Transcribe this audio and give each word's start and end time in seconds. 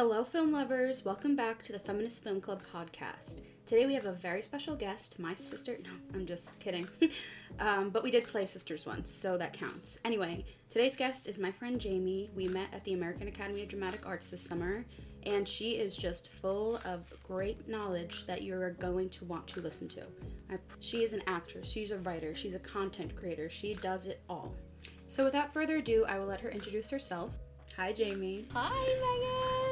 Hello, 0.00 0.24
film 0.24 0.50
lovers. 0.50 1.04
Welcome 1.04 1.36
back 1.36 1.62
to 1.62 1.72
the 1.74 1.78
Feminist 1.78 2.24
Film 2.24 2.40
Club 2.40 2.62
podcast. 2.74 3.42
Today 3.66 3.84
we 3.84 3.92
have 3.92 4.06
a 4.06 4.12
very 4.12 4.40
special 4.40 4.74
guest, 4.74 5.18
my 5.18 5.34
sister. 5.34 5.76
No, 5.84 5.90
I'm 6.14 6.24
just 6.24 6.58
kidding. 6.58 6.88
um, 7.60 7.90
but 7.90 8.02
we 8.02 8.10
did 8.10 8.26
play 8.26 8.46
sisters 8.46 8.86
once, 8.86 9.10
so 9.10 9.36
that 9.36 9.52
counts. 9.52 9.98
Anyway, 10.06 10.46
today's 10.70 10.96
guest 10.96 11.26
is 11.26 11.38
my 11.38 11.52
friend 11.52 11.78
Jamie. 11.78 12.30
We 12.34 12.48
met 12.48 12.68
at 12.72 12.82
the 12.84 12.94
American 12.94 13.28
Academy 13.28 13.62
of 13.62 13.68
Dramatic 13.68 14.06
Arts 14.06 14.28
this 14.28 14.40
summer, 14.40 14.86
and 15.26 15.46
she 15.46 15.72
is 15.72 15.98
just 15.98 16.30
full 16.30 16.80
of 16.86 17.12
great 17.22 17.68
knowledge 17.68 18.26
that 18.26 18.42
you're 18.42 18.70
going 18.70 19.10
to 19.10 19.26
want 19.26 19.46
to 19.48 19.60
listen 19.60 19.86
to. 19.88 20.04
She 20.80 21.04
is 21.04 21.12
an 21.12 21.20
actress, 21.26 21.70
she's 21.70 21.90
a 21.90 21.98
writer, 21.98 22.34
she's 22.34 22.54
a 22.54 22.58
content 22.58 23.14
creator, 23.16 23.50
she 23.50 23.74
does 23.74 24.06
it 24.06 24.22
all. 24.30 24.54
So 25.08 25.24
without 25.24 25.52
further 25.52 25.76
ado, 25.76 26.06
I 26.08 26.18
will 26.18 26.26
let 26.26 26.40
her 26.40 26.48
introduce 26.48 26.88
herself. 26.88 27.32
Hi, 27.76 27.92
Jamie. 27.92 28.46
Hi, 28.54 28.70
Megan. 28.70 29.69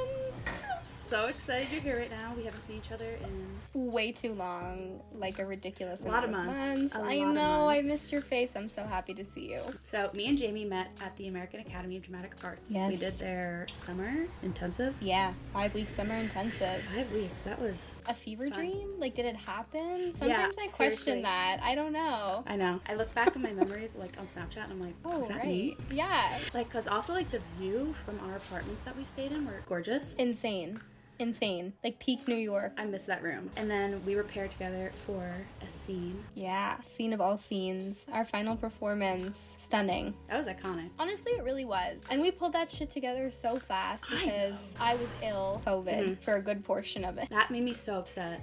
So 1.08 1.24
excited 1.28 1.72
you're 1.72 1.80
here 1.80 1.96
right 1.98 2.10
now. 2.10 2.34
We 2.36 2.42
haven't 2.44 2.62
seen 2.64 2.76
each 2.76 2.92
other 2.92 3.06
in 3.22 3.48
Way 3.72 4.12
too 4.12 4.34
long, 4.34 5.00
like 5.14 5.38
a 5.38 5.46
ridiculous 5.46 6.02
A 6.04 6.08
lot 6.08 6.24
amount 6.24 6.50
of 6.50 6.56
months. 6.56 6.94
A 6.94 6.98
I 6.98 7.14
lot 7.16 7.28
of 7.28 7.34
know. 7.34 7.68
I 7.68 7.80
missed 7.80 8.12
your 8.12 8.20
face. 8.20 8.54
I'm 8.56 8.68
so 8.68 8.84
happy 8.84 9.14
to 9.14 9.24
see 9.24 9.50
you. 9.50 9.60
So 9.84 10.10
me 10.14 10.28
and 10.28 10.36
Jamie 10.36 10.66
met 10.66 10.90
at 11.02 11.16
the 11.16 11.28
American 11.28 11.60
Academy 11.60 11.96
of 11.96 12.02
Dramatic 12.02 12.34
Arts. 12.44 12.70
Yes. 12.70 12.90
We 12.90 12.96
did 12.98 13.14
their 13.14 13.66
summer 13.72 14.26
intensive. 14.42 14.94
Yeah, 15.00 15.32
five 15.54 15.72
week 15.74 15.88
summer 15.88 16.14
intensive. 16.14 16.82
Five 16.94 17.10
weeks. 17.12 17.40
That 17.42 17.58
was. 17.58 17.94
A 18.06 18.12
fever 18.12 18.50
Fun. 18.50 18.58
dream? 18.58 18.88
Like, 18.98 19.14
did 19.14 19.24
it 19.24 19.36
happen? 19.36 20.12
Sometimes 20.12 20.56
I 20.58 20.66
seriously. 20.66 20.86
question 20.86 21.22
that. 21.22 21.60
I 21.62 21.74
don't 21.74 21.92
know. 21.94 22.44
I 22.46 22.56
know. 22.56 22.80
I 22.86 22.94
look 22.96 23.14
back 23.14 23.28
at 23.28 23.40
my 23.40 23.52
memories 23.52 23.94
like 23.98 24.14
on 24.18 24.26
Snapchat 24.26 24.64
and 24.64 24.72
I'm 24.72 24.80
like, 24.82 24.94
Oh, 25.06 25.22
is 25.22 25.28
that 25.28 25.38
right. 25.38 25.46
me? 25.46 25.76
Yeah. 25.90 26.38
Like, 26.52 26.68
cause 26.68 26.86
also 26.86 27.14
like 27.14 27.30
the 27.30 27.40
view 27.58 27.94
from 28.04 28.20
our 28.28 28.36
apartments 28.36 28.84
that 28.84 28.94
we 28.94 29.04
stayed 29.04 29.32
in 29.32 29.46
were 29.46 29.62
gorgeous. 29.66 30.14
Insane. 30.16 30.78
Insane. 31.18 31.72
Like 31.82 31.98
peak 31.98 32.26
New 32.28 32.36
York. 32.36 32.72
I 32.76 32.84
miss 32.84 33.06
that 33.06 33.22
room. 33.22 33.50
And 33.56 33.70
then 33.70 34.00
we 34.06 34.14
were 34.16 34.22
paired 34.24 34.50
together 34.50 34.90
for 35.06 35.32
a 35.64 35.68
scene. 35.68 36.22
Yeah. 36.34 36.76
Scene 36.84 37.12
of 37.12 37.20
all 37.20 37.38
scenes. 37.38 38.06
Our 38.12 38.24
final 38.24 38.56
performance. 38.56 39.56
Stunning. 39.58 40.14
That 40.28 40.38
was 40.38 40.46
iconic. 40.46 40.90
Honestly, 40.98 41.32
it 41.32 41.42
really 41.44 41.64
was. 41.64 42.02
And 42.10 42.20
we 42.20 42.30
pulled 42.30 42.52
that 42.52 42.70
shit 42.70 42.90
together 42.90 43.30
so 43.30 43.58
fast 43.58 44.04
because 44.08 44.74
I, 44.80 44.94
was 44.94 45.08
ill, 45.22 45.60
COVID, 45.66 45.86
Mhm. 46.08 46.18
for 46.22 46.36
a 46.36 46.40
good 46.42 46.64
portion 46.64 47.04
of 47.04 47.18
it. 47.18 47.28
That 47.30 47.50
made 47.50 47.62
me 47.64 47.74
so 47.74 47.96
upset. 47.98 48.40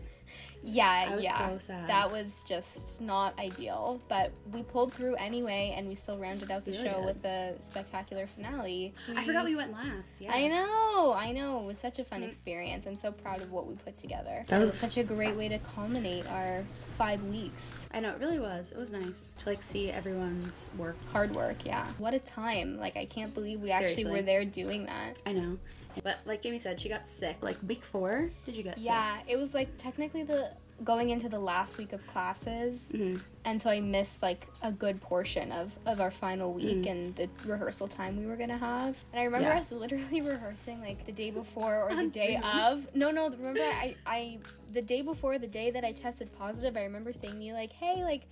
Yeah, 0.65 1.05
I 1.09 1.15
was 1.15 1.23
yeah. 1.23 1.49
so 1.49 1.57
sad. 1.59 1.87
That 1.87 2.11
was 2.11 2.43
just 2.43 2.99
not 2.99 3.37
ideal, 3.39 4.01
but 4.09 4.31
we 4.51 4.63
pulled 4.63 4.91
through 4.93 5.15
anyway, 5.15 5.73
and 5.77 5.87
we 5.87 5.93
still 5.95 6.17
rounded 6.17 6.49
out 6.49 6.65
the 6.65 6.71
Really 6.71 6.83
show 6.85 6.95
did. 6.97 7.05
with 7.05 7.25
a 7.25 7.53
spectacular 7.59 8.25
finale. 8.27 8.93
I 9.15 9.23
forgot 9.23 9.45
we 9.45 9.55
went 9.55 9.71
last. 9.73 10.19
Yeah. 10.19 10.31
I 10.33 10.47
know, 10.47 11.13
I 11.13 11.31
know. 11.31 11.59
It 11.59 11.65
was 11.65 11.77
such 11.77 11.99
a 11.99 12.03
fun 12.03 12.21
Mm. 12.21 12.27
experience. 12.27 12.87
I'm 12.87 12.95
so 12.95 13.11
proud 13.11 13.41
of 13.41 13.51
what 13.51 13.67
we 13.67 13.75
put 13.75 13.95
together. 13.95 14.43
That 14.47 14.55
it 14.57 14.59
was- 14.59 14.69
was 14.69 14.79
such 14.79 14.97
a 14.97 15.03
great 15.03 15.35
way 15.35 15.47
to 15.49 15.59
culminate 15.59 16.27
our 16.31 16.63
five 16.97 17.23
weeks. 17.25 17.87
I 17.93 17.99
know 17.99 18.09
it 18.09 18.19
really 18.19 18.39
was. 18.39 18.71
It 18.71 18.77
was 18.77 18.91
nice 18.91 19.35
to 19.39 19.49
like 19.49 19.61
see 19.61 19.91
everyone's 19.91 20.69
work. 20.77 20.95
Hard 21.11 21.35
work, 21.35 21.63
yeah. 21.63 21.85
What 21.99 22.13
a 22.13 22.19
time. 22.19 22.79
Like, 22.79 22.97
I 22.97 23.05
can't 23.05 23.33
believe 23.33 23.61
we 23.61 23.71
actually 23.71 24.05
were 24.05 24.21
there 24.23 24.43
doing 24.45 24.85
that. 24.87 25.17
I 25.25 25.33
know. 25.33 25.57
But 26.03 26.19
like 26.25 26.41
Jamie 26.41 26.59
said, 26.59 26.79
she 26.79 26.89
got 26.89 27.07
sick. 27.07 27.37
Like 27.41 27.57
week 27.67 27.83
four, 27.83 28.29
did 28.45 28.55
you 28.55 28.63
get 28.63 28.75
sick? 28.75 28.85
Yeah, 28.85 29.17
it 29.27 29.37
was 29.37 29.53
like 29.53 29.69
technically 29.77 30.23
the 30.23 30.51
going 30.83 31.09
into 31.11 31.29
the 31.29 31.39
last 31.39 31.77
week 31.77 31.93
of 31.93 32.05
classes. 32.05 32.91
Mhm. 32.93 33.21
and 33.45 33.61
so 33.61 33.69
I 33.69 33.79
missed 33.79 34.21
like 34.21 34.47
a 34.61 34.71
good 34.73 34.99
portion 34.99 35.51
of 35.53 35.77
of 35.85 36.01
our 36.01 36.11
final 36.11 36.51
week 36.51 36.85
and 36.85 37.15
the 37.15 37.29
rehearsal 37.45 37.87
time 37.87 38.17
we 38.19 38.25
were 38.25 38.35
gonna 38.35 38.57
have. 38.57 39.03
And 39.13 39.21
I 39.21 39.23
remember. 39.23 39.47
Yeah. 39.47 39.57
us 39.59 39.71
literally 39.71 40.19
rehearsing 40.33 40.81
like 40.81 41.05
the 41.05 41.13
day 41.13 41.31
before 41.31 41.83
or 41.83 41.95
the 41.95 42.07
day 42.07 42.41
of. 42.43 42.93
No, 42.93 43.09
no, 43.11 43.29
remember 43.29 43.61
I 43.61 43.95
I 44.05 44.39
the 44.73 44.81
day 44.81 45.01
before 45.01 45.37
the 45.39 45.47
day 45.47 45.71
that 45.71 45.85
I 45.85 45.93
tested 45.93 46.29
positive, 46.37 46.75
I 46.75 46.83
remember 46.83 47.13
saying 47.13 47.35
to 47.39 47.41
you 47.43 47.53
like, 47.53 47.71
"Hey, 47.71 48.03
like 48.03 48.23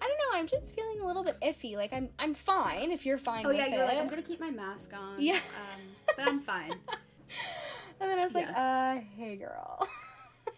I 0.00 0.06
don't 0.08 0.16
know, 0.18 0.38
I'm 0.38 0.46
just 0.46 0.74
feeling 0.74 1.00
a 1.00 1.06
little 1.06 1.24
bit 1.24 1.36
iffy. 1.42 1.76
Like 1.76 1.92
I'm 1.92 2.08
I'm 2.18 2.32
fine 2.32 2.90
if 2.90 3.04
you're 3.04 3.18
fine 3.18 3.44
Oh 3.44 3.48
with 3.50 3.58
yeah, 3.58 3.66
you 3.66 3.76
were 3.76 3.82
it." 3.82 3.86
like, 3.88 3.98
I'm 3.98 4.08
gonna 4.08 4.22
keep 4.22 4.40
my 4.40 4.50
mask 4.50 4.94
on. 4.96 5.20
Yeah. 5.20 5.34
Um, 5.34 5.80
but 6.16 6.26
I'm 6.26 6.40
fine. 6.40 6.72
and 8.00 8.10
then 8.10 8.18
I 8.18 8.22
was 8.24 8.34
like, 8.34 8.46
Yeah. 8.46 8.96
"Uh, 8.98 9.00
hey 9.16 9.36
girl. 9.36 9.88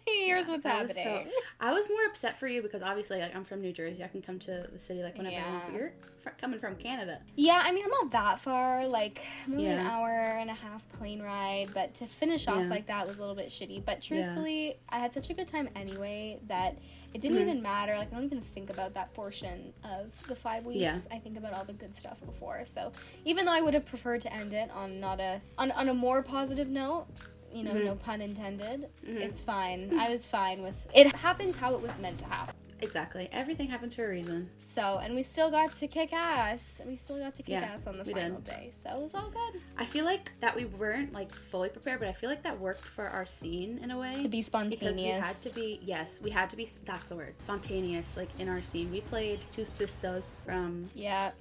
Here's 0.25 0.45
Yeah, 0.47 0.51
what's 0.51 0.63
that 0.63 0.81
was 0.83 0.93
so- 0.95 1.01
happening." 1.01 1.33
I 1.59 1.73
was 1.73 1.89
more 1.89 2.05
upset 2.07 2.35
for 2.37 2.47
you 2.47 2.61
because 2.61 2.81
obviously, 2.81 3.19
like, 3.19 3.35
I'm 3.35 3.43
from 3.43 3.61
New 3.61 3.71
Jersey. 3.71 4.03
I 4.03 4.07
can 4.07 4.21
come 4.21 4.39
to 4.39 4.67
the 4.71 4.79
city 4.79 5.01
like 5.01 5.17
whenever. 5.17 5.35
Yeah. 5.35 5.61
But 5.65 5.73
you're 5.75 5.91
fr- 6.21 6.29
coming 6.39 6.59
from 6.59 6.75
Canada. 6.75 7.21
Yeah, 7.35 7.61
I 7.63 7.71
mean, 7.71 7.83
I'm 7.85 7.89
not 7.91 8.11
that 8.11 8.39
far. 8.39 8.85
Like, 8.87 9.21
I'm 9.47 9.53
only 9.53 9.67
an 9.67 9.79
hour 9.79 10.09
and 10.11 10.49
a 10.49 10.53
half 10.53 10.87
plane 10.93 11.21
ride. 11.21 11.69
But 11.73 11.93
to 11.95 12.05
finish 12.05 12.47
off 12.47 12.61
Yeah. 12.63 12.67
like 12.69 12.85
that 12.87 13.07
was 13.07 13.17
a 13.17 13.21
little 13.21 13.35
bit 13.35 13.47
shitty. 13.49 13.83
But 13.85 14.07
Yeah. 14.09 14.21
truthfully, 14.23 14.77
I 14.89 14.99
had 14.99 15.13
such 15.13 15.29
a 15.29 15.33
good 15.33 15.47
time 15.47 15.69
anyway 15.75 16.39
that 16.47 16.77
it 17.13 17.21
didn't 17.21 17.37
Mhm. 17.37 17.41
even 17.43 17.61
matter. 17.61 17.95
Like, 17.97 18.11
I 18.11 18.15
don't 18.15 18.25
even 18.25 18.41
think 18.41 18.69
about 18.69 18.93
that 18.95 19.13
portion 19.13 19.73
of 19.85 20.11
the 20.27 20.35
five 20.35 20.65
weeks. 20.65 20.81
Yeah. 20.81 20.99
I 21.09 21.17
think 21.17 21.37
about 21.37 21.53
all 21.53 21.63
the 21.63 21.71
good 21.73 21.95
stuff 21.95 22.19
before. 22.25 22.65
So 22.65 22.91
even 23.23 23.45
though 23.45 23.53
I 23.53 23.61
would 23.61 23.73
have 23.73 23.85
preferred 23.85 24.19
to 24.21 24.33
end 24.33 24.51
it 24.53 24.69
on 24.71 24.99
not 24.99 25.19
a 25.21 25.39
on, 25.57 25.71
on 25.71 25.87
a 25.89 25.93
more 25.93 26.21
positive 26.21 26.67
note. 26.67 27.07
You 27.55 27.63
know, 27.63 27.71
Mhm. 27.73 27.85
no 27.85 27.95
pun 27.95 28.21
intended. 28.21 28.89
Mhm. 29.05 29.17
It's 29.21 29.39
fine. 29.39 29.97
I 29.97 30.09
was 30.09 30.25
fine 30.25 30.61
with 30.61 30.87
it. 30.93 31.15
Happened 31.15 31.55
how 31.55 31.73
it 31.73 31.81
was 31.81 31.97
meant 31.97 32.19
to 32.19 32.25
happen. 32.25 32.53
Exactly. 32.81 33.29
Everything 33.31 33.67
happens 33.69 33.95
for 33.95 34.05
a 34.05 34.09
reason. 34.09 34.49
So, 34.59 34.97
and 35.01 35.15
we 35.15 35.21
still 35.21 35.49
got 35.49 35.71
to 35.71 35.87
kick 35.87 36.11
ass. 36.11 36.81
We 36.85 36.97
still 36.97 37.17
got 37.17 37.33
to 37.35 37.43
kick 37.43 37.53
Yeah, 37.53 37.61
ass 37.73 37.87
on 37.87 37.97
the 37.97 38.03
final 38.03 38.35
did. 38.41 38.43
day. 38.43 38.69
So 38.73 38.89
it 38.89 39.01
was 39.01 39.13
all 39.15 39.29
good. 39.29 39.61
I 39.77 39.85
feel 39.85 40.03
like 40.03 40.33
that 40.41 40.53
we 40.53 40.65
weren't 40.65 41.13
like 41.13 41.31
fully 41.31 41.69
prepared, 41.69 41.99
but 42.01 42.09
I 42.09 42.13
feel 42.13 42.29
like 42.29 42.43
that 42.43 42.59
worked 42.59 42.83
for 42.83 43.07
our 43.07 43.25
scene 43.25 43.79
in 43.81 43.91
a 43.91 43.97
way. 43.97 44.21
To 44.21 44.27
be 44.27 44.41
spontaneous. 44.41 44.77
because 44.79 44.97
we 45.01 45.07
had 45.07 45.35
to 45.37 45.49
be 45.53 45.79
yes, 45.83 46.19
we 46.21 46.29
had 46.29 46.49
to 46.49 46.57
be. 46.57 46.67
That's 46.83 47.07
the 47.07 47.15
word. 47.15 47.33
Spontaneous. 47.41 48.17
Like 48.17 48.29
in 48.39 48.49
our 48.49 48.61
scene, 48.61 48.91
we 48.91 48.99
played 48.99 49.39
two 49.53 49.63
sisters 49.65 50.35
from 50.45 50.89
Yeah. 50.93 51.31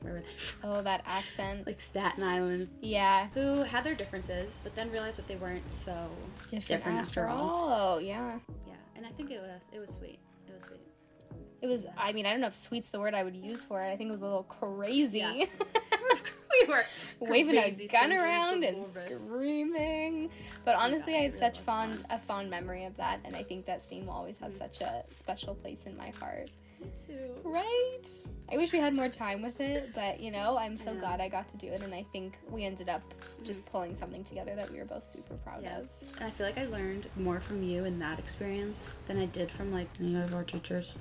Where 0.00 0.14
were 0.14 0.20
they 0.20 0.32
from? 0.36 0.70
Oh, 0.70 0.82
that 0.82 1.02
accent. 1.06 1.66
Like 1.66 1.80
Staten 1.80 2.22
Island, 2.22 2.68
yeah. 2.80 3.28
who 3.34 3.62
had 3.62 3.84
their 3.84 3.94
differences, 3.94 4.58
but 4.62 4.74
then 4.74 4.90
realized 4.90 5.18
that 5.18 5.28
they 5.28 5.36
weren't 5.36 5.70
so 5.70 6.08
Different, 6.42 6.66
different 6.68 6.98
after 6.98 7.26
after 7.26 7.28
all. 7.42 7.94
Oh, 7.94 7.98
yeah. 7.98 8.38
Yeah, 8.66 8.74
and 8.96 9.04
I 9.06 9.10
think 9.10 9.30
it 9.30 9.40
was 9.40 9.68
it 9.72 9.78
was 9.78 9.90
sweet. 9.90 10.18
It 10.46 10.54
was 10.54 10.62
sweet. 10.62 10.80
It 11.60 11.66
was, 11.66 11.86
I 11.96 12.12
mean, 12.12 12.24
I 12.24 12.30
don't 12.30 12.40
know 12.40 12.46
if 12.46 12.54
sweet's 12.54 12.90
the 12.90 13.00
word 13.00 13.14
I 13.14 13.24
would 13.24 13.34
use 13.34 13.64
for 13.64 13.82
it. 13.82 13.90
I 13.92 13.96
think 13.96 14.08
it 14.08 14.12
was 14.12 14.22
a 14.22 14.26
little 14.26 14.44
crazy. 14.44 15.18
Yeah. 15.18 15.32
we 16.60 16.66
were 16.68 16.84
Waving 17.20 17.56
a 17.58 17.62
crazy 17.62 17.88
gun 17.88 18.12
around 18.12 18.62
and 18.64 18.84
screaming. 19.12 20.30
But 20.64 20.76
honestly, 20.76 21.14
Yeah, 21.14 21.18
I 21.18 21.22
it 21.22 21.24
have 21.32 21.40
really 21.40 21.54
such 21.54 21.58
fond, 21.60 22.02
fun. 22.02 22.10
a 22.10 22.18
fond 22.20 22.50
memory 22.50 22.84
of 22.84 22.96
that. 22.96 23.18
And 23.24 23.34
I 23.34 23.42
think 23.42 23.66
that 23.66 23.82
scene 23.82 24.06
will 24.06 24.14
always 24.14 24.38
have 24.38 24.52
Mhm. 24.52 24.58
such 24.58 24.80
a 24.80 25.04
special 25.10 25.54
place 25.56 25.86
in 25.86 25.96
my 25.96 26.10
heart. 26.10 26.50
Me 26.80 26.90
too. 26.96 27.34
Right? 27.42 28.02
I 28.52 28.56
wish 28.56 28.72
we 28.72 28.78
had 28.78 28.94
more 28.94 29.08
time 29.08 29.42
with 29.42 29.60
it, 29.60 29.90
but 29.94 30.20
you 30.20 30.30
know, 30.30 30.56
I'm 30.56 30.76
so 30.76 30.92
know. 30.92 31.00
glad 31.00 31.20
I 31.20 31.28
got 31.28 31.48
to 31.48 31.56
do 31.56 31.68
it. 31.68 31.82
And 31.82 31.94
I 31.94 32.04
think 32.12 32.38
we 32.50 32.64
ended 32.64 32.88
up 32.88 33.02
just 33.44 33.62
mm. 33.64 33.72
pulling 33.72 33.94
something 33.94 34.24
together 34.24 34.54
that 34.54 34.70
we 34.70 34.78
were 34.78 34.84
both 34.84 35.06
super 35.06 35.34
proud 35.34 35.62
Yeah. 35.62 35.78
of. 35.78 35.88
And 36.16 36.24
I 36.24 36.30
feel 36.30 36.46
like 36.46 36.58
I 36.58 36.66
learned 36.66 37.08
more 37.16 37.40
from 37.40 37.62
you 37.62 37.84
in 37.84 37.98
that 37.98 38.18
experience 38.18 38.96
than 39.06 39.18
I 39.18 39.26
did 39.26 39.50
from 39.50 39.72
like 39.72 39.88
any 40.00 40.16
of 40.16 40.34
our 40.34 40.44
teachers. 40.44 40.94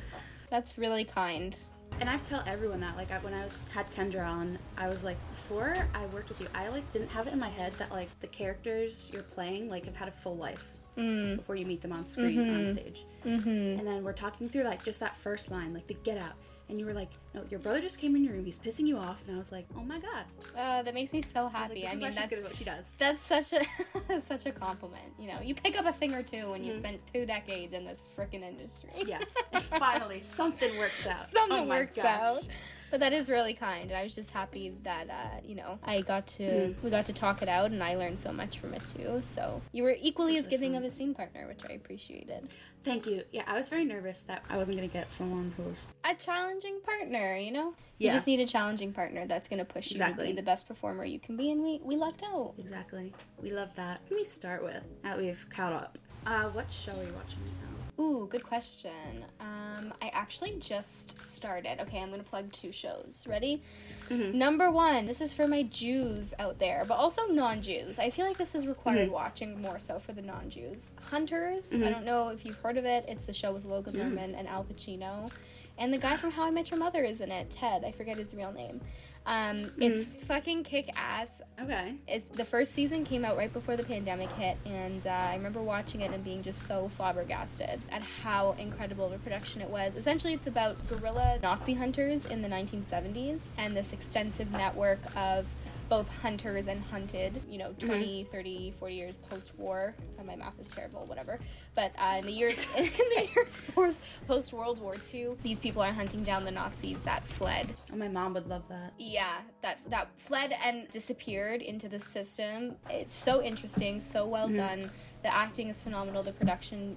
That's 0.50 0.78
really 0.78 1.04
kind. 1.04 1.56
And 2.00 2.10
I 2.10 2.18
tell 2.18 2.44
everyone 2.46 2.80
that 2.82 2.98
like 2.98 3.12
I, 3.12 3.20
when 3.20 3.34
I 3.34 3.44
was 3.44 3.66
had 3.74 3.90
Kendra 3.92 4.28
on, 4.28 4.60
I 4.78 4.88
was 4.88 5.04
like 5.04 5.18
before 5.30 5.88
I 5.94 6.06
worked 6.08 6.30
with 6.30 6.42
you, 6.42 6.48
I 6.54 6.68
like 6.70 6.90
didn't 6.92 7.10
have 7.10 7.28
it 7.28 7.34
in 7.34 7.40
my 7.40 7.50
head 7.50 7.74
that 7.74 7.92
like 7.92 8.08
the 8.20 8.28
characters 8.28 9.10
you're 9.14 9.24
playing 9.24 9.70
like 9.70 9.86
have 9.86 9.96
had 9.96 10.08
a 10.08 10.12
full 10.12 10.36
life 10.36 10.77
Mm. 10.98 11.38
before 11.38 11.56
you 11.56 11.66
meet 11.66 11.82
them 11.82 11.92
on 11.94 12.08
screen 12.08 12.40
on 12.40 12.66
Mhm. 12.66 12.72
stage. 12.74 13.06
Mm-hmm. 13.24 13.50
And 13.80 13.88
then 13.88 14.04
we're 14.04 14.14
talking 14.14 14.50
through 14.50 14.64
like 14.64 14.84
just 14.84 15.00
that 15.00 15.16
first 15.16 15.52
line, 15.52 15.74
like 15.74 15.86
the 15.88 15.94
get 16.04 16.18
out. 16.18 16.34
And 16.70 16.78
you 16.78 16.86
were 16.86 16.94
like, 16.94 17.12
no, 17.34 17.44
your 17.50 17.62
brother 17.62 17.80
just 17.80 17.98
came 17.98 18.14
in 18.18 18.26
your 18.26 18.34
room. 18.34 18.44
He's 18.44 18.60
pissing 18.60 18.88
you 18.88 18.98
off. 18.98 19.22
And 19.26 19.34
I 19.36 19.40
was 19.40 19.54
like, 19.54 19.66
oh 19.78 19.84
my 19.84 20.00
god. 20.00 20.26
Uh, 20.58 20.82
that 20.84 20.94
makes 20.94 21.14
me 21.14 21.22
so 21.22 21.42
I 21.42 21.44
like, 21.44 21.52
happy. 21.54 21.82
this 21.82 21.92
I, 21.92 21.94
is 21.94 22.02
why 22.02 22.08
mean, 22.08 22.12
she's 22.12 22.16
that's 22.18 22.28
good 22.30 22.38
at 22.40 22.44
what 22.44 22.56
she 22.56 22.64
does. 22.66 22.94
that's 22.98 23.22
such 23.22 23.54
a 23.54 24.20
such 24.20 24.46
a 24.48 24.52
compliment. 24.52 25.14
You 25.20 25.28
know, 25.30 25.40
you 25.42 25.56
pick 25.56 25.80
up 25.80 25.86
a 25.86 25.94
thing 25.94 26.14
or 26.14 26.24
two 26.24 26.50
when 26.52 26.64
you 26.66 26.72
Mhm. 26.74 26.78
spent 26.78 27.02
two 27.14 27.26
decades 27.26 27.74
in 27.74 27.86
this 27.86 28.02
freaking 28.18 28.42
industry. 28.44 28.90
Yeah. 29.06 29.20
And 29.54 29.64
finally, 29.64 30.22
something 30.22 30.78
works 30.78 31.06
out. 31.06 31.32
Something 31.34 31.60
oh 31.60 31.66
my 31.66 31.78
works 31.80 31.96
gosh. 31.96 32.06
out. 32.06 32.44
But 32.90 33.00
that 33.02 33.14
is 33.14 33.30
really 33.30 33.54
kind. 33.54 33.92
I 33.92 34.04
was 34.04 34.16
just 34.16 34.30
happy 34.30 34.74
that 34.84 35.10
uh, 35.10 35.40
you 35.46 35.56
know 35.56 35.80
I 35.84 36.02
got 36.02 36.26
to 36.28 36.44
Mm. 36.44 36.76
we 36.84 36.90
got 36.90 37.06
to 37.06 37.14
talk 37.14 37.42
it 37.42 37.50
out, 37.50 37.72
and 37.72 37.84
I 37.84 37.96
learned 37.96 38.20
so 38.20 38.32
much 38.32 38.60
from 38.60 38.74
it 38.74 38.86
too. 38.86 39.20
So 39.22 39.62
you 39.72 39.84
were 39.84 39.96
equally 40.02 40.38
as 40.38 40.48
giving 40.48 40.76
of 40.76 40.84
a 40.84 40.90
scene 40.90 41.14
partner, 41.14 41.48
which 41.48 41.62
I 41.70 41.74
appreciated. 41.74 42.50
Thank 42.84 43.06
you. 43.06 43.24
Yeah, 43.32 43.44
I 43.48 43.58
was 43.58 43.68
very 43.68 43.84
nervous 43.84 44.22
that 44.24 44.44
I 44.50 44.56
wasn't 44.58 44.78
gonna 44.78 44.88
get 44.88 45.10
someone 45.10 45.54
who 45.58 45.64
was 45.64 45.82
A 46.06 46.16
challenging 46.16 46.80
partner, 46.82 47.36
you 47.38 47.52
know. 47.52 47.74
You 48.00 48.12
just 48.12 48.28
need 48.28 48.40
a 48.40 48.46
challenging 48.48 48.94
partner 48.94 49.26
that's 49.26 49.48
going 49.48 49.58
to 49.58 49.66
push 49.66 49.92
you 49.92 49.98
to 49.98 50.14
be 50.14 50.32
the 50.32 50.44
best 50.44 50.68
performer 50.68 51.04
you 51.04 51.20
can 51.20 51.36
be, 51.36 51.50
and 51.52 51.62
we 51.64 51.82
we 51.84 51.96
lucked 51.96 52.24
out. 52.24 52.54
exactly. 52.60 53.12
We 53.42 53.50
love 53.52 53.76
that. 53.76 54.02
Let 54.10 54.16
me 54.16 54.24
start 54.24 54.64
with 54.64 54.86
that 55.04 55.18
we've 55.18 55.44
caught 55.50 55.74
up. 55.74 55.98
Uh, 56.26 56.50
what 56.50 56.72
show 56.72 56.92
are 56.92 57.04
you 57.04 57.14
watching 57.14 57.40
right 57.44 57.54
now? 57.64 57.67
Ooh, 58.00 58.28
good 58.30 58.44
question. 58.44 59.26
Um, 59.40 59.92
I 60.04 60.10
actually 60.10 60.56
just 60.60 61.20
started. 61.22 61.80
Okay, 61.82 62.00
I'm 62.00 62.12
gonna 62.12 62.22
plug 62.22 62.52
two 62.52 62.72
shows. 62.72 63.26
Ready? 63.28 63.64
Mhm. 64.10 64.36
Number 64.36 64.70
one. 64.70 65.08
This 65.08 65.20
is 65.20 65.34
for 65.34 65.48
my 65.48 65.64
Jews 65.64 66.34
out 66.38 66.60
there, 66.60 66.86
but 66.88 66.96
also 66.96 67.26
non-Jews. 67.28 67.98
I 67.98 68.12
feel 68.12 68.28
like 68.28 68.38
this 68.38 68.54
is 68.54 68.68
required 68.68 69.10
Mhm. 69.10 69.14
watching 69.14 69.60
more 69.62 69.80
so 69.80 69.98
for 69.98 70.14
the 70.14 70.22
non-Jews. 70.22 70.86
Hunters. 71.10 71.74
I 71.74 71.78
Mhm. 71.78 71.92
don't 71.92 72.06
know 72.06 72.28
if 72.30 72.46
you've 72.46 72.60
heard 72.60 72.78
of 72.78 72.86
it. 72.86 73.06
It's 73.08 73.26
the 73.26 73.34
show 73.34 73.52
with 73.52 73.66
Logan 73.66 73.96
Mm. 73.96 74.14
Lerman 74.14 74.38
and 74.38 74.48
Al 74.48 74.64
Pacino, 74.64 75.32
and 75.80 75.92
the 75.92 75.98
guy 75.98 76.18
from 76.18 76.30
How 76.32 76.44
I 76.44 76.52
Met 76.52 76.70
Your 76.70 76.80
Mother 76.80 77.04
is 77.04 77.20
in 77.20 77.32
it. 77.32 77.50
Ted. 77.50 77.84
I 77.84 77.92
forget 77.92 78.18
his 78.18 78.36
real 78.36 78.52
name. 78.52 78.80
Um, 79.28 79.58
it's, 79.78 80.06
Mm. 80.06 80.14
it's 80.14 80.24
fucking 80.24 80.64
kick 80.64 80.90
ass 80.96 81.42
Okay. 81.62 81.96
it's 82.08 82.26
the 82.28 82.46
first 82.46 82.72
season 82.74 83.04
came 83.04 83.26
out 83.26 83.36
right 83.36 83.52
before 83.52 83.76
the 83.76 83.84
pandemic 83.84 84.30
hit 84.32 84.56
and 84.66 85.06
uh, 85.06 85.10
i 85.10 85.36
remember 85.36 85.62
watching 85.62 86.00
it 86.00 86.12
and 86.12 86.24
being 86.24 86.42
just 86.42 86.66
so 86.66 86.88
flabbergasted 86.88 87.82
at 87.92 88.02
how 88.24 88.56
incredible 88.58 89.06
of 89.08 89.12
a 89.12 89.18
production 89.18 89.62
it 89.62 89.70
was 89.70 89.98
essentially 89.98 90.34
it's 90.34 90.48
about 90.48 90.76
guerrilla 90.88 91.40
nazi 91.44 91.74
hunters 91.74 92.26
in 92.26 92.42
the 92.42 92.48
1970s 92.48 93.54
and 93.58 93.76
this 93.76 93.92
extensive 93.92 94.50
network 94.54 95.00
of 95.18 95.46
both 95.90 96.08
hunters 96.22 96.68
and 96.68 96.82
hunted 96.84 97.42
you 97.50 97.58
know 97.58 97.74
20 97.80 98.28
30 98.32 98.74
40 98.80 98.96
years 98.96 99.18
post-war 99.18 99.96
uh, 100.20 100.24
my 100.24 100.36
math 100.36 100.60
is 100.60 100.68
terrible 100.70 101.06
whatever 101.08 101.40
but 101.76 101.92
uh, 101.98 102.16
in 102.20 102.26
the 102.26 102.32
years 102.32 102.68
in 102.78 102.86
the 103.16 103.28
years 103.36 103.62
post, 103.74 104.02
post 104.28 104.54
world 104.54 104.80
war 104.82 104.96
ii 105.14 105.28
these 105.44 105.60
people 105.60 105.82
are 105.82 105.92
hunting 105.94 106.24
down 106.24 106.44
the 106.44 106.52
nazis 106.52 107.02
that 107.04 107.26
fled 107.26 107.74
Oh, 107.92 107.96
my 107.96 108.08
mom 108.08 108.34
would 108.34 108.48
love 108.48 108.64
that. 108.70 108.94
yeah, 108.98 109.38
that 109.62 109.78
that 109.90 110.10
fled 110.18 110.54
and 110.64 110.90
disappeared 110.90 111.62
into 111.62 111.88
the 111.88 112.00
system. 112.00 112.76
It's 112.90 113.14
so 113.14 113.42
interesting, 113.42 114.00
so 114.00 114.26
well 114.28 114.50
done. 114.50 114.92
The 115.24 115.34
acting 115.34 115.70
is 115.70 115.80
phenomenal. 115.82 116.22
The 116.22 116.34
production 116.34 116.96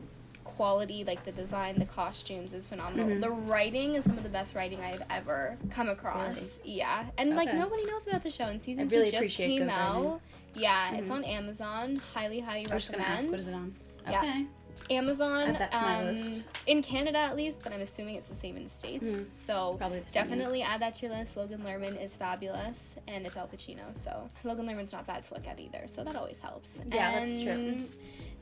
quality, 0.65 1.05
like 1.05 1.25
the 1.25 1.33
design, 1.33 1.79
the 1.79 1.87
costumes, 1.87 2.53
is 2.53 2.67
phenomenal. 2.67 3.07
Mhm. 3.09 3.23
The 3.23 3.31
writing 3.31 3.95
is 3.95 4.05
some 4.05 4.19
of 4.19 4.23
the 4.25 4.29
best 4.29 4.55
writing 4.55 4.79
I've 4.83 5.03
ever 5.09 5.57
come 5.71 5.89
across. 5.89 6.61
Yeah, 6.65 7.07
and 7.17 7.35
like 7.35 7.55
nobody 7.55 7.87
knows 7.87 8.07
about 8.07 8.23
the 8.23 8.31
show. 8.31 8.45
And 8.45 8.61
season 8.63 8.87
I 8.87 8.95
really 8.95 9.11
two 9.11 9.21
just 9.23 9.37
came 9.39 9.61
good 9.61 9.69
writing. 9.69 10.07
out. 10.11 10.21
Yeah, 10.53 10.95
it's 10.97 11.09
Mhm. 11.09 11.15
on 11.15 11.25
Amazon. 11.25 11.97
Highly, 12.13 12.41
highly 12.41 12.71
I 12.71 12.75
was 12.75 12.83
just 12.83 12.93
gonna 12.93 13.05
ask, 13.05 13.31
recommend. 13.31 13.31
what 13.31 13.41
is 13.41 13.49
it 13.49 13.55
on? 13.57 13.75
Yeah. 14.11 14.43
Amazon. 14.91 15.49
Add 15.49 15.59
that 15.59 15.73
to 15.73 15.81
my 15.81 15.99
um, 16.01 16.07
list. 16.07 16.45
In 16.67 16.83
Canada, 16.83 17.19
at 17.19 17.37
least, 17.37 17.63
but 17.63 17.73
I'm 17.73 17.81
assuming 17.81 18.15
it's 18.17 18.29
the 18.29 18.35
same 18.35 18.57
in 18.57 18.65
the 18.65 18.69
states. 18.69 19.05
Mhm. 19.05 19.33
So 19.33 19.75
Probably. 19.79 20.03
Definitely 20.13 20.63
add 20.63 20.81
that 20.83 20.95
to 20.95 21.07
your 21.07 21.15
list. 21.17 21.37
Logan 21.37 21.61
Lerman 21.61 22.03
is 22.03 22.17
fabulous, 22.17 22.97
and 23.09 23.27
it's 23.27 23.37
Al 23.37 23.47
Pacino, 23.49 23.95
so 23.95 24.29
Logan 24.45 24.67
Lerman's 24.67 24.93
not 24.93 25.07
bad 25.07 25.25
to 25.25 25.35
look 25.35 25.47
at 25.47 25.59
either, 25.61 25.83
so 25.87 26.05
that 26.05 26.17
always 26.17 26.39
helps. 26.39 26.79
Yeah, 26.93 27.19
that's 27.19 27.43
true. 27.43 27.77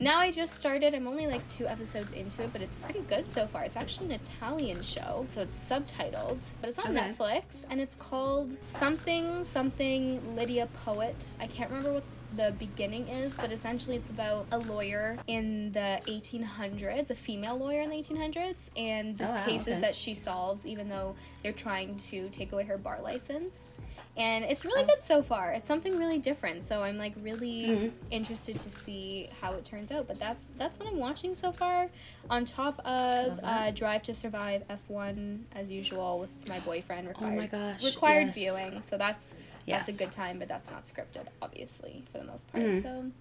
Now 0.01 0.19
I 0.19 0.31
just 0.31 0.55
started. 0.57 0.95
I'm 0.95 1.07
only 1.07 1.27
like 1.27 1.45
two 1.49 1.67
episodes 1.67 2.13
into 2.13 2.41
it, 2.43 2.53
but 2.53 2.61
it's 2.61 2.75
pretty 2.75 3.01
good 3.01 3.27
so 3.27 3.47
far. 3.47 3.63
It's 3.65 3.75
actually 3.75 4.05
an 4.07 4.11
Italian 4.13 4.81
show, 4.81 5.25
so 5.27 5.41
it's 5.41 5.53
subtitled, 5.53 6.37
but 6.61 6.69
it's 6.69 6.79
on 6.79 6.97
Okay. 6.97 7.09
Netflix, 7.11 7.65
and 7.69 7.81
it's 7.81 7.95
called 7.95 8.55
something 8.63 9.43
something 9.43 10.35
Lidia 10.37 10.69
Poët. 10.85 11.33
I 11.41 11.47
can't 11.47 11.69
remember 11.69 11.91
what 11.93 12.03
the 12.35 12.53
beginning 12.59 13.07
is, 13.07 13.33
but 13.33 13.51
essentially 13.51 13.95
it's 13.95 14.09
about 14.09 14.45
a 14.51 14.57
lawyer 14.59 15.17
in 15.27 15.71
the 15.71 15.99
1800s, 16.07 17.09
a 17.09 17.15
female 17.15 17.57
lawyer 17.57 17.81
in 17.81 17.89
the 17.89 17.95
1800s, 17.95 18.69
and 18.77 19.17
the 19.17 19.25
Oh, 19.25 19.29
wow, 19.31 19.45
cases 19.45 19.69
okay. 19.77 19.81
that 19.81 19.95
she 19.95 20.13
solves, 20.13 20.65
even 20.65 20.89
though 20.89 21.15
they're 21.43 21.51
trying 21.53 21.97
to 21.97 22.29
take 22.29 22.51
away 22.51 22.63
her 22.65 22.77
bar 22.77 22.99
license. 23.01 23.65
And 24.17 24.43
it's 24.43 24.65
really 24.65 24.83
Oh. 24.83 24.87
good 24.87 25.01
so 25.03 25.23
far. 25.23 25.51
It's 25.53 25.67
something 25.67 25.97
really 25.97 26.17
different, 26.17 26.63
so 26.65 26.83
I'm 26.83 26.97
like 26.97 27.13
really 27.21 27.67
Mhm. 27.67 27.91
interested 28.11 28.57
to 28.57 28.69
see 28.69 29.29
how 29.39 29.53
it 29.53 29.63
turns 29.63 29.91
out. 29.91 30.07
But 30.07 30.19
that's 30.19 30.49
that's 30.57 30.77
what 30.77 30.89
I'm 30.89 30.97
watching 30.99 31.33
so 31.33 31.51
far. 31.53 31.89
On 32.29 32.43
top 32.43 32.79
of 32.85 33.39
uh. 33.43 33.71
Drive 33.71 34.03
to 34.03 34.13
Survive 34.13 34.63
F1 34.67 35.45
as 35.55 35.71
usual 35.71 36.19
with 36.19 36.49
my 36.49 36.59
boyfriend 36.59 37.05
Oh 37.07 37.09
required 37.11 37.37
my 37.37 37.47
gosh. 37.47 37.83
required 37.85 38.27
yes. 38.27 38.35
viewing. 38.35 38.81
So 38.81 38.97
that's 38.97 39.35
Yes. 39.69 39.85
that's 39.87 39.99
a 39.99 40.03
good 40.03 40.11
time, 40.11 40.39
but 40.39 40.47
that's 40.47 40.69
not 40.71 40.83
scripted, 40.83 41.27
obviously, 41.41 42.03
for 42.11 42.17
the 42.17 42.23
most 42.25 42.47
part. 42.51 42.63
Mhm. 42.63 42.81
So 42.81 43.11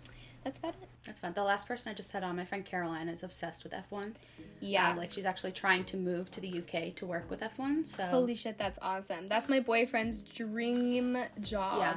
that's 0.45 0.59
about 0.59 0.75
it. 0.83 0.89
That's 1.05 1.19
fun. 1.21 1.33
The 1.35 1.43
last 1.43 1.67
person 1.69 1.91
I 1.91 1.95
just 1.95 2.11
had 2.13 2.23
on, 2.23 2.37
my 2.37 2.45
friend 2.45 2.65
Caroline, 2.65 3.09
is 3.09 3.23
obsessed 3.23 3.65
with 3.65 3.73
F1. 3.73 4.15
Yeah. 4.61 4.91
Um, 4.91 4.97
like 4.97 5.13
she's 5.13 5.25
actually 5.27 5.53
trying 5.53 5.85
to 5.87 5.97
move 5.97 6.31
to 6.33 6.41
the 6.41 6.49
UK 6.59 6.91
to 6.97 7.07
work 7.07 7.31
with 7.31 7.41
F1. 7.41 7.87
So 7.87 8.05
Holy 8.05 8.35
shit, 8.35 8.57
that's 8.59 8.79
awesome. 8.83 9.29
That's 9.29 9.49
my 9.49 9.61
boyfriend's 9.61 10.23
dream 10.23 11.19
job. 11.41 11.79
yeah, 11.81 11.97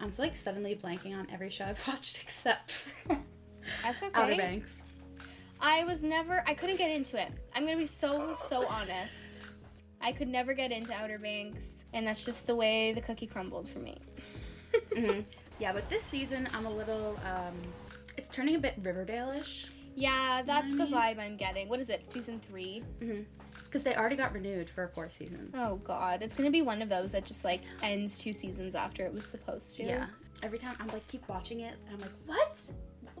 I'm 0.00 0.08
just, 0.08 0.18
like 0.18 0.36
suddenly 0.36 0.74
blanking 0.74 1.16
on 1.18 1.28
every 1.32 1.50
show 1.50 1.64
I've 1.66 1.86
watched 1.88 2.20
except 2.22 2.70
for 2.72 3.18
That's 3.82 4.02
okay. 4.02 4.10
Outer 4.14 4.36
Banks. 4.36 4.82
I 5.60 5.84
was 5.84 6.04
never 6.04 6.42
I 6.46 6.54
couldn't 6.54 6.76
get 6.76 6.90
into 6.90 7.20
it. 7.20 7.30
I'm 7.54 7.64
gonna 7.64 7.78
be 7.78 7.86
so 7.86 8.32
so 8.34 8.66
honest. 8.66 9.40
I 10.00 10.12
could 10.12 10.28
never 10.28 10.54
get 10.54 10.70
into 10.72 10.92
Outer 10.92 11.18
Banks, 11.18 11.84
and 11.92 12.06
that's 12.06 12.24
just 12.24 12.46
the 12.46 12.54
way 12.54 12.92
the 12.92 13.00
cookie 13.00 13.26
crumbled 13.26 13.68
for 13.68 13.78
me. 13.80 13.96
hmm 14.94 15.20
Yeah, 15.58 15.72
but 15.72 15.88
this 15.88 16.02
season 16.02 16.46
I'm 16.54 16.66
a 16.66 16.70
little. 16.70 17.18
Um, 17.24 17.54
it's 18.18 18.28
turning 18.28 18.56
a 18.56 18.58
bit 18.58 18.74
Riverdale-ish 18.82 19.68
Yeah, 19.94 20.42
that's 20.44 20.74
I 20.74 20.76
the 20.76 20.84
mean- 20.84 20.92
vibe 20.92 21.18
I'm 21.18 21.36
getting. 21.38 21.68
What 21.68 21.80
is 21.80 21.88
it? 21.90 22.06
Season 22.06 22.38
three? 22.40 22.82
because 23.64 23.82
they 23.82 23.96
already 23.96 24.16
got 24.16 24.32
renewed 24.32 24.68
for 24.70 24.84
a 24.84 24.88
fourth 24.88 25.12
season. 25.12 25.50
Oh 25.56 25.76
god, 25.76 26.22
it's 26.22 26.34
gonna 26.34 26.50
be 26.50 26.60
one 26.62 26.82
of 26.82 26.88
those 26.90 27.12
that 27.12 27.24
just 27.24 27.42
like 27.44 27.62
ends 27.82 28.18
two 28.18 28.32
seasons 28.34 28.74
after 28.74 29.04
it 29.06 29.12
was 29.12 29.26
supposed 29.26 29.76
to. 29.78 29.84
Yeah. 29.84 30.06
Every 30.42 30.58
time 30.58 30.74
I'm 30.78 30.88
like 30.88 31.06
keep 31.08 31.26
watching 31.28 31.60
it 31.60 31.74
and 31.88 31.94
I'm 31.94 32.00
like, 32.00 32.12
what? 32.26 32.60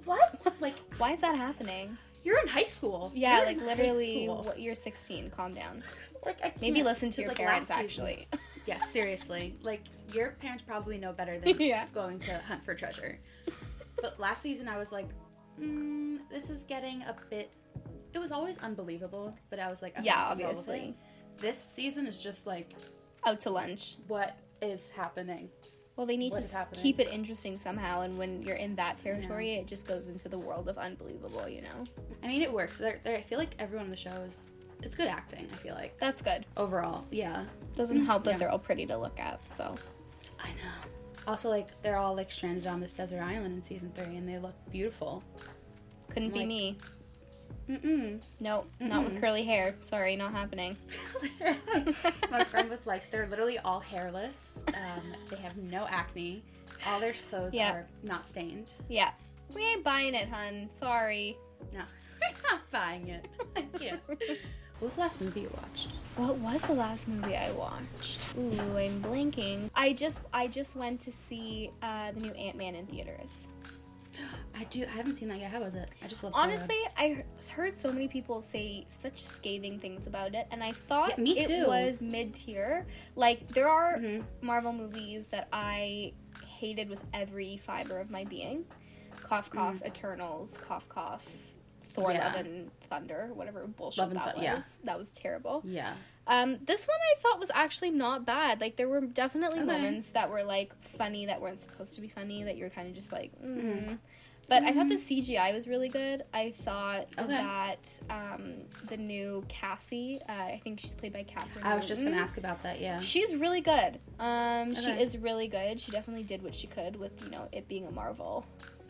What? 0.04 0.56
like 0.60 0.74
Why 0.98 1.12
is 1.14 1.22
that 1.22 1.36
happening? 1.36 1.96
you're 2.22 2.38
in 2.40 2.48
high 2.48 2.66
school. 2.66 3.12
Yeah, 3.14 3.36
You're 3.38 3.46
like 3.46 3.60
literally, 3.60 4.28
you're 4.56 4.74
16. 4.74 5.30
Calm 5.30 5.54
down. 5.54 5.82
Like 6.26 6.38
I 6.44 6.52
Maybe 6.60 6.76
can't. 6.76 6.86
listen 6.86 7.10
to 7.10 7.20
your 7.22 7.28
like, 7.28 7.38
parents. 7.38 7.70
last 7.70 7.80
season- 7.88 8.04
Actually. 8.06 8.28
Yeah, 8.66 8.80
seriously. 8.80 9.54
Like 9.62 9.82
your 10.12 10.30
parents 10.40 10.64
probably 10.66 10.98
know 10.98 11.12
better 11.12 11.38
than 11.38 11.56
Yeah. 11.60 11.86
going 11.94 12.18
to 12.20 12.36
hunt 12.38 12.64
for 12.64 12.74
treasure. 12.74 13.16
But 14.02 14.18
last 14.18 14.42
season 14.42 14.68
I 14.68 14.76
was 14.76 14.90
like, 14.90 15.06
mm, 15.60 16.18
this 16.28 16.50
is 16.50 16.64
getting 16.64 17.02
a 17.02 17.14
bit. 17.30 17.52
It 18.12 18.18
was 18.18 18.32
always 18.32 18.58
unbelievable, 18.58 19.36
but 19.50 19.60
I 19.60 19.68
was 19.68 19.82
like, 19.82 19.94
yeah, 20.02 20.14
I'll 20.16 20.36
roll 20.36 20.36
with 20.36 20.40
it. 20.40 20.46
obviously. 20.58 20.96
This 21.38 21.62
season 21.62 22.06
is 22.08 22.18
just 22.18 22.44
like, 22.46 22.74
Out 23.24 23.38
to 23.40 23.50
lunch. 23.50 23.96
what 24.08 24.36
is 24.62 24.88
happening? 24.90 25.48
Well, 25.94 26.06
they 26.06 26.16
need 26.16 26.32
What 26.32 26.38
to 26.38 26.44
is 26.44 26.52
s- 26.52 26.52
happening? 26.64 26.82
keep 26.82 26.98
it 26.98 27.08
interesting 27.12 27.56
somehow, 27.56 28.00
and 28.00 28.18
when 28.18 28.42
you're 28.42 28.56
in 28.56 28.74
that 28.76 28.98
territory, 28.98 29.54
it 29.54 29.66
just 29.68 29.86
goes 29.86 30.08
into 30.08 30.28
the 30.28 30.38
world 30.38 30.68
of 30.68 30.76
unbelievable. 30.76 31.48
You 31.48 31.62
know, 31.62 31.84
I 32.22 32.26
mean, 32.28 32.42
it 32.42 32.52
works. 32.52 32.78
They're, 32.78 32.98
they're, 33.04 33.18
I 33.18 33.22
feel 33.22 33.38
like 33.38 33.54
everyone 33.60 33.84
on 33.86 33.90
the 33.90 33.96
show 33.96 34.10
is. 34.26 34.50
It's 34.82 34.94
good 34.94 35.08
acting. 35.08 35.46
I 35.52 35.56
feel 35.56 35.74
like 35.74 35.96
that's 35.98 36.22
good. 36.22 36.44
overall, 36.56 37.04
yeah. 37.10 37.44
Doesn't 37.74 38.04
help 38.04 38.24
that 38.24 38.32
Yeah. 38.32 38.36
they're 38.38 38.50
all 38.50 38.58
pretty 38.58 38.86
to 38.86 38.96
look 38.96 39.18
at. 39.18 39.40
So 39.56 39.74
I 40.38 40.48
know. 40.50 40.90
Also, 41.26 41.48
like 41.50 41.66
they're 41.82 41.96
all 41.96 42.14
like 42.14 42.30
stranded 42.30 42.66
on 42.66 42.80
this 42.80 42.92
desert 42.92 43.20
island 43.22 43.54
in 43.56 43.62
season 43.62 43.90
three, 43.94 44.16
and 44.16 44.28
they 44.28 44.38
look 44.38 44.54
beautiful. 44.70 45.22
couldn't 46.08 46.30
be 46.32 46.40
Like- 46.40 46.48
me. 46.48 46.78
Mm-mm. 47.68 48.22
No, 48.38 48.64
not 48.78 49.02
with 49.04 49.20
curly 49.20 49.42
hair. 49.42 49.74
Sorry, 49.80 50.14
not 50.14 50.30
happening. 50.30 50.76
My 52.30 52.44
friend 52.44 52.70
was 52.70 52.78
like, 52.86 53.10
they're 53.10 53.26
literally 53.26 53.58
all 53.58 53.80
hairless. 53.80 54.62
Um, 54.68 55.02
they 55.30 55.36
have 55.38 55.56
no 55.56 55.84
acne. 55.90 56.44
All 56.86 57.00
their 57.00 57.14
clothes 57.28 57.54
Yeah. 57.54 57.72
are 57.72 57.86
not 58.04 58.28
stained. 58.28 58.72
Yeah, 58.88 59.10
we 59.52 59.62
ain't 59.62 59.82
buying 59.82 60.14
it, 60.14 60.28
hun. 60.28 60.68
Sorry. 60.70 61.36
No, 61.72 61.80
we're 62.20 62.50
not 62.52 62.70
buying 62.70 63.08
it. 63.08 63.26
yeah. 63.80 63.96
What 64.78 64.86
was 64.88 64.94
the 64.96 65.00
last 65.02 65.20
movie 65.22 65.40
you 65.42 65.50
watched? 65.62 65.92
What 66.16 66.36
was 66.36 66.62
the 66.62 66.74
last 66.74 67.08
movie 67.08 67.34
I 67.36 67.50
watched? 67.52 68.20
Ooh, 68.38 68.76
I'm 68.76 69.00
blanking. 69.02 69.70
I 69.74 69.92
just 69.94 70.20
I 70.34 70.48
just 70.48 70.76
went 70.76 71.00
to 71.00 71.10
see 71.10 71.70
uh, 71.82 72.12
the 72.12 72.20
new 72.20 72.32
Ant 72.32 72.56
Man 72.56 72.74
in 72.74 72.86
theaters. 72.86 73.48
I 74.58 74.64
do. 74.64 74.82
I 74.84 74.88
haven't 74.96 75.16
seen 75.16 75.28
that 75.28 75.38
yet. 75.40 75.50
How 75.50 75.60
was 75.60 75.74
it? 75.74 75.90
I 76.02 76.06
just 76.06 76.22
love. 76.24 76.32
Honestly, 76.34 76.76
I 76.96 77.24
heard 77.50 77.76
so 77.76 77.90
many 77.92 78.08
people 78.08 78.40
say 78.40 78.84
such 78.88 79.22
scathing 79.22 79.78
things 79.78 80.06
about 80.06 80.34
it, 80.34 80.46
and 80.50 80.62
I 80.62 80.72
thought 80.72 81.10
Yeah, 81.18 81.24
me 81.24 81.38
it 81.38 81.48
too. 81.48 81.66
was 81.66 82.00
mid 82.02 82.32
tier. 82.34 82.86
Like 83.14 83.48
there 83.48 83.68
are 83.68 83.98
Mhm. 83.98 84.24
Marvel 84.42 84.72
movies 84.72 85.28
that 85.28 85.48
I 85.52 86.12
hated 86.46 86.88
with 86.90 87.00
every 87.14 87.56
fiber 87.58 87.98
of 87.98 88.10
my 88.10 88.24
being. 88.24 88.64
Cough, 89.22 89.50
cough, 89.50 89.82
Eternals, 89.84 90.56
cough, 90.58 90.88
cough, 90.88 91.26
Thor. 91.96 92.12
Yeah. 92.12 92.26
Love 92.26 92.36
and 92.36 92.70
Thunder, 92.88 93.30
whatever 93.34 93.66
bullshit 93.66 93.98
Love 93.98 94.14
that 94.14 94.34
Thu- 94.34 94.40
was. 94.40 94.44
yeah. 94.44 94.62
That 94.84 94.98
was 94.98 95.10
terrible. 95.12 95.62
Yeah. 95.64 95.94
Um, 96.28 96.58
this 96.64 96.86
one 96.86 96.96
I 97.16 97.20
thought 97.20 97.38
was 97.40 97.50
actually 97.54 97.90
not 97.90 98.24
bad. 98.26 98.60
Like 98.60 98.76
there 98.76 98.88
were 98.88 99.00
definitely 99.02 99.60
Okay. 99.60 99.66
moments 99.72 100.10
that 100.10 100.30
were 100.30 100.42
like 100.42 100.74
funny 100.82 101.26
that 101.26 101.40
weren't 101.40 101.58
supposed 101.58 101.94
to 101.96 102.00
be 102.00 102.08
funny 102.08 102.42
that 102.44 102.56
you're 102.56 102.70
kind 102.70 102.88
of 102.88 102.94
just 102.94 103.12
like. 103.12 103.30
Mm. 103.42 103.60
Mhm. 103.88 103.98
But 104.48 104.62
I 104.62 104.72
thought 104.72 104.88
the 104.88 104.94
CGI 104.96 105.52
was 105.52 105.66
really 105.66 105.88
good. 105.88 106.22
I 106.32 106.52
thought 106.52 107.06
Okay. 107.18 107.26
that 107.26 108.00
um, 108.10 108.54
the 108.88 108.96
new 108.96 109.44
Cassie, 109.48 110.20
uh, 110.28 110.32
I 110.32 110.60
think 110.62 110.78
she's 110.78 110.94
played 110.94 111.12
by 111.12 111.24
Kathryn. 111.24 111.64
I 111.64 111.74
was 111.74 111.84
just 111.86 112.04
gonna 112.04 112.16
ask 112.16 112.38
about 112.38 112.62
that. 112.62 112.80
Yeah. 112.80 113.00
She's 113.00 113.34
really 113.34 113.60
good. 113.60 113.98
Um, 114.20 114.72
She 114.76 114.90
is 114.90 115.18
really 115.18 115.48
good. 115.48 115.80
She 115.80 115.90
definitely 115.90 116.22
did 116.22 116.42
what 116.44 116.54
she 116.54 116.68
could 116.68 116.94
with 116.94 117.24
you 117.24 117.30
know 117.30 117.48
it 117.50 117.66
being 117.66 117.86
a 117.86 117.90
Marvel 117.90 118.46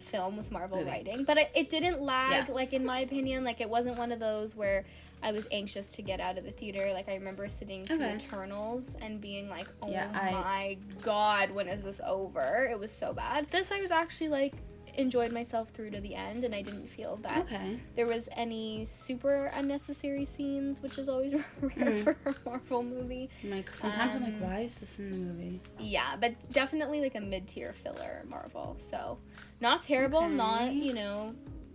film 0.07 0.37
with 0.37 0.51
Marvel 0.53 0.79
Movie. 0.79 0.91
writing, 0.91 1.25
but 1.25 1.37
it, 1.37 1.51
it 1.55 1.69
didn't 1.71 2.01
lag. 2.01 2.49
Yeah. 2.49 2.55
Like 2.55 2.73
in 2.73 2.85
my 2.85 3.01
opinion, 3.01 3.45
like 3.45 3.61
it 3.61 3.69
wasn't 3.69 3.99
one 3.99 4.13
of 4.13 4.19
those 4.21 4.55
where 4.57 4.85
I 5.23 5.33
was 5.33 5.47
anxious 5.51 5.91
to 5.93 6.03
get 6.03 6.21
out 6.21 6.39
of 6.39 6.45
the 6.45 6.51
theater. 6.53 6.93
Like 6.93 7.09
I 7.09 7.15
remember 7.15 7.49
sitting 7.49 7.85
through 7.85 7.97
Okay. 7.97 8.15
Eternals 8.15 8.97
and 9.01 9.21
being 9.21 9.49
like, 9.49 9.67
"Oh 9.83 9.91
Yeah, 9.91 10.11
I- 10.15 10.31
my 10.33 10.77
god, 11.03 11.51
when 11.51 11.69
is 11.69 11.83
this 11.83 12.01
over?" 12.07 12.69
It 12.71 12.79
was 12.79 12.93
so 12.93 13.13
bad. 13.13 13.47
This 13.51 13.73
I 13.73 13.81
was 13.81 13.91
actually 13.91 14.29
like 14.29 14.55
enjoyed 14.97 15.33
myself 15.33 15.69
through 15.71 15.91
to 15.91 16.01
the 16.01 16.15
end, 16.15 16.45
and 16.45 16.55
I 16.55 16.63
didn't 16.63 16.89
feel 16.89 17.17
that 17.23 17.39
Okay. 17.43 17.79
there 17.95 18.07
was 18.07 18.29
any 18.37 18.85
super 18.85 19.47
unnecessary 19.55 20.25
scenes, 20.25 20.83
which 20.83 20.99
is 20.99 21.09
always 21.09 21.35
rare 21.61 21.97
for 21.99 22.17
a 22.27 22.35
Marvel 22.45 22.83
movie. 22.83 23.29
Like 23.45 23.71
sometimes 23.73 24.15
I'm 24.15 24.25
Um, 24.25 24.33
like, 24.33 24.41
why 24.51 24.59
is 24.61 24.77
this 24.77 24.99
in 24.99 25.11
the 25.11 25.17
movie? 25.17 25.61
Yeah, 25.79 26.17
but 26.21 26.35
definitely 26.53 27.01
like 27.01 27.15
a 27.15 27.21
mid 27.21 27.47
tier 27.47 27.73
filler 27.73 28.25
Marvel. 28.29 28.77
So 28.79 29.19
not 29.61 29.83
terrible, 29.83 30.25
Okay. 30.25 30.35
not 30.35 30.73
you 30.73 30.93
know 30.95 31.35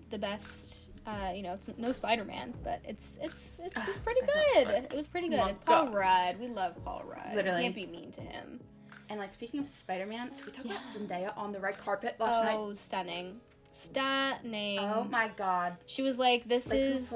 the 0.10 0.18
best. 0.20 0.90
Uh, 1.08 1.32
you 1.34 1.42
know, 1.42 1.54
it's 1.54 1.68
no 1.80 1.92
Spider 1.92 2.24
Man, 2.24 2.54
but 2.64 2.80
it's 2.84 3.18
it's 3.22 3.60
it's, 3.64 3.76
it's 3.88 3.98
pretty 3.98 4.22
good. 4.22 4.68
It 4.92 4.94
was 4.94 5.08
pretty 5.08 5.30
good. 5.30 5.40
It's 5.50 5.60
Paul. 5.60 5.88
Rudd. 5.88 6.40
We 6.40 6.48
love 6.48 6.76
Paul 6.86 7.04
Rudd. 7.06 7.34
Literally. 7.36 7.64
can't 7.64 7.74
be 7.76 7.88
mean 7.88 8.12
to 8.12 8.22
him. 8.22 8.60
And 9.12 9.20
like 9.20 9.34
speaking 9.34 9.60
of 9.60 9.68
Spider-Man, 9.68 10.30
can 10.30 10.46
we 10.46 10.52
talk 10.54 10.64
about 10.64 10.78
Yeah. 10.86 11.28
Zendaya 11.30 11.38
on 11.38 11.52
the 11.52 11.60
red 11.60 11.78
carpet 11.78 12.16
last 12.18 12.42
night? 12.42 12.56
Oh, 12.58 12.72
stunning, 12.72 13.42
stunning. 13.70 14.80
Oh 14.80 15.04
my 15.04 15.28
god. 15.36 15.76
She 15.86 16.02
was 16.02 16.18
like, 16.18 16.48
"This 16.48 16.70
Like, 16.70 16.80
is 16.80 17.14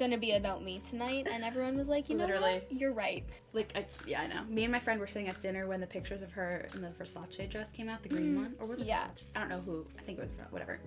gonna 0.00 0.18
be 0.18 0.32
about 0.32 0.64
me 0.64 0.80
tonight," 0.90 1.28
and 1.30 1.44
everyone 1.44 1.76
was 1.76 1.88
like, 1.88 2.08
"You 2.10 2.16
know 2.16 2.24
Literally. 2.24 2.54
what? 2.54 2.72
You're 2.72 2.92
right." 2.92 3.22
like 3.52 3.72
I, 3.76 3.86
yeah, 4.04 4.22
I 4.22 4.26
know. 4.26 4.42
Me 4.48 4.64
and 4.64 4.72
my 4.72 4.80
friend 4.80 4.98
were 4.98 5.06
sitting 5.06 5.28
at 5.28 5.40
dinner 5.40 5.68
when 5.68 5.80
the 5.80 5.86
pictures 5.86 6.22
of 6.22 6.32
her 6.32 6.66
in 6.74 6.82
the 6.82 6.88
Versace 6.90 7.48
dress 7.48 7.70
came 7.70 7.88
out, 7.88 8.02
the 8.02 8.08
green 8.08 8.34
one, 8.34 8.56
or 8.58 8.66
was 8.66 8.80
it 8.80 8.84
Mm, 8.84 8.88
yeah. 8.88 9.04
Versace? 9.04 9.22
I 9.36 9.38
don't 9.38 9.48
know 9.48 9.60
who. 9.60 9.86
I 9.96 10.02
think 10.02 10.18
it 10.18 10.22
was 10.22 10.30
whatever. 10.50 10.80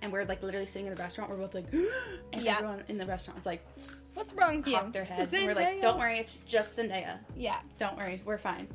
And 0.00 0.12
we're 0.12 0.24
like 0.26 0.44
literally 0.44 0.66
sitting 0.66 0.86
in 0.86 0.94
the 0.94 1.02
restaurant. 1.02 1.28
We're 1.28 1.38
both 1.38 1.54
like, 1.54 1.66
and 2.32 2.40
Yeah. 2.42 2.54
everyone 2.58 2.84
in 2.86 2.98
the 2.98 3.06
restaurant 3.06 3.36
was 3.36 3.46
like, 3.46 3.66
What's 4.14 4.32
wrong 4.34 4.58
with 4.58 4.68
you? 4.68 4.78
their 4.92 5.04
heads, 5.04 5.32
and 5.32 5.44
we're 5.46 5.54
like, 5.54 5.80
don't 5.82 5.98
worry, 5.98 6.18
it's 6.20 6.38
just 6.46 6.76
Zendaya. 6.76 7.18
Yeah, 7.36 7.58
Don't 7.78 7.96
worry, 7.96 8.20
we're 8.24 8.38
fine. 8.38 8.68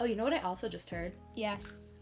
Oh, 0.00 0.04
you 0.04 0.14
know 0.16 0.24
what 0.24 0.32
I 0.32 0.40
also 0.40 0.68
just 0.68 0.90
heard? 0.90 1.12
yeah, 1.34 1.56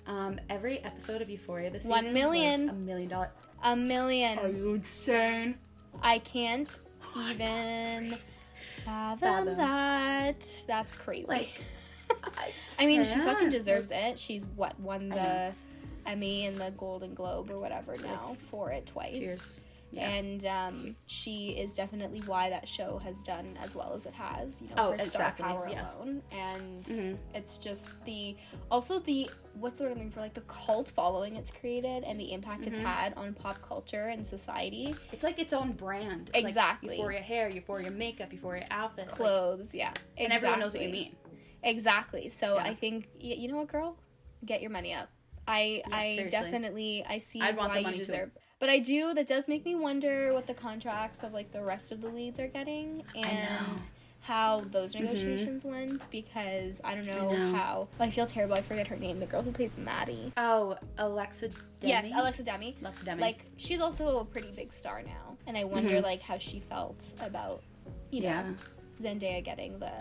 Um, 0.06 0.38
every 0.50 0.78
episode 0.84 1.22
of 1.22 1.30
Euphoria 1.30 1.70
this 1.70 1.84
One 1.86 2.00
season 2.00 2.14
million. 2.14 2.60
was 2.62 2.70
a 2.70 2.74
million 2.74 3.08
dollar. 3.08 3.30
a 3.62 3.74
million. 3.76 4.38
Are 4.38 4.48
you 4.48 4.74
insane? 4.74 5.56
I 6.02 6.18
can't 6.18 6.78
my 7.14 7.30
even 7.32 8.18
fathom, 8.84 9.18
Fathom. 9.46 9.56
that. 9.56 10.64
That's 10.66 10.94
crazy. 10.94 11.26
Like, 11.26 11.60
I, 12.38 12.50
I 12.78 12.86
mean, 12.86 13.02
she 13.04 13.18
fucking 13.18 13.48
deserves 13.50 13.90
it. 13.90 14.18
She's 14.18 14.46
what 14.56 14.78
won 14.80 15.08
the. 15.08 15.52
Emmy 16.04 16.46
and 16.46 16.54
the 16.54 16.70
Golden 16.78 17.14
Globe 17.14 17.50
or 17.50 17.58
whatever 17.58 17.96
now 18.00 18.36
for 18.48 18.70
it 18.70 18.86
twice. 18.86 19.18
Cheers. 19.18 19.58
Yeah. 19.92 20.08
And 20.10 20.44
um, 20.46 20.96
she 21.06 21.50
is 21.50 21.72
definitely 21.74 22.20
why 22.26 22.50
that 22.50 22.66
show 22.68 22.98
has 22.98 23.22
done 23.22 23.56
as 23.62 23.74
well 23.74 23.94
as 23.94 24.04
it 24.04 24.12
has. 24.14 24.60
You 24.60 24.68
know, 24.68 24.74
Oh, 24.78 24.88
for 24.88 24.94
exactly, 24.96 25.44
star 25.44 25.54
power 25.56 25.68
yeah. 25.70 25.94
alone, 25.96 26.22
and 26.32 26.84
Mhm. 26.84 27.18
it's 27.34 27.56
just 27.56 28.04
the 28.04 28.36
also 28.70 28.98
the 28.98 29.30
what's 29.54 29.78
the 29.78 29.84
word 29.84 29.92
I'm 29.92 29.98
looking 29.98 30.10
for 30.10 30.20
like 30.20 30.34
the 30.34 30.42
cult 30.42 30.90
following 30.90 31.36
it's 31.36 31.50
created 31.50 32.04
and 32.04 32.20
the 32.20 32.32
impact 32.32 32.66
it's 32.66 32.78
Mhm. 32.78 32.82
had 32.84 33.14
on 33.14 33.32
pop 33.32 33.62
culture 33.62 34.08
and 34.08 34.26
society. 34.26 34.94
It's 35.12 35.22
like 35.24 35.38
its 35.38 35.52
own 35.54 35.72
brand. 35.72 36.30
It's 36.34 36.44
Exactly. 36.46 36.88
Like 36.90 36.98
Euphoria 36.98 37.20
hair, 37.22 37.48
Euphoria 37.48 37.90
makeup, 37.90 38.32
Euphoria 38.32 38.64
outfit. 38.70 39.06
like- 39.06 39.14
Clothes, 39.16 39.74
yeah, 39.74 39.94
and 40.18 40.32
everyone 40.32 40.60
knows 40.60 40.74
what 40.74 40.82
you 40.82 40.90
mean. 40.90 41.16
Exactly. 41.62 42.28
So 42.28 42.56
Yeah. 42.56 42.64
I 42.64 42.74
think 42.74 43.08
you 43.18 43.48
know 43.48 43.56
what, 43.56 43.68
girl, 43.68 43.96
get 44.44 44.60
your 44.60 44.70
money 44.70 44.92
up. 44.92 45.08
I 45.48 45.82
Yeah, 45.88 45.96
I 45.96 46.08
seriously. 46.16 46.30
definitely 46.30 47.04
I 47.08 47.18
see 47.18 47.40
I'd 47.40 47.56
want 47.56 47.68
why 47.68 47.74
the 47.76 47.80
you 47.80 47.84
money 47.84 47.98
too. 47.98 48.30
But 48.58 48.70
I 48.70 48.78
do. 48.78 49.12
That 49.14 49.26
does 49.26 49.48
make 49.48 49.64
me 49.64 49.74
wonder 49.74 50.32
what 50.32 50.46
the 50.46 50.54
contracts 50.54 51.20
of 51.22 51.32
like 51.34 51.52
the 51.52 51.62
rest 51.62 51.92
of 51.92 52.00
the 52.00 52.08
leads 52.08 52.40
are 52.40 52.46
getting 52.48 53.02
and 53.14 53.80
how 54.20 54.62
those 54.70 54.94
Mhm. 54.94 55.00
negotiations 55.02 55.64
went 55.64 56.10
because 56.10 56.80
I 56.82 56.94
don't 56.94 57.06
know, 57.06 57.28
know. 57.28 57.54
how. 57.54 57.88
I 58.00 58.10
feel 58.10 58.26
terrible. 58.26 58.54
I 58.54 58.62
forget 58.62 58.86
her 58.88 58.96
name. 58.96 59.20
The 59.20 59.26
girl 59.26 59.42
who 59.42 59.52
plays 59.52 59.76
Maddie. 59.76 60.32
Oh, 60.36 60.76
Alexa 60.98 61.48
Demie. 61.48 61.92
Yes, 61.92 62.10
Alexa 62.12 62.42
Demie. 62.44 62.76
Alexa 62.80 63.04
Demie. 63.04 63.20
Like 63.20 63.44
she's 63.56 63.80
also 63.80 64.20
a 64.20 64.24
pretty 64.24 64.50
big 64.52 64.72
star 64.72 65.02
now, 65.02 65.36
and 65.46 65.56
I 65.56 65.64
wonder 65.64 66.00
Mhm. 66.00 66.02
like 66.02 66.22
how 66.22 66.38
she 66.38 66.58
felt 66.60 67.12
about 67.20 67.62
you 68.10 68.22
know 68.22 68.28
yeah. 68.28 68.52
Zendaya 69.00 69.44
getting 69.44 69.78
the 69.78 69.92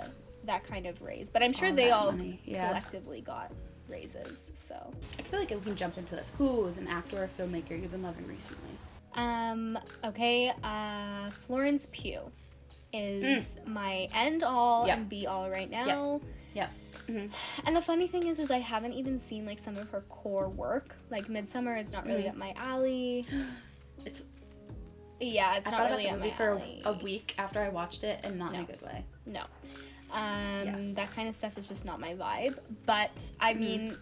that 0.46 0.64
kind 0.64 0.86
of 0.86 1.02
raise. 1.02 1.30
But 1.30 1.44
I'm 1.44 1.54
sure 1.54 1.70
All 1.70 1.76
they 1.76 1.92
all 1.92 2.12
money, 2.12 2.40
yeah. 2.46 2.68
collectively 2.68 3.20
got 3.20 3.52
raises. 3.88 4.52
So, 4.68 4.76
I 5.20 5.22
feel 5.24 5.40
like 5.40 5.50
we 5.50 5.58
can 5.60 5.76
jump 5.76 5.98
into 5.98 6.16
this. 6.16 6.32
Who 6.38 6.66
is 6.68 6.78
an 6.78 6.88
actor 6.88 7.24
or 7.24 7.30
filmmaker 7.40 7.72
you've 7.82 7.92
been 7.92 8.04
loving 8.04 8.28
recently? 8.28 8.72
um, 9.18 9.80
okay, 10.04 10.52
uh, 10.64 11.30
Florence 11.30 11.88
Pugh 11.94 12.30
is 12.92 13.58
Mm. 13.64 13.68
my 13.68 14.10
end 14.14 14.44
all 14.44 14.86
Yep. 14.88 14.98
and 14.98 15.10
be 15.10 15.26
all 15.28 15.50
right 15.50 15.70
now. 15.72 16.20
Yep. 16.54 16.70
Mhm. 17.08 17.32
And 17.66 17.76
the 17.76 17.82
funny 17.82 18.08
thing 18.08 18.28
is, 18.28 18.40
is 18.40 18.52
I 18.52 18.60
haven't 18.60 18.94
even 18.94 19.18
seen 19.18 19.46
like 19.46 19.60
some 19.60 19.78
of 19.78 19.90
her 19.90 20.02
core 20.10 20.50
work. 20.50 20.96
Like 21.10 21.28
Midsommar 21.28 21.80
is 21.80 21.92
not 21.94 22.06
really 22.06 22.24
Mhm. 22.24 22.30
up 22.30 22.36
my 22.36 22.54
alley. 22.58 23.26
It's. 24.06 24.24
Yeah, 25.22 25.56
it's 25.56 25.68
I 25.68 25.72
not 25.72 25.90
really 25.90 26.06
about 26.08 26.16
up 26.20 26.38
the 26.38 26.44
my 26.46 26.54
movie 26.56 26.84
for 26.84 26.90
a 26.90 26.94
week 27.04 27.36
after 27.38 27.62
I 27.62 27.70
watched 27.70 28.04
it, 28.04 28.20
and 28.26 28.38
not 28.38 28.54
in 28.54 28.60
a 28.62 28.64
good 28.66 28.82
way. 28.82 29.04
No. 29.26 29.44
Um, 30.16 30.66
Yeah. 30.66 30.78
That 30.94 31.12
kind 31.14 31.28
of 31.28 31.36
stuff 31.36 31.58
is 31.58 31.68
just 31.68 31.86
not 31.86 32.00
my 32.00 32.14
vibe. 32.16 32.58
But 32.86 33.32
I 33.40 33.54
Mhm. 33.54 33.60
mean, 33.60 33.98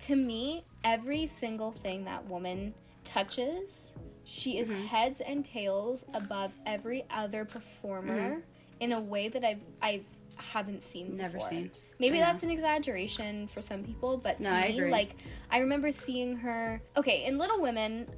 to 0.00 0.16
me, 0.16 0.64
every 0.84 1.26
single 1.26 1.72
thing 1.72 2.04
that 2.04 2.26
woman 2.28 2.74
touches, 3.04 3.92
she 4.24 4.58
is 4.58 4.70
Mhm. 4.70 4.86
heads 4.86 5.20
and 5.20 5.44
tails 5.44 6.04
above 6.14 6.54
every 6.66 7.04
other 7.10 7.44
performer 7.44 8.36
Mm-hmm. 8.36 8.40
in 8.80 8.92
a 8.92 9.00
way 9.00 9.28
that 9.28 9.44
I've 9.44 9.60
I've 9.80 10.04
haven't 10.36 10.82
seen 10.82 11.14
Never 11.16 11.34
before. 11.34 11.50
seen. 11.50 11.70
Maybe 11.98 12.16
I 12.16 12.20
that's 12.20 12.42
an 12.42 12.50
exaggeration 12.50 13.46
for 13.48 13.60
some 13.60 13.84
people, 13.84 14.16
but 14.16 14.40
to 14.40 14.44
No, 14.48 14.54
I 14.54 14.68
me, 14.68 14.78
agree. 14.78 14.90
like 14.90 15.16
I 15.50 15.58
remember 15.58 15.92
seeing 15.92 16.34
her. 16.38 16.80
Okay, 16.96 17.24
in 17.26 17.36
Little 17.36 17.60
Women, 17.60 18.08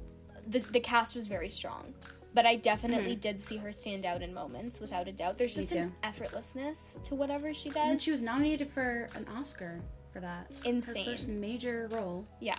the 0.47 0.59
the 0.59 0.79
cast 0.79 1.15
was 1.15 1.27
very 1.27 1.49
strong, 1.49 1.93
but 2.33 2.45
I 2.45 2.55
definitely 2.55 3.15
did 3.15 3.39
see 3.39 3.57
her 3.57 3.71
stand 3.71 4.05
out 4.05 4.21
in 4.21 4.33
moments, 4.33 4.79
without 4.79 5.07
a 5.07 5.11
doubt. 5.11 5.37
There's 5.37 5.53
Mm-hmm. 5.57 5.61
Just 5.61 5.73
an 5.75 5.93
effortlessness 6.03 7.01
to 7.03 7.15
whatever 7.15 7.53
she 7.53 7.69
does. 7.69 7.77
And 7.77 7.91
then 7.91 7.99
she 7.99 8.11
was 8.11 8.21
nominated 8.21 8.69
for 8.69 9.07
an 9.15 9.25
Oscar 9.37 9.79
for 10.11 10.19
that. 10.19 10.49
Insane. 10.65 11.05
Her 11.05 11.11
first 11.11 11.27
major 11.27 11.87
role. 11.91 12.25
Yeah. 12.39 12.57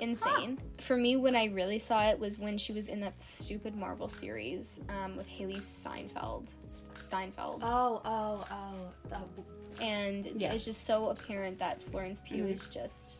Insane. 0.00 0.58
For 0.78 0.96
me, 0.96 1.16
when 1.16 1.34
I 1.34 1.46
really 1.46 1.78
saw 1.78 2.08
it 2.08 2.18
was 2.18 2.38
when 2.38 2.56
she 2.56 2.72
was 2.72 2.88
in 2.88 3.00
that 3.00 3.18
stupid 3.18 3.74
Marvel 3.74 4.08
series 4.08 4.80
um, 4.88 5.16
with 5.16 5.26
Hailee 5.28 5.60
Steinfeld. 5.60 6.52
Steinfeld. 6.98 7.62
Oh, 7.64 8.00
oh, 8.04 8.46
oh. 8.50 8.86
oh. 9.14 9.44
and 9.82 10.24
it's, 10.26 10.40
Yeah. 10.40 10.52
it's 10.52 10.64
just 10.64 10.84
so 10.84 11.08
apparent 11.08 11.58
that 11.58 11.82
Florence 11.82 12.20
Pugh 12.24 12.44
Mhm. 12.44 12.52
is 12.52 12.68
just 12.68 13.18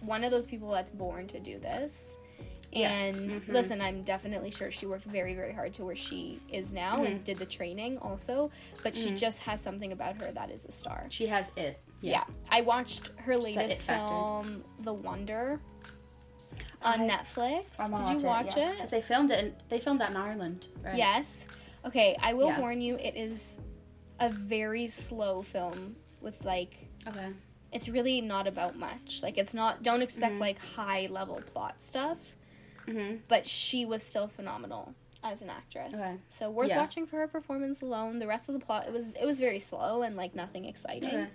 one 0.00 0.22
of 0.22 0.30
those 0.30 0.44
people 0.46 0.70
that's 0.70 0.90
born 0.90 1.26
to 1.28 1.40
do 1.40 1.58
this. 1.58 2.16
Yes. 2.72 3.14
And 3.14 3.30
Mhm. 3.30 3.48
listen, 3.48 3.80
I'm 3.80 4.02
definitely 4.02 4.50
sure 4.50 4.70
she 4.70 4.84
worked 4.86 5.04
very, 5.04 5.34
very 5.34 5.52
hard 5.52 5.72
to 5.74 5.84
where 5.84 5.96
she 5.96 6.40
is 6.50 6.74
now 6.74 7.02
and 7.04 7.24
did 7.24 7.38
the 7.38 7.46
training 7.46 7.98
also. 7.98 8.50
But 8.82 8.94
she 8.94 9.10
Mhm. 9.10 9.18
just 9.18 9.42
has 9.44 9.60
something 9.60 9.92
about 9.92 10.18
her 10.18 10.30
that 10.32 10.50
is 10.50 10.64
a 10.66 10.70
star. 10.70 11.06
She 11.10 11.26
has 11.28 11.50
it. 11.56 11.80
Yeah. 12.00 12.24
I 12.50 12.60
watched 12.60 13.08
her 13.18 13.36
latest 13.36 13.82
film, 13.82 14.64
The 14.80 14.92
Wonder, 14.92 15.60
on 16.82 17.00
I- 17.02 17.08
Netflix. 17.08 17.80
I'm 17.80 17.90
Did 17.90 18.20
you 18.20 18.26
watch 18.26 18.56
yes. 18.56 18.74
it? 18.74 18.78
'Cause 18.78 18.90
they 18.90 19.00
filmed 19.02 19.30
it. 19.30 19.44
In, 19.44 19.56
they 19.68 19.80
filmed 19.80 20.00
that 20.00 20.10
in 20.10 20.16
Ireland, 20.16 20.68
right? 20.82 20.96
Yes. 20.96 21.44
Okay, 21.84 22.16
I 22.20 22.34
will 22.34 22.48
Yeah. 22.48 22.60
warn 22.60 22.80
you, 22.80 22.96
it 22.96 23.16
is 23.16 23.56
a 24.20 24.28
very 24.28 24.86
slow 24.88 25.42
film 25.42 25.96
with 26.20 26.44
like 26.44 26.88
Okay. 27.06 27.32
it's 27.72 27.88
really 27.88 28.20
not 28.20 28.46
about 28.46 28.76
much. 28.76 29.20
Like 29.22 29.38
it's 29.38 29.54
not 29.54 29.82
don't 29.82 30.02
expect 30.02 30.34
Mhm. 30.34 30.40
like 30.40 30.58
high 30.58 31.06
level 31.10 31.40
plot 31.40 31.80
stuff, 31.80 32.36
Mm-hmm. 32.88 33.16
but 33.28 33.46
she 33.46 33.84
was 33.84 34.02
still 34.02 34.28
phenomenal 34.28 34.94
as 35.24 35.42
an 35.42 35.50
actress. 35.50 35.92
Okay. 35.92 36.14
So 36.28 36.48
worth 36.50 36.68
Yeah. 36.68 36.78
watching 36.78 37.06
for 37.06 37.16
her 37.18 37.28
performance 37.28 37.82
alone. 37.82 38.18
The 38.18 38.26
rest 38.26 38.48
of 38.48 38.54
the 38.54 38.60
plot 38.64 38.86
it 38.86 38.92
was 38.92 39.14
it 39.14 39.24
was 39.26 39.38
very 39.40 39.58
slow 39.58 40.02
and 40.02 40.16
like 40.16 40.34
nothing 40.34 40.64
exciting. 40.64 41.08
Okay. 41.14 41.28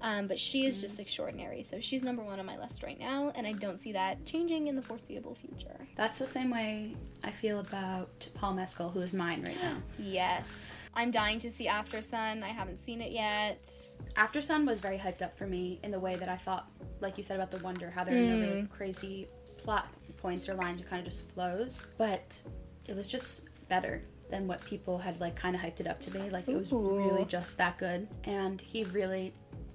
Um, 0.00 0.26
but 0.26 0.36
she 0.38 0.66
is 0.66 0.74
Mm-hmm. 0.76 0.82
just 0.82 1.00
extraordinary. 1.00 1.62
So 1.62 1.78
she's 1.80 2.02
number 2.02 2.22
one 2.24 2.40
on 2.40 2.46
my 2.46 2.58
list 2.58 2.82
right 2.82 2.98
now, 2.98 3.30
and 3.36 3.46
I 3.46 3.52
don't 3.52 3.80
see 3.80 3.92
that 3.92 4.24
changing 4.26 4.66
in 4.66 4.74
the 4.74 4.82
foreseeable 4.82 5.34
future. 5.34 5.78
That's 5.94 6.18
the 6.18 6.26
same 6.26 6.50
way 6.50 6.96
I 7.22 7.30
feel 7.30 7.60
about 7.60 8.28
Paul 8.34 8.54
Mescal, 8.54 8.90
who 8.90 9.00
is 9.00 9.12
mine 9.12 9.42
right 9.42 9.56
now. 9.62 9.76
Yes. 9.98 10.88
I'm 10.94 11.10
dying 11.12 11.38
to 11.40 11.50
see 11.50 11.66
Aftersun. 11.68 12.42
I 12.42 12.48
haven't 12.48 12.78
seen 12.80 13.00
it 13.00 13.12
yet. 13.12 13.68
Aftersun 14.16 14.66
was 14.66 14.80
very 14.80 14.98
hyped 14.98 15.22
up 15.22 15.36
for 15.38 15.46
me 15.46 15.78
in 15.84 15.90
the 15.90 16.00
way 16.00 16.16
that 16.16 16.28
I 16.28 16.36
thought, 16.36 16.68
like 17.00 17.16
you 17.16 17.22
said 17.24 17.36
about 17.36 17.50
the 17.50 17.58
Wonder, 17.64 17.88
how 17.90 18.02
no 18.04 18.10
Mm. 18.10 18.40
really 18.40 18.66
crazy 18.66 19.28
plot 19.58 19.86
points 20.22 20.48
or 20.48 20.54
lines, 20.54 20.80
it 20.80 20.88
kind 20.88 21.00
of 21.00 21.12
just 21.12 21.28
flows. 21.32 21.84
But 21.98 22.38
it 22.86 22.96
was 22.96 23.06
just 23.06 23.44
better 23.68 24.02
than 24.30 24.46
what 24.48 24.64
people 24.64 24.96
had 24.96 25.20
like 25.20 25.36
kind 25.36 25.54
of 25.54 25.60
hyped 25.60 25.80
it 25.80 25.86
up 25.86 26.00
to 26.00 26.10
be. 26.10 26.30
Like 26.30 26.48
it 26.48 26.56
was 26.56 26.72
Ooh. 26.72 26.96
really 26.96 27.24
just 27.26 27.58
that 27.58 27.76
good, 27.78 28.08
and 28.24 28.60
he 28.60 28.84
really. 28.84 29.34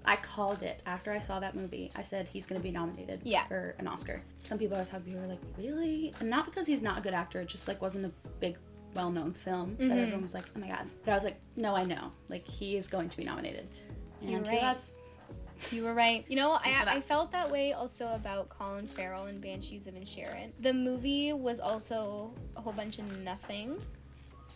I 0.10 0.16
called 0.16 0.64
it 0.64 0.82
after 0.86 1.12
I 1.12 1.20
saw 1.20 1.38
that 1.42 1.54
movie. 1.54 1.92
I 1.94 2.02
said 2.02 2.30
he's 2.30 2.46
going 2.46 2.58
to 2.62 2.64
be 2.64 2.72
nominated 2.72 3.20
Yeah. 3.26 3.46
for 3.48 3.76
an 3.78 3.88
Oscar. 3.90 4.22
Some 4.46 4.58
people 4.58 4.78
I 4.78 4.80
was 4.80 4.88
talking 4.88 5.12
to 5.12 5.20
were 5.20 5.28
like, 5.28 5.42
really? 5.58 6.14
And 6.22 6.30
not 6.30 6.46
because 6.46 6.66
he's 6.66 6.82
not 6.82 6.98
a 7.00 7.02
good 7.02 7.14
actor, 7.14 7.42
it 7.42 7.50
just 7.50 7.68
like 7.68 7.82
wasn't 7.82 8.06
a 8.06 8.12
big, 8.40 8.56
well-known 8.96 9.34
film 9.34 9.72
Mm-hmm. 9.72 9.90
that 9.90 9.98
everyone 9.98 10.22
was 10.22 10.34
like, 10.34 10.46
oh 10.56 10.60
my 10.62 10.70
god. 10.70 10.88
But 11.04 11.12
I 11.12 11.16
was 11.16 11.26
like, 11.26 11.38
no, 11.58 11.76
I 11.76 11.84
know. 11.84 12.14
Like 12.30 12.48
he 12.48 12.78
is 12.78 12.88
going 12.88 13.10
to 13.10 13.18
be 13.18 13.26
nominated, 13.26 13.68
and 14.22 14.30
You're 14.32 14.44
he 14.44 14.50
right. 14.52 14.62
was. 14.62 14.94
You 15.72 15.84
were 15.84 15.94
right. 15.94 16.26
You 16.28 16.36
know, 16.36 16.52
I. 16.52 16.84
I 16.88 17.02
felt 17.02 17.32
that 17.32 17.52
way 17.52 17.74
also 17.74 18.14
about 18.14 18.50
Colin 18.50 18.88
Farrell 18.88 19.26
and 19.26 19.42
Banshees 19.42 19.88
of 19.88 19.94
Inisherin. 19.96 20.52
The 20.60 20.74
movie 20.74 21.34
was 21.34 21.60
also 21.60 22.34
a 22.56 22.62
whole 22.62 22.74
bunch 22.74 23.00
of 23.00 23.20
nothing. 23.24 23.82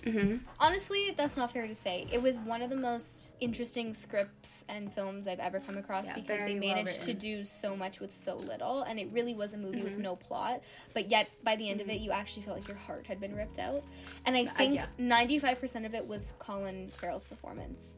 Mm-hmm. 0.04 0.38
Honestly, 0.60 1.14
that's 1.16 1.38
not 1.38 1.52
fair 1.52 1.68
to 1.68 1.76
say. 1.76 2.08
It 2.12 2.20
was 2.20 2.40
one 2.40 2.64
of 2.64 2.72
the 2.72 2.76
most 2.76 3.36
interesting 3.40 3.94
scripts 3.94 4.66
and 4.68 4.92
films 4.92 5.28
I've 5.28 5.40
ever 5.40 5.60
come 5.60 5.78
across 5.78 6.08
Yeah, 6.08 6.16
because 6.16 6.40
they 6.42 6.58
well 6.60 6.74
managed 6.74 7.04
to 7.04 7.14
do 7.14 7.44
so 7.44 7.76
much 7.76 8.00
with 8.00 8.12
so 8.12 8.36
little, 8.36 8.82
and 8.82 9.00
it 9.00 9.10
really 9.12 9.36
was 9.36 9.54
a 9.54 9.58
movie 9.58 9.84
with 9.84 9.98
Mhm. 10.00 10.02
no 10.02 10.16
plot. 10.16 10.64
But 10.96 11.08
yet, 11.10 11.30
by 11.44 11.56
the 11.56 11.70
end 11.70 11.82
of 11.82 11.90
it, 11.90 12.00
you 12.00 12.10
actually 12.10 12.42
felt 12.44 12.58
like 12.58 12.68
your 12.68 12.78
heart 12.78 13.06
had 13.06 13.20
been 13.20 13.36
ripped 13.36 13.60
out. 13.60 13.84
And 14.26 14.36
I 14.36 14.46
Uh, 14.46 14.54
think 14.56 14.82
ninety-five 14.98 15.60
percent 15.60 15.86
of 15.86 15.94
it 15.94 16.08
was 16.08 16.34
Colin 16.40 16.90
Farrell's 16.90 17.24
performance. 17.24 17.96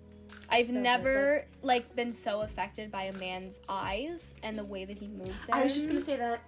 I've 0.49 0.67
So 0.67 0.73
good, 0.73 0.81
never 0.81 1.45
like 1.63 1.95
been 1.95 2.11
so 2.13 2.41
affected 2.41 2.91
by 2.91 3.03
a 3.03 3.13
man's 3.17 3.59
eyes 3.69 4.35
and 4.43 4.57
the 4.57 4.63
way 4.63 4.85
that 4.85 4.97
he 4.97 5.07
moved 5.07 5.29
them. 5.47 5.53
I 5.53 5.63
was 5.63 5.73
just 5.73 5.87
gonna 5.87 6.01
say 6.01 6.17
that. 6.17 6.41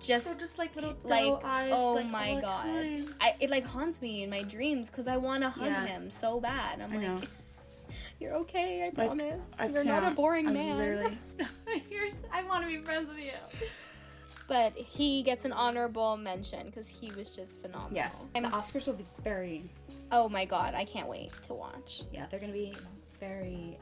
just 0.00 0.40
just 0.40 0.58
like 0.58 0.74
little 0.74 0.96
like 1.04 1.32
eyes, 1.44 1.72
oh 1.74 1.94
like, 1.94 2.06
my 2.06 2.34
the 2.36 2.40
god 2.40 2.64
time. 2.64 3.14
I, 3.20 3.34
it 3.38 3.50
like 3.50 3.66
haunts 3.66 4.00
me 4.02 4.22
in 4.22 4.30
my 4.30 4.42
dreams 4.42 4.88
because 4.90 5.06
i 5.06 5.16
want 5.18 5.42
to 5.42 5.50
hug 5.50 5.66
Yeah. 5.66 5.84
him 5.86 6.10
so 6.10 6.40
bad 6.40 6.80
i'm 6.80 6.90
I 6.92 6.96
know. 6.96 7.14
like 7.16 7.28
you're 8.20 8.34
okay 8.36 8.82
i 8.82 8.84
Like, 8.86 8.94
promise 9.08 9.40
I 9.58 9.66
you're 9.68 9.84
not 9.84 10.10
a 10.10 10.14
boring 10.14 10.46
I'm 10.48 10.54
man 10.54 10.78
Literally. 10.78 11.18
Here's, 11.90 12.14
I 12.32 12.42
want 12.44 12.62
to 12.62 12.66
be 12.68 12.78
friends 12.78 13.08
with 13.08 13.18
you. 13.18 13.32
but 14.48 14.72
he 14.76 15.22
gets 15.22 15.44
an 15.44 15.52
honorable 15.52 16.16
mention 16.16 16.66
because 16.66 16.88
he 16.88 17.12
was 17.12 17.30
just 17.30 17.60
phenomenal 17.60 17.94
Yes. 17.94 18.26
I'm, 18.34 18.42
the 18.44 18.48
Oscars 18.48 18.86
will 18.86 18.94
be 18.94 19.06
very. 19.22 19.68
Oh 20.12 20.28
my 20.28 20.44
god 20.44 20.74
i 20.74 20.84
can't 20.84 21.08
wait 21.08 21.32
to 21.42 21.54
watch 21.54 22.02
Yeah, 22.12 22.26
they're 22.30 22.40
gonna 22.40 22.52
be 22.52 22.72
very. 23.18 23.78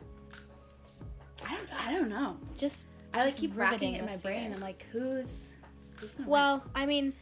I 1.47 1.55
don't. 1.55 1.87
I 1.87 1.93
don't 1.93 2.09
know. 2.09 2.37
just 2.57 2.89
I 3.15 3.19
like 3.19 3.27
Just 3.29 3.39
keep 3.41 3.57
racking 3.57 3.95
it 3.95 4.01
in 4.01 4.07
my 4.07 4.17
brain. 4.17 4.45
year. 4.47 4.53
I'm 4.55 4.61
like, 4.61 4.85
who's? 4.93 5.55
who's 6.01 6.11
gonna 6.15 6.29
well 6.29 6.63
i 6.77 6.87
mean 6.87 7.13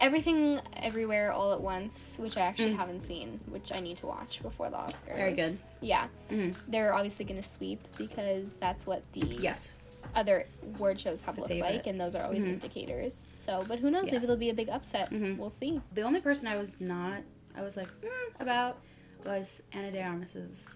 everything 0.00 0.60
everywhere 0.76 1.30
all 1.32 1.52
at 1.52 1.60
once 1.60 2.16
which 2.18 2.36
i 2.38 2.40
actually 2.40 2.70
Mm. 2.72 2.76
haven't 2.76 3.00
seen 3.00 3.40
which 3.48 3.70
i 3.72 3.80
need 3.80 3.96
to 3.98 4.06
watch 4.06 4.40
before 4.42 4.70
the 4.70 4.76
oscars 4.76 5.16
very 5.16 5.32
good. 5.34 5.58
yeah 5.82 6.06
Mhm. 6.30 6.54
they're 6.68 6.94
obviously 6.94 7.24
to 7.26 7.42
sweep 7.42 7.80
because 7.98 8.54
that's 8.54 8.86
what 8.86 9.02
the 9.12 9.26
Yes. 9.26 9.72
other 10.14 10.46
award 10.76 10.98
shows 10.98 11.20
have 11.22 11.34
The 11.34 11.40
looked 11.42 11.52
favorite. 11.52 11.74
like, 11.74 11.86
and 11.86 12.00
those 12.00 12.14
are 12.14 12.22
always 12.24 12.44
Mhm. 12.46 12.54
indicators. 12.54 13.28
So, 13.32 13.62
but 13.68 13.78
who 13.78 13.90
knows? 13.90 14.04
Maybe 14.10 14.18
there'll 14.24 14.36
be 14.38 14.48
a 14.48 14.54
big 14.54 14.70
upset. 14.70 15.10
Mhm. 15.10 15.36
We'll 15.36 15.50
see. 15.50 15.82
The 15.92 16.00
only 16.02 16.20
person 16.22 16.46
I 16.46 16.56
was 16.56 16.80
not, 16.80 17.20
I 17.58 17.62
was 17.62 17.76
like 17.76 17.88
mm, 18.02 18.40
about, 18.40 18.78
was 19.24 19.62
Ana 19.72 19.90
de 19.90 20.00
Armas's 20.02 20.68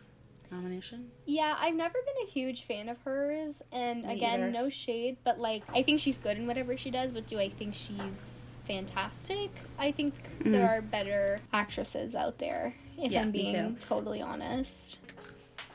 nomination. 0.51 1.11
Yeah, 1.27 1.57
I've 1.59 1.75
never 1.75 1.95
been 1.95 2.27
a 2.27 2.31
huge 2.31 2.65
fan 2.65 2.89
of 2.89 2.99
hers, 3.03 3.63
and 3.73 4.03
Me 4.05 4.15
again, 4.15 4.41
either. 4.41 4.51
no 4.51 4.69
shade, 4.69 5.17
but 5.25 5.39
like 5.39 5.63
I 5.75 5.83
think 5.83 6.01
she's 6.01 6.19
good 6.19 6.37
in 6.37 6.47
whatever 6.47 6.77
she 6.77 6.91
does. 6.91 7.13
But 7.13 7.27
do 7.27 7.39
I 7.39 7.49
think 7.49 7.75
she's 7.75 8.33
fantastic? 8.65 9.51
I 9.79 9.93
think 9.93 10.15
there 10.45 10.67
Mhm. 10.67 10.69
are 10.69 10.83
better 10.83 11.41
actresses 11.53 12.15
out 12.17 12.39
there. 12.39 12.75
If 12.99 13.13
Yeah, 13.13 13.23
I'm 13.23 13.31
being 13.31 13.77
totally 13.77 14.21
honest. 14.23 14.99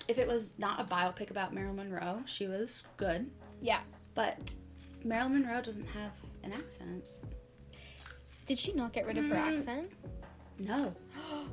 If 0.07 0.17
it 0.17 0.27
was 0.27 0.53
not 0.57 0.79
a 0.79 0.83
biopic 0.85 1.31
about 1.31 1.53
Marilyn 1.53 1.75
Monroe, 1.77 2.21
she 2.25 2.47
was 2.47 2.83
good. 2.97 3.29
Yeah. 3.61 3.81
But 4.13 4.53
Marilyn 5.03 5.41
Monroe 5.41 5.61
doesn't 5.61 5.85
have 5.87 6.11
an 6.43 6.53
accent. 6.53 7.03
Did 8.45 8.57
she 8.57 8.71
not 8.73 8.93
get 8.93 9.05
rid 9.05 9.17
of 9.17 9.25
her 9.25 9.35
Mm. 9.35 9.53
accent? 9.53 9.91
No. 10.59 10.93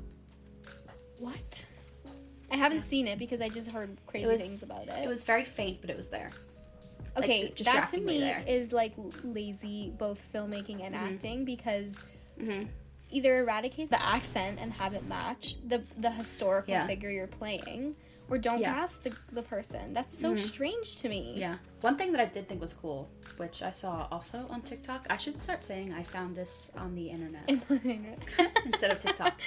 What? 1.18 1.66
I 2.50 2.56
haven't 2.56 2.82
seen 2.82 3.06
it 3.06 3.18
because 3.18 3.40
I 3.40 3.48
just 3.48 3.70
heard 3.70 3.96
crazy 4.06 4.26
was- 4.26 4.40
things 4.42 4.62
about 4.62 4.88
It 4.88 5.04
It 5.04 5.08
was 5.08 5.24
very 5.24 5.44
faint, 5.44 5.80
but 5.80 5.90
it 5.90 5.96
was 5.96 6.08
there. 6.08 6.30
like, 7.16 7.24
Okay, 7.24 7.38
d- 7.38 7.44
that 7.46 7.56
to 7.56 7.62
distractingly 7.64 8.14
me 8.18 8.20
there. 8.20 8.44
is 8.46 8.72
like 8.72 8.92
lazy, 9.22 9.92
both 9.96 10.20
filmmaking 10.32 10.82
and 10.82 10.94
Mhm. 10.94 10.98
acting, 11.14 11.44
because 11.44 12.02
Mm-hmm. 12.38 12.64
either 13.10 13.38
eradicate 13.38 13.90
the 13.90 14.02
accent 14.02 14.58
and 14.60 14.72
have 14.72 14.94
it 14.94 15.06
match 15.06 15.56
the 15.68 15.84
the 15.98 16.10
historical 16.10 16.72
Yeah. 16.74 16.86
figure 16.86 17.10
you're 17.10 17.28
playing, 17.28 17.94
or 18.30 18.38
don't 18.38 18.60
Yeah. 18.60 18.72
cast 18.74 19.04
the, 19.04 19.14
the 19.32 19.42
person. 19.42 19.92
That's 19.92 20.16
so 20.18 20.32
Mhm. 20.32 20.38
strange 20.38 20.96
to 20.96 21.08
me. 21.08 21.34
Yeah. 21.36 21.58
One 21.82 21.96
thing 21.96 22.12
that 22.12 22.20
I 22.20 22.24
did 22.26 22.48
think 22.48 22.60
was 22.60 22.72
cool, 22.72 23.08
which 23.36 23.62
I 23.62 23.70
saw 23.70 24.08
also 24.10 24.46
on 24.50 24.62
TikTok. 24.62 25.06
I 25.10 25.16
should 25.16 25.40
start 25.40 25.62
saying 25.62 25.92
I 25.92 26.02
found 26.02 26.34
this 26.34 26.70
on 26.76 26.94
the 26.94 27.08
internet 27.10 27.48
instead 28.64 28.90
of 28.90 28.98
TikTok. 28.98 29.40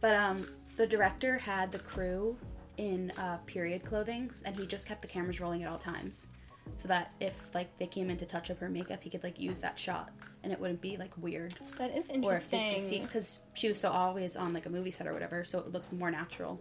But 0.00 0.14
um, 0.14 0.46
the 0.76 0.86
director 0.86 1.38
had 1.38 1.70
the 1.72 1.78
crew 1.78 2.36
in 2.76 3.10
uh, 3.12 3.38
period 3.46 3.84
clothing, 3.84 4.30
and 4.44 4.54
he 4.56 4.66
just 4.66 4.86
kept 4.86 5.00
the 5.00 5.06
cameras 5.08 5.40
rolling 5.40 5.62
at 5.62 5.70
all 5.70 5.78
times, 5.78 6.26
so 6.74 6.88
that 6.88 7.12
if 7.20 7.54
like 7.54 7.74
they 7.78 7.86
came 7.86 8.10
in 8.10 8.16
to 8.18 8.26
touch 8.26 8.50
up 8.50 8.58
her 8.58 8.68
makeup, 8.68 9.02
he 9.02 9.08
could 9.08 9.22
like 9.22 9.40
use 9.40 9.60
that 9.60 9.78
shot, 9.78 10.10
and 10.42 10.52
it 10.52 10.60
wouldn't 10.60 10.82
be 10.82 10.96
like 10.98 11.16
weird. 11.16 11.54
that 11.78 11.96
is 11.96 12.08
Or 12.08 12.10
if 12.10 12.14
interesting. 12.16 12.60
they 12.64 12.70
just 12.74 12.88
see, 12.88 13.00
because 13.00 13.38
she 13.54 13.68
was 13.68 13.80
so 13.80 13.90
always 13.90 14.36
on 14.36 14.52
like 14.52 14.66
a 14.66 14.70
movie 14.70 14.90
set 14.90 15.06
or 15.06 15.14
whatever, 15.14 15.42
so 15.44 15.58
it 15.60 15.72
looked 15.72 15.90
more 15.92 16.10
natural. 16.10 16.60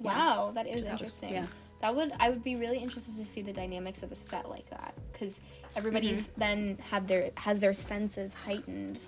Wow, 0.00 0.50
that 0.54 0.66
is 0.66 0.82
That 0.82 0.92
was- 0.92 1.00
interesting. 1.00 1.32
yeah. 1.34 1.46
That 1.80 1.94
would 1.94 2.12
I 2.18 2.30
would 2.30 2.42
be 2.42 2.56
really 2.56 2.78
interested 2.78 3.14
to 3.16 3.26
see 3.26 3.42
the 3.42 3.52
dynamics 3.52 4.02
of 4.02 4.10
a 4.10 4.14
set 4.14 4.48
like 4.48 4.68
that 4.70 4.94
because 5.12 5.42
everybody's 5.76 6.28
Mm-hmm. 6.28 6.40
then 6.40 6.78
have 6.90 7.06
their 7.06 7.30
has 7.36 7.60
their 7.60 7.72
senses 7.74 8.32
heightened 8.32 9.00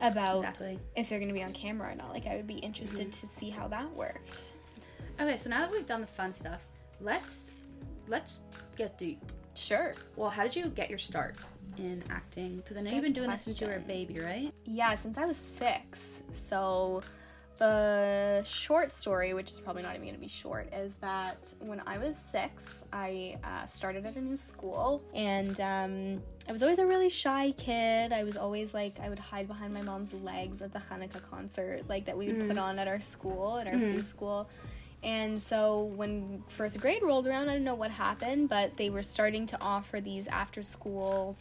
about 0.00 0.38
Exactly. 0.38 0.78
if 0.94 1.08
they're 1.08 1.18
going 1.18 1.28
to 1.28 1.34
be 1.34 1.42
on 1.42 1.52
camera 1.52 1.90
or 1.92 1.94
not. 1.96 2.10
Like 2.12 2.26
I 2.26 2.36
would 2.36 2.46
be 2.46 2.54
interested 2.58 3.08
Mm-hmm. 3.08 3.20
to 3.20 3.26
see 3.26 3.50
how 3.50 3.66
that 3.68 3.90
worked. 3.94 4.52
Okay, 5.20 5.36
so 5.36 5.50
now 5.50 5.60
that 5.62 5.72
we've 5.72 5.86
done 5.86 6.00
the 6.00 6.06
fun 6.06 6.32
stuff, 6.32 6.64
let's 7.00 7.50
let's 8.06 8.38
get 8.76 8.96
deep. 8.96 9.20
Sure. 9.54 9.92
Well, 10.14 10.30
how 10.30 10.44
did 10.44 10.54
you 10.54 10.66
get 10.68 10.88
your 10.88 11.00
start 11.00 11.36
in 11.78 12.00
acting? 12.10 12.58
Because 12.58 12.76
I 12.76 12.80
know 12.80 12.90
Good 12.90 12.94
you've 12.96 13.04
been 13.04 13.12
doing 13.12 13.30
this 13.30 13.42
since 13.42 13.60
you 13.60 13.66
were 13.66 13.74
a 13.74 13.80
baby, 13.80 14.20
right? 14.20 14.54
Yeah, 14.64 14.94
since 14.94 15.18
I 15.18 15.24
was 15.24 15.36
six. 15.36 16.22
So 16.32 17.02
the 17.58 18.42
short 18.44 18.92
story, 18.92 19.34
which 19.34 19.50
is 19.50 19.60
probably 19.60 19.82
not 19.82 19.94
even 19.94 20.02
going 20.02 20.14
to 20.14 20.20
be 20.20 20.28
short, 20.28 20.72
is 20.72 20.94
that 20.96 21.54
when 21.60 21.82
I 21.86 21.98
was 21.98 22.16
six, 22.16 22.84
I 22.92 23.38
uh, 23.44 23.66
started 23.66 24.06
at 24.06 24.16
a 24.16 24.20
new 24.20 24.36
school, 24.36 25.02
and 25.14 25.60
um, 25.60 26.22
I 26.48 26.52
was 26.52 26.62
always 26.62 26.78
a 26.78 26.86
really 26.86 27.08
shy 27.08 27.52
kid. 27.52 28.12
I 28.12 28.24
was 28.24 28.36
always 28.36 28.72
like, 28.74 28.98
I 29.00 29.08
would 29.08 29.18
hide 29.18 29.48
behind 29.48 29.74
my 29.74 29.82
mom's 29.82 30.12
legs 30.12 30.62
at 30.62 30.72
the 30.72 30.78
Hanukkah 30.78 31.22
concert, 31.30 31.82
like 31.88 32.06
that 32.06 32.16
we 32.16 32.32
would 32.32 32.48
put 32.48 32.58
on 32.58 32.78
at 32.78 32.88
our 32.88 33.00
school, 33.00 33.58
at 33.58 33.66
our 33.66 33.74
preschool. 33.74 34.46
And 35.02 35.40
so 35.40 35.84
when 35.94 36.42
first 36.48 36.80
grade 36.80 37.02
rolled 37.02 37.26
around, 37.26 37.48
I 37.48 37.54
don't 37.54 37.64
know 37.64 37.76
what 37.76 37.92
happened, 37.92 38.48
but 38.48 38.76
they 38.76 38.90
were 38.90 39.04
starting 39.04 39.46
to 39.46 39.60
offer 39.60 40.00
these 40.00 40.26
after 40.26 40.62
school 40.62 41.36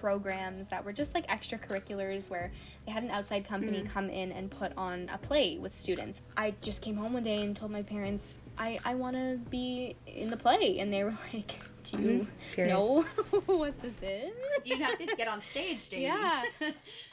programs 0.00 0.66
that 0.68 0.84
were 0.84 0.92
just 0.92 1.14
like 1.14 1.26
extracurriculars 1.28 2.28
where 2.30 2.52
they 2.84 2.92
had 2.92 3.02
an 3.02 3.10
outside 3.10 3.46
company 3.46 3.80
hmm. 3.80 3.86
come 3.86 4.10
in 4.10 4.32
and 4.32 4.50
put 4.50 4.72
on 4.76 5.10
a 5.12 5.18
play 5.18 5.58
with 5.58 5.74
students. 5.74 6.22
I 6.36 6.54
just 6.62 6.82
came 6.82 6.96
home 6.96 7.12
one 7.12 7.22
day 7.22 7.42
and 7.42 7.56
told 7.56 7.70
my 7.70 7.82
parents, 7.82 8.38
I, 8.58 8.78
I 8.84 8.94
want 8.94 9.16
to 9.16 9.38
be 9.50 9.96
in 10.06 10.30
the 10.30 10.36
play. 10.36 10.78
And 10.78 10.92
they 10.92 11.04
were 11.04 11.10
like, 11.32 11.58
Do 11.84 11.96
mm-hmm. 11.96 12.08
you 12.08 12.26
Period. 12.54 12.72
know 12.72 13.02
what 13.46 13.80
this 13.82 13.96
is? 14.02 14.36
You'd 14.64 14.80
have 14.80 14.98
to 14.98 15.06
get 15.16 15.28
on 15.28 15.42
stage, 15.50 15.88
Jamie. 15.88 16.04
Yeah. 16.04 16.44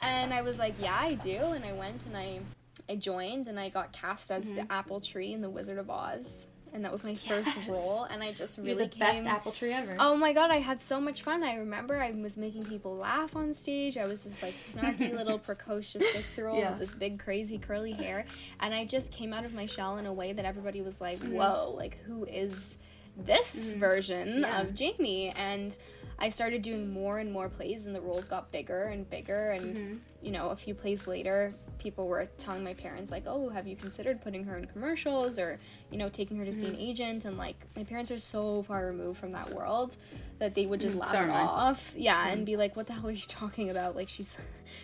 And 0.02 0.32
I 0.32 0.42
was 0.42 0.58
like, 0.58 0.74
yeah, 0.80 0.96
I 0.98 1.14
do. 1.14 1.38
And 1.38 1.64
I 1.64 1.72
went 1.72 2.06
and 2.06 2.16
I, 2.16 2.40
I 2.88 2.96
joined 2.96 3.46
and 3.46 3.58
I 3.58 3.68
got 3.68 3.92
cast 3.92 4.30
as 4.30 4.44
the 4.44 4.52
mm-hmm. 4.52 4.72
apple 4.72 5.00
tree 5.00 5.32
in 5.32 5.40
The 5.40 5.50
Wizard 5.50 5.78
of 5.78 5.90
Oz. 5.90 6.46
And 6.74 6.84
that 6.84 6.90
was 6.92 7.04
my 7.04 7.14
first 7.14 7.56
role. 7.68 8.02
And 8.04 8.20
I 8.22 8.32
just 8.32 8.58
You're 8.58 8.66
really 8.66 8.88
the 8.88 8.96
best 8.98 9.24
apple 9.24 9.52
tree 9.52 9.72
ever. 9.72 9.96
Oh 9.98 10.16
my 10.16 10.32
god, 10.32 10.50
I 10.50 10.56
had 10.58 10.80
so 10.80 11.00
much 11.00 11.22
fun. 11.22 11.42
I 11.44 11.54
remember 11.54 12.02
I 12.02 12.10
was 12.10 12.36
making 12.36 12.64
people 12.64 12.96
laugh 12.96 13.36
on 13.36 13.54
stage. 13.54 13.96
I 13.96 14.06
was 14.06 14.24
this 14.24 14.42
like 14.42 14.54
snarky 14.54 15.14
little 15.16 15.38
precocious 15.38 16.02
six 16.12 16.36
year 16.36 16.48
old 16.48 16.58
Yeah. 16.58 16.70
with 16.70 16.80
this 16.80 16.90
big 16.90 17.20
crazy 17.20 17.58
curly 17.58 17.92
hair. 17.92 18.24
And 18.58 18.74
I 18.74 18.84
just 18.86 19.12
came 19.12 19.32
out 19.32 19.44
of 19.44 19.54
my 19.54 19.66
shell 19.66 19.98
in 19.98 20.06
a 20.06 20.12
way 20.12 20.32
that 20.32 20.44
everybody 20.44 20.82
was 20.82 21.00
like, 21.00 21.20
Mm-hmm. 21.20 21.34
whoa, 21.34 21.72
like 21.76 21.98
who 22.02 22.24
is 22.24 22.76
this 23.16 23.70
version 23.70 24.40
Yeah. 24.40 24.60
of 24.62 24.74
Jamie? 24.74 25.32
And 25.36 25.78
I 26.18 26.28
started 26.28 26.62
doing 26.62 26.92
more 26.92 27.18
and 27.18 27.32
more 27.32 27.48
plays, 27.48 27.86
and 27.86 27.94
the 27.94 28.00
roles 28.00 28.26
got 28.26 28.50
bigger 28.52 28.84
and 28.84 29.08
bigger. 29.08 29.50
And 29.50 29.76
Mm-hmm. 29.76 29.94
you 30.22 30.30
know, 30.32 30.48
a 30.50 30.56
few 30.56 30.74
plays 30.74 31.06
later, 31.06 31.52
people 31.78 32.06
were 32.06 32.24
telling 32.38 32.64
my 32.64 32.72
parents 32.72 33.10
like, 33.10 33.24
"Oh, 33.26 33.50
have 33.50 33.66
you 33.66 33.76
considered 33.76 34.22
putting 34.22 34.44
her 34.44 34.56
in 34.56 34.66
commercials 34.66 35.38
or, 35.38 35.58
you 35.90 35.98
know, 35.98 36.08
taking 36.08 36.38
her 36.38 36.44
to 36.46 36.52
see 36.52 36.66
an 36.68 36.74
Mm-hmm. 36.74 36.82
agent?" 36.82 37.24
And 37.26 37.36
like, 37.36 37.56
my 37.76 37.84
parents 37.84 38.10
are 38.10 38.18
so 38.18 38.62
far 38.62 38.86
removed 38.86 39.18
from 39.18 39.32
that 39.32 39.50
world 39.50 39.96
that 40.38 40.54
they 40.54 40.66
would 40.66 40.80
just 40.80 40.96
Mm, 40.96 41.00
laugh 41.00 41.10
so 41.12 41.18
it 41.18 41.22
am 41.24 41.30
I. 41.30 41.40
off, 41.40 41.94
yeah, 41.96 42.28
and 42.28 42.44
be 42.44 42.56
like, 42.56 42.76
"What 42.76 42.86
the 42.86 42.92
hell 42.94 43.06
are 43.06 43.10
you 43.12 43.24
talking 43.28 43.70
about? 43.70 43.94
Like, 43.96 44.08
she's 44.08 44.36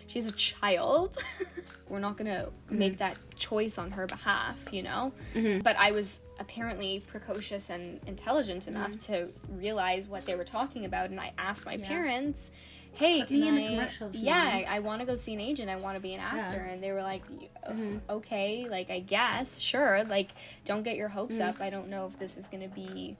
she's 0.07 0.25
a 0.25 0.31
child." 0.31 1.17
we're 1.89 1.99
not 1.99 2.15
gonna 2.15 2.47
make 2.69 2.97
that 2.99 3.17
choice 3.35 3.77
on 3.77 3.91
her 3.91 4.07
behalf, 4.07 4.57
you 4.71 4.81
know. 4.81 5.11
Mm-hmm. 5.33 5.59
But 5.61 5.75
I 5.77 5.91
was 5.91 6.21
apparently 6.39 7.03
precocious 7.07 7.69
and 7.69 7.99
intelligent 8.07 8.67
enough 8.69 8.97
to 9.07 9.27
realize 9.49 10.07
what 10.07 10.25
they 10.25 10.35
were 10.35 10.45
talking 10.45 10.85
about, 10.85 11.09
and 11.09 11.19
I 11.19 11.33
asked 11.37 11.65
my 11.65 11.73
Mm-hmm. 11.73 11.81
Yeah. 11.83 11.87
parents. 11.89 12.51
Hey, 12.93 13.19
Put 13.21 13.29
can 13.29 13.43
I? 13.43 13.55
the 13.61 13.67
commercials, 13.69 14.15
yeah, 14.17 14.61
Mom." 14.65 14.73
I, 14.73 14.79
want 14.79 14.99
to 15.01 15.05
go 15.07 15.15
see 15.15 15.33
an 15.33 15.39
agent. 15.41 15.69
I 15.69 15.77
want 15.77 15.95
to 15.95 16.01
be 16.01 16.13
an 16.13 16.19
actor, 16.21 16.59
and 16.59 16.81
they 16.83 16.91
were 16.93 17.01
like, 17.03 17.23
Mm-hmm. 17.69 17.97
"Okay, 18.09 18.67
like 18.69 18.89
I 18.89 18.99
guess, 18.99 19.59
sure. 19.59 20.03
Like, 20.05 20.29
don't 20.65 20.83
get 20.83 20.95
your 20.97 21.07
hopes 21.09 21.35
Mm-hmm. 21.35 21.49
up. 21.49 21.61
I 21.61 21.69
don't 21.69 21.89
know 21.89 22.05
if 22.05 22.17
this 22.19 22.37
is 22.37 22.47
going 22.47 22.63
to 22.63 22.73
be, 22.73 23.15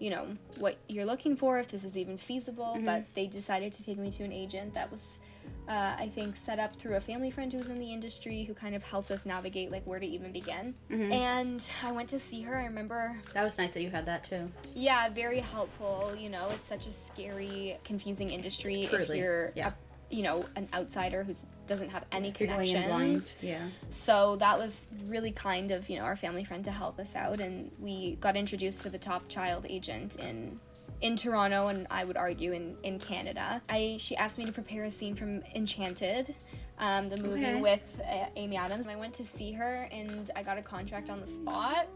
you 0.00 0.10
know, 0.10 0.26
what 0.58 0.76
you're 0.88 1.04
looking 1.04 1.36
for. 1.36 1.58
If 1.58 1.68
this 1.68 1.84
is 1.84 1.96
even 1.96 2.18
feasible." 2.18 2.74
Mm-hmm. 2.76 2.84
But 2.86 3.04
they 3.14 3.26
decided 3.26 3.72
to 3.74 3.84
take 3.84 3.98
me 3.98 4.10
to 4.12 4.24
an 4.24 4.32
agent 4.32 4.74
that 4.74 4.90
was, 4.90 5.20
uh, 5.68 5.94
I 5.98 6.08
think, 6.12 6.36
set 6.36 6.58
up 6.58 6.76
through 6.76 6.96
a 6.96 7.00
family 7.00 7.30
friend 7.30 7.50
who 7.52 7.58
was 7.58 7.70
in 7.70 7.78
the 7.78 7.92
industry 7.92 8.44
who 8.44 8.54
kind 8.54 8.74
of 8.74 8.82
helped 8.82 9.10
us 9.10 9.26
navigate 9.26 9.70
like 9.70 9.84
where 9.86 9.98
to 9.98 10.06
even 10.06 10.32
begin. 10.32 10.74
Mm-hmm. 10.90 11.12
And 11.12 11.70
I 11.84 11.92
went 11.92 12.08
to 12.10 12.18
see 12.18 12.42
her. 12.42 12.56
I 12.56 12.64
remember 12.64 13.16
That 13.34 13.44
was 13.44 13.58
nice 13.58 13.74
that 13.74 13.82
you 13.82 13.90
had 13.90 14.06
that 14.06 14.24
too. 14.24 14.50
yeah, 14.74 15.08
very 15.10 15.40
helpful. 15.40 16.14
You 16.18 16.30
know, 16.30 16.48
it's 16.50 16.66
such 16.66 16.86
a 16.86 16.92
scary, 16.92 17.76
confusing 17.84 18.30
industry 18.30 18.82
if 18.82 19.08
you're, 19.08 19.52
yeah. 19.56 19.72
You 20.10 20.22
know, 20.22 20.44
an 20.56 20.68
outsider 20.72 21.22
who 21.24 21.34
doesn't 21.66 21.90
have 21.90 22.04
any 22.12 22.32
You're 22.38 22.48
going 22.48 22.66
in 22.68 22.88
blind. 22.88 22.88
connections. 23.10 23.36
Yeah. 23.42 23.60
So 23.90 24.36
that 24.36 24.58
was 24.58 24.86
really 25.06 25.32
kind 25.32 25.70
of 25.70 25.88
you 25.90 25.96
know 25.98 26.04
our 26.04 26.16
family 26.16 26.44
friend 26.44 26.64
to 26.64 26.70
help 26.70 26.98
us 26.98 27.14
out, 27.14 27.40
and 27.40 27.70
we 27.78 28.16
got 28.20 28.36
introduced 28.36 28.80
to 28.82 28.88
the 28.90 28.98
top 28.98 29.28
child 29.28 29.66
agent 29.68 30.16
in 30.16 30.58
in 31.00 31.14
Toronto, 31.14 31.68
and 31.68 31.86
I 31.90 32.04
would 32.04 32.16
argue 32.16 32.52
in 32.52 32.76
in 32.82 32.98
Canada. 32.98 33.60
I 33.68 33.96
she 34.00 34.16
asked 34.16 34.38
me 34.38 34.44
to 34.46 34.52
prepare 34.52 34.84
a 34.84 34.90
scene 34.90 35.14
from 35.14 35.42
Enchanted. 35.54 36.34
Um, 36.80 37.08
the 37.08 37.16
movie 37.16 37.44
Okay. 37.44 37.60
with 37.60 38.00
uh, 38.08 38.26
Amy 38.36 38.56
Adams. 38.56 38.86
I 38.86 38.94
went 38.94 39.12
to 39.14 39.24
see 39.24 39.50
her 39.50 39.88
and 39.90 40.30
I 40.36 40.44
got 40.44 40.58
a 40.58 40.62
contract 40.62 41.10
on 41.10 41.20
the 41.20 41.26
spot. 41.26 41.88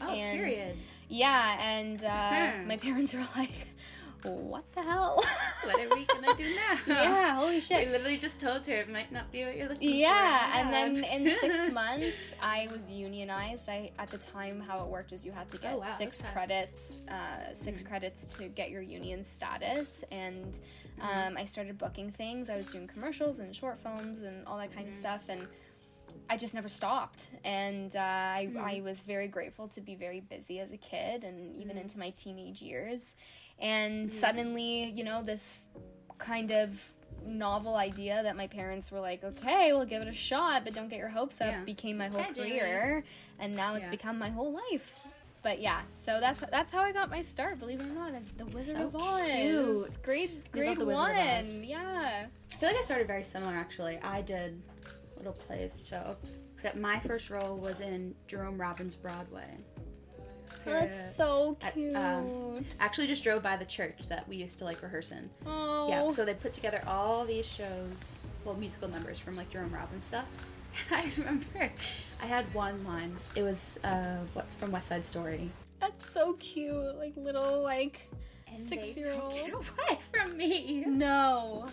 Oh, 0.00 0.08
And- 0.12 0.38
period. 0.38 0.76
Yeah, 1.08 1.56
and 1.64 2.02
uh, 2.04 2.50
Hmm. 2.62 2.66
my 2.68 2.76
parents 2.86 3.14
were 3.14 3.24
like, 3.36 3.52
"What 4.30 4.70
the 4.72 4.82
hell?" 4.82 5.22
What 5.64 5.80
are 5.80 5.94
we 5.96 6.04
gonna 6.04 6.34
do 6.36 6.44
now? 6.54 6.78
yeah, 6.86 7.34
holy 7.36 7.60
shit! 7.60 7.86
We 7.86 7.92
literally 7.92 8.18
just 8.18 8.38
told 8.38 8.64
her 8.66 8.72
it 8.74 8.88
might 8.88 9.10
not 9.10 9.32
be 9.32 9.44
what 9.44 9.56
you're 9.56 9.68
looking 9.68 9.88
for. 9.90 9.96
Yeah, 9.96 10.60
and 10.60 10.72
then 10.72 11.02
in 11.04 11.36
six 11.40 11.72
months, 11.72 12.34
I 12.40 12.68
was 12.70 12.90
unionized. 12.90 13.68
I 13.68 13.90
at 13.98 14.08
the 14.08 14.18
time 14.18 14.60
how 14.60 14.80
it 14.84 14.86
worked 14.88 15.10
was 15.10 15.26
you 15.26 15.32
had 15.32 15.48
to 15.48 15.58
get 15.58 15.74
Oh, 15.74 15.78
wow, 15.78 15.84
six 15.98 16.22
credits, 16.32 17.00
uh, 17.08 17.52
6 17.52 17.82
credits 17.82 18.32
to 18.34 18.48
get 18.48 18.70
your 18.70 18.82
union 18.82 19.22
status, 19.24 20.04
and 20.12 20.60
um, 21.00 21.36
I 21.36 21.44
started 21.44 21.78
booking 21.78 22.10
things. 22.12 22.48
I 22.48 22.56
was 22.56 22.70
doing 22.70 22.86
commercials 22.86 23.40
and 23.40 23.54
short 23.54 23.78
films 23.78 24.22
and 24.22 24.46
all 24.46 24.58
that 24.58 24.72
kind 24.74 24.86
of 24.88 24.94
stuff, 24.94 25.28
and 25.28 25.46
I 26.30 26.36
just 26.36 26.54
never 26.54 26.68
stopped. 26.68 27.30
And 27.44 27.94
uh, 27.94 28.00
I, 28.00 28.50
I 28.58 28.80
was 28.84 29.04
very 29.04 29.28
grateful 29.28 29.68
to 29.68 29.80
be 29.80 29.94
very 29.94 30.20
busy 30.20 30.60
as 30.60 30.72
a 30.72 30.76
kid 30.76 31.24
and 31.24 31.54
even 31.56 31.76
into 31.76 31.98
my 31.98 32.10
teenage 32.10 32.62
years. 32.62 33.14
And 33.58 34.04
hmm. 34.04 34.08
suddenly, 34.08 34.90
you 34.90 35.04
know, 35.04 35.22
this 35.22 35.64
kind 36.18 36.50
of 36.50 36.92
novel 37.24 37.76
idea 37.76 38.22
that 38.22 38.36
my 38.36 38.46
parents 38.46 38.90
were 38.92 39.00
like, 39.00 39.24
okay, 39.24 39.72
we'll 39.72 39.84
give 39.84 40.02
it 40.02 40.08
a 40.08 40.12
shot, 40.12 40.64
but 40.64 40.74
don't 40.74 40.88
get 40.88 40.98
your 40.98 41.08
hopes 41.08 41.40
up, 41.40 41.48
Yeah. 41.48 41.64
became 41.64 41.96
my 41.96 42.08
whole 42.08 42.24
career. 42.24 43.04
And 43.38 43.54
now 43.54 43.74
it's 43.74 43.86
Yeah. 43.86 43.90
become 43.90 44.18
my 44.18 44.30
whole 44.30 44.52
life. 44.70 45.00
But 45.42 45.60
yeah, 45.60 45.82
so 45.92 46.18
that's 46.18 46.40
that's 46.50 46.72
how 46.72 46.80
I 46.80 46.90
got 46.90 47.08
my 47.08 47.20
start. 47.22 47.60
Believe 47.60 47.80
it 47.80 47.86
or 47.86 47.94
not, 47.94 48.12
the 48.36 48.46
Wizard 48.46 48.78
So 48.78 48.86
of 48.86 48.96
Oz, 48.96 49.20
cute. 49.32 50.02
grade 50.02 50.42
grade 50.50 50.70
love 50.70 50.78
The 50.78 50.84
Wizard 50.86 51.16
one. 51.16 51.64
Yeah, 51.68 52.26
I 52.52 52.56
feel 52.56 52.68
like 52.68 52.78
I 52.78 52.82
started 52.82 53.06
very 53.06 53.22
similar 53.22 53.52
actually. 53.52 53.98
I 53.98 54.22
did 54.22 54.60
little 55.16 55.34
plays 55.34 55.86
show, 55.88 56.16
except 56.52 56.76
my 56.76 56.98
first 56.98 57.30
role 57.30 57.56
was 57.58 57.78
in 57.78 58.12
Jerome 58.26 58.60
Robbins 58.60 58.96
Broadway. 58.96 59.56
That's 60.72 61.16
so 61.16 61.56
At, 61.62 61.74
cute. 61.74 61.96
um, 61.96 62.64
Actually, 62.80 63.06
just 63.06 63.24
drove 63.24 63.42
by 63.42 63.56
the 63.56 63.64
church 63.64 63.96
that 64.08 64.28
we 64.28 64.36
used 64.36 64.58
to 64.58 64.64
like 64.64 64.82
rehearse 64.82 65.10
in. 65.12 65.28
oh, 65.46 65.88
Yeah, 65.88 66.10
so 66.10 66.24
they 66.24 66.34
put 66.34 66.52
together 66.52 66.82
all 66.86 67.24
these 67.24 67.46
shows, 67.46 68.26
well, 68.44 68.54
musical 68.56 68.88
numbers 68.88 69.18
from 69.18 69.36
like 69.36 69.50
Jerome 69.50 69.72
Robbins 69.72 70.04
stuff. 70.04 70.28
I 70.90 71.10
remember 71.16 71.70
I 72.22 72.26
had 72.26 72.52
one 72.54 72.84
line. 72.84 73.16
It 73.34 73.42
was 73.42 73.78
uh, 73.84 74.16
what's 74.34 74.54
from 74.54 74.72
West 74.72 74.88
Side 74.88 75.04
Story. 75.04 75.50
that's 75.80 76.08
so 76.10 76.34
cute. 76.34 76.96
Like 76.98 77.14
little 77.16 77.62
like 77.62 78.00
And 78.48 78.58
six 78.58 78.88
they 78.94 79.00
year 79.00 79.14
took 79.14 79.22
old. 79.24 79.34
it 79.34 79.52
away 79.54 79.98
from 80.12 80.36
me. 80.36 80.84
No. 80.86 81.66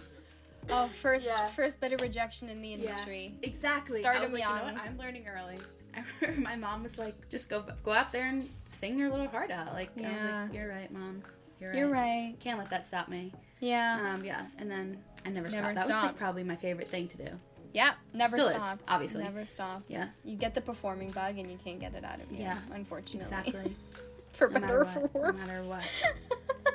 Oh, 0.70 0.88
first 0.88 1.26
Yeah. 1.26 1.48
first 1.48 1.82
bit 1.82 1.92
of 1.92 2.00
rejection 2.00 2.48
in 2.48 2.62
the 2.62 2.74
industry. 2.74 3.36
Exactly. 3.44 4.00
Start 4.00 4.16
I 4.18 4.22
was 4.22 4.32
them 4.32 4.40
like, 4.40 4.50
you 4.50 4.56
know 4.56 4.64
what? 4.74 4.82
I'm 4.82 4.98
learning 4.98 5.26
early. 5.28 5.58
I 5.96 6.04
remember 6.22 6.42
my 6.42 6.56
mom 6.56 6.84
was 6.84 6.98
like, 6.98 7.30
just 7.30 7.50
go 7.50 7.64
go 7.84 7.92
out 7.92 8.12
there 8.12 8.28
and 8.28 8.50
sing 8.66 8.98
your 8.98 9.10
little 9.10 9.28
heart 9.28 9.52
out. 9.52 9.74
Like, 9.74 9.90
I 9.98 10.02
was 10.02 10.12
Yeah. 10.24 10.42
like, 10.44 10.54
you're 10.54 10.70
right, 10.70 10.92
mom. 10.92 11.24
You're 11.60 11.70
right. 11.72 11.78
You're 11.80 11.90
right. 11.90 12.36
Can't 12.40 12.58
let 12.60 12.70
that 12.72 12.86
stop 12.86 13.08
me. 13.10 13.32
Yeah. 13.60 14.14
Um, 14.14 14.24
yeah. 14.26 14.46
And 14.58 14.70
then 14.70 14.98
I 15.26 15.30
never, 15.30 15.50
Never 15.50 15.74
stopped. 15.74 15.76
That 15.78 15.88
was 15.88 16.04
like 16.04 16.18
probably 16.18 16.44
my 16.44 16.56
favorite 16.56 16.88
thing 16.88 17.08
to 17.10 17.18
do. 17.18 17.28
Yeah, 17.74 17.94
never 18.14 18.36
Still 18.38 18.50
is, 18.50 18.54
stopped. 18.54 18.92
obviously. 18.92 19.24
Never 19.24 19.46
stopped. 19.46 19.90
Yeah. 19.90 20.10
You 20.24 20.36
get 20.36 20.54
the 20.54 20.62
performing 20.62 21.10
bug 21.10 21.40
and 21.40 21.50
you 21.52 21.58
can't 21.58 21.80
get 21.80 21.96
it 21.96 22.04
out 22.04 22.22
of 22.22 22.32
you. 22.32 22.40
Yeah, 22.40 22.58
Unfortunately. 22.72 23.18
Exactly. 23.26 23.76
for 24.34 24.50
No 24.50 24.60
better 24.60 24.82
or 24.82 24.86
for 24.86 25.10
worse. 25.14 25.34
no 25.36 25.46
matter 25.46 25.64
what. 25.64 25.82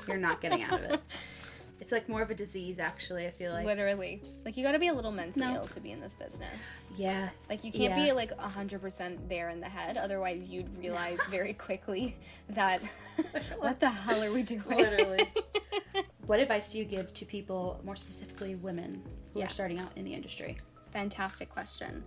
You're 0.09 0.16
not 0.16 0.40
getting 0.40 0.62
out 0.62 0.72
of 0.81 0.81
it. 0.92 1.00
It's 1.80 1.92
like 1.92 2.08
more 2.08 2.22
of 2.22 2.30
a 2.30 2.34
disease, 2.34 2.78
actually. 2.78 3.26
I 3.26 3.30
feel 3.30 3.52
like. 3.52 3.64
Literally. 3.64 4.22
Like 4.44 4.56
you 4.56 4.64
gotta 4.64 4.78
be 4.78 4.88
a 4.88 4.94
little 4.94 5.12
mentally 5.12 5.46
No. 5.46 5.56
ill 5.56 5.64
to 5.64 5.80
be 5.80 5.92
in 5.92 6.00
this 6.00 6.14
business. 6.14 6.86
Yeah. 6.96 7.28
Like 7.48 7.64
you 7.64 7.72
can't 7.72 7.96
Yeah. 7.96 8.06
be 8.06 8.12
like 8.12 8.36
hundred 8.38 8.80
percent 8.80 9.28
there 9.28 9.50
in 9.50 9.60
the 9.60 9.68
head, 9.68 9.96
otherwise 9.96 10.50
you'd 10.50 10.76
realize 10.78 11.18
very 11.30 11.52
quickly 11.54 12.16
that 12.50 12.80
what 13.58 13.80
the 13.80 13.90
hell 13.90 14.22
are 14.22 14.32
we 14.32 14.42
doing? 14.42 14.62
Literally. 14.66 15.28
What 16.28 16.40
advice 16.40 16.72
do 16.72 16.76
you 16.78 16.84
give 16.84 17.14
to 17.14 17.24
people, 17.24 17.80
more 17.82 17.96
specifically 17.96 18.54
women, 18.54 19.02
who 19.32 19.40
Yeah. 19.40 19.46
are 19.46 19.48
starting 19.48 19.78
out 19.78 19.90
in 19.96 20.04
the 20.04 20.12
industry? 20.12 20.58
Fantastic 20.92 21.48
question. 21.48 22.04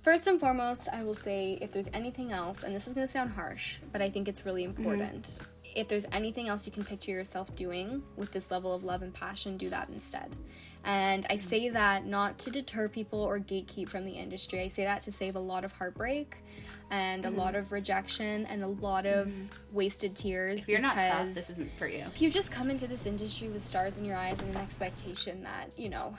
First 0.00 0.28
and 0.28 0.38
foremost, 0.38 0.88
I 0.92 1.02
will 1.02 1.12
say 1.14 1.58
if 1.60 1.72
there's 1.72 1.88
anything 1.92 2.30
else, 2.30 2.62
and 2.62 2.72
this 2.74 2.86
is 2.86 2.94
going 2.94 3.04
to 3.04 3.10
sound 3.10 3.32
harsh, 3.32 3.78
but 3.90 4.00
I 4.00 4.08
think 4.10 4.28
it's 4.28 4.46
really 4.46 4.62
mm-hmm. 4.62 4.80
important. 4.80 5.38
If 5.74 5.88
there's 5.88 6.06
anything 6.12 6.48
else 6.48 6.66
you 6.66 6.72
can 6.72 6.84
picture 6.84 7.10
yourself 7.10 7.54
doing 7.56 8.02
with 8.16 8.32
this 8.32 8.50
level 8.50 8.74
of 8.74 8.84
love 8.84 9.02
and 9.02 9.12
passion, 9.12 9.56
do 9.56 9.68
that 9.70 9.88
instead. 9.90 10.34
And 10.84 11.26
I 11.30 11.36
say 11.36 11.68
that 11.68 12.06
not 12.06 12.38
to 12.40 12.50
deter 12.50 12.88
people 12.88 13.20
or 13.20 13.38
gatekeep 13.38 13.88
from 13.88 14.04
the 14.04 14.12
industry. 14.12 14.60
I 14.60 14.68
say 14.68 14.84
that 14.84 15.02
to 15.02 15.12
save 15.12 15.36
a 15.36 15.40
lot 15.40 15.64
of 15.64 15.72
heartbreak 15.72 16.36
and 16.90 17.24
a 17.24 17.28
mm-hmm. 17.28 17.38
lot 17.38 17.54
of 17.54 17.70
rejection 17.70 18.46
and 18.46 18.64
a 18.64 18.66
lot 18.66 19.06
of 19.06 19.28
mm-hmm. 19.28 19.74
wasted 19.74 20.16
tears. 20.16 20.62
If 20.62 20.68
you're 20.68 20.80
not 20.80 20.96
tough, 20.96 21.34
this 21.34 21.50
isn't 21.50 21.70
for 21.78 21.86
you. 21.86 22.04
if 22.12 22.20
you 22.20 22.30
just 22.30 22.50
come 22.50 22.68
into 22.68 22.88
this 22.88 23.06
industry 23.06 23.48
with 23.48 23.62
stars 23.62 23.98
in 23.98 24.04
your 24.04 24.16
eyes 24.16 24.40
and 24.42 24.54
an 24.54 24.60
expectation 24.60 25.42
that 25.44 25.70
you 25.76 25.88
know 25.88 26.12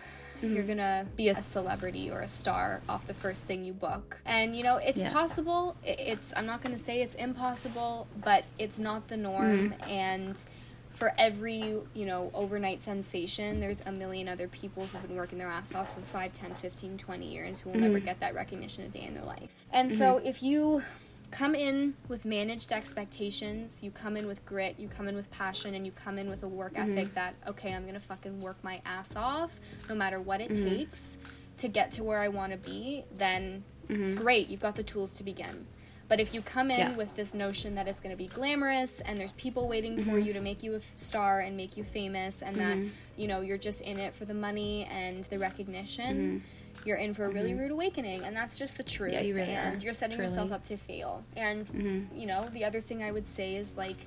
you're 0.48 0.64
mm. 0.64 0.68
gonna 0.68 1.06
be 1.16 1.30
a 1.30 1.42
celebrity 1.42 2.10
or 2.12 2.22
a 2.22 2.28
star 2.28 2.82
off 2.90 3.08
the 3.08 3.14
first 3.14 3.46
thing 3.46 3.64
you 3.64 3.74
book. 3.74 4.22
And 4.26 4.56
you 4.56 4.64
know 4.64 4.78
it's 4.78 5.02
Yeah. 5.02 5.12
possible. 5.12 5.76
It's 5.84 6.34
i'm 6.36 6.46
not 6.46 6.62
gonna 6.62 6.78
say 6.78 7.02
it's 7.02 7.16
impossible 7.16 8.08
but 8.24 8.44
it's 8.58 8.80
not 8.80 9.08
the 9.08 9.18
norm. 9.18 9.72
Mm. 9.72 9.90
And 9.90 10.40
for 10.92 11.12
every 11.18 11.76
you 11.94 12.06
know 12.06 12.30
overnight 12.34 12.82
sensation 12.82 13.60
there's 13.60 13.82
a 13.86 13.92
million 13.92 14.28
other 14.28 14.48
people 14.48 14.86
who've 14.86 15.02
been 15.08 15.16
working 15.16 15.40
their 15.40 15.50
ass 15.50 15.74
off 15.74 15.94
for 15.94 16.02
5 16.02 16.32
10 16.32 16.54
15 16.56 16.98
20 16.98 17.26
years 17.26 17.60
who 17.60 17.72
will 17.72 17.80
never 17.80 18.00
mm. 18.00 18.06
get 18.06 18.20
that 18.20 18.36
recognition 18.36 18.84
a 18.84 18.90
day 18.90 19.04
in 19.04 19.14
their 19.14 19.26
life. 19.26 19.66
And 19.72 19.92
so 19.92 20.16
mm-hmm. 20.16 20.28
if 20.28 20.44
you 20.44 20.84
come 21.34 21.56
in 21.56 21.96
with 22.08 22.26
managed 22.26 22.72
expectations, 22.72 23.82
you 23.82 23.90
come 23.90 24.16
in 24.16 24.28
with 24.28 24.46
grit, 24.46 24.76
you 24.78 24.88
come 24.88 25.08
in 25.08 25.16
with 25.16 25.30
passion, 25.32 25.74
and 25.74 25.84
you 25.84 25.92
come 25.92 26.20
in 26.20 26.30
with 26.30 26.44
a 26.44 26.48
work 26.48 26.76
mm-hmm. 26.76 26.98
ethic 26.98 27.14
that, 27.16 27.34
okay, 27.48 27.74
I'm 27.74 27.86
gonna 27.88 28.00
fucking 28.00 28.40
work 28.40 28.58
my 28.64 28.82
ass 28.86 29.16
off 29.16 29.60
no 29.90 29.96
matter 29.96 30.22
what 30.22 30.42
it 30.42 30.52
mm-hmm. 30.52 30.70
takes 30.70 31.18
to 31.58 31.68
get 31.68 31.92
to 31.94 32.04
where 32.04 32.20
I 32.20 32.28
wanna 32.28 32.58
be, 32.58 33.04
then 33.16 33.64
mm-hmm. 33.88 34.16
great, 34.16 34.48
you've 34.48 34.62
got 34.62 34.76
the 34.76 34.84
tools 34.84 35.14
to 35.16 35.24
begin. 35.24 35.66
But 36.08 36.20
if 36.20 36.34
you 36.34 36.42
come 36.42 36.70
in 36.70 36.80
Yeah. 36.80 36.92
with 36.92 37.16
this 37.16 37.34
notion 37.34 37.74
that 37.76 37.88
it's 37.88 38.00
going 38.00 38.16
to 38.16 38.18
be 38.18 38.28
glamorous 38.28 39.00
and 39.00 39.20
there's 39.20 39.32
people 39.34 39.68
waiting 39.68 40.04
for 40.04 40.20
you 40.20 40.34
to 40.34 40.42
make 40.42 40.62
you 40.62 40.74
a 40.74 40.78
f- 40.78 40.92
star 40.96 41.40
and 41.40 41.58
make 41.58 41.76
you 41.78 41.84
famous 41.84 42.44
and 42.44 42.56
that, 42.58 42.78
you 43.16 43.28
know, 43.28 43.42
you're 43.42 43.58
just 43.58 43.82
in 43.82 43.98
it 43.98 44.14
for 44.14 44.26
the 44.26 44.34
money 44.34 44.86
and 44.92 45.24
the 45.26 45.40
recognition, 45.40 46.44
you're 46.86 46.98
in 46.98 47.14
for 47.14 47.26
a 47.26 47.30
really 47.30 47.52
mm-hmm. 47.52 47.60
rude 47.60 47.72
awakening. 47.72 48.24
And 48.24 48.36
that's 48.36 48.58
just 48.58 48.78
the 48.78 48.84
truth. 48.84 49.14
Yeah, 49.14 49.22
you 49.22 49.36
really 49.36 49.52
and 49.52 49.82
are. 49.82 49.86
you're 49.86 49.94
setting 49.94 50.18
Truly. 50.18 50.30
yourself 50.30 50.52
up 50.52 50.64
to 50.66 50.78
fail. 50.78 51.24
And, 51.36 51.66
mm-hmm. 51.66 52.20
you 52.20 52.28
know, 52.28 52.50
the 52.50 52.66
other 52.66 52.82
thing 52.82 53.04
I 53.04 53.12
would 53.12 53.28
say 53.28 53.56
is 53.56 53.78
like, 53.78 53.98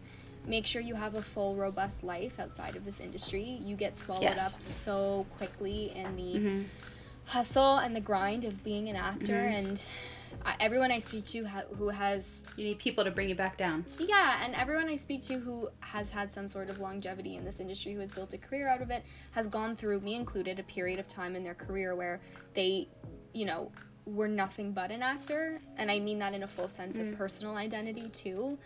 make 0.47 0.67
sure 0.67 0.81
you 0.81 0.95
have 0.95 1.15
a 1.15 1.23
full, 1.23 1.57
robust 1.57 2.05
life 2.05 2.39
outside 2.39 2.77
of 2.77 2.85
this 2.85 3.01
industry. 3.01 3.59
You 3.63 3.77
get 3.77 3.97
swallowed 3.97 4.23
Yes. 4.23 4.55
up 4.55 4.63
so 4.63 5.27
quickly 5.39 5.93
in 5.95 6.17
the 6.17 6.35
mm-hmm. 6.35 6.63
hustle 7.27 7.79
and 7.79 7.97
the 7.97 8.01
grind 8.01 8.45
of 8.45 8.63
being 8.63 8.89
an 8.89 8.97
actor. 8.97 9.35
And 9.35 9.85
I, 10.45 10.57
everyone 10.61 10.91
I 10.91 10.99
speak 10.99 11.25
to 11.27 11.45
ha- 11.45 11.65
who 11.77 11.89
has 11.89 12.45
You 12.57 12.65
need 12.65 12.79
people 12.79 13.05
to 13.05 13.11
bring 13.11 13.29
you 13.29 13.35
back 13.35 13.57
down. 13.57 13.85
yeah, 13.99 14.45
and 14.45 14.55
everyone 14.55 14.89
I 14.89 14.97
speak 14.97 15.23
to 15.25 15.39
who 15.39 15.69
has 15.81 16.11
had 16.11 16.31
some 16.31 16.47
sort 16.47 16.71
of 16.71 16.79
longevity 16.81 17.37
in 17.37 17.45
this 17.45 17.61
industry, 17.61 17.95
who 17.95 18.01
has 18.01 18.11
built 18.11 18.35
a 18.35 18.39
career 18.39 18.69
out 18.69 18.83
of 18.83 18.91
it, 18.91 19.05
has 19.33 19.47
gone 19.47 19.77
through, 19.77 20.01
me 20.01 20.15
included, 20.15 20.59
a 20.59 20.63
period 20.65 20.99
of 20.99 21.09
time 21.09 21.37
in 21.37 21.45
their 21.45 21.55
career 21.55 21.95
where 21.95 22.21
they, 22.55 22.89
you 23.33 23.45
know, 23.45 23.71
we're 24.05 24.29
nothing 24.29 24.73
but 24.73 24.91
an 24.91 25.03
actor. 25.03 25.61
And 25.77 25.91
I 25.91 25.99
mean 25.99 26.19
that 26.21 26.33
in 26.33 26.43
a 26.43 26.49
full 26.49 26.69
sense 26.69 26.97
of 26.99 27.07
mm. 27.07 27.17
personal 27.17 27.57
identity, 27.57 28.09
too. 28.09 28.59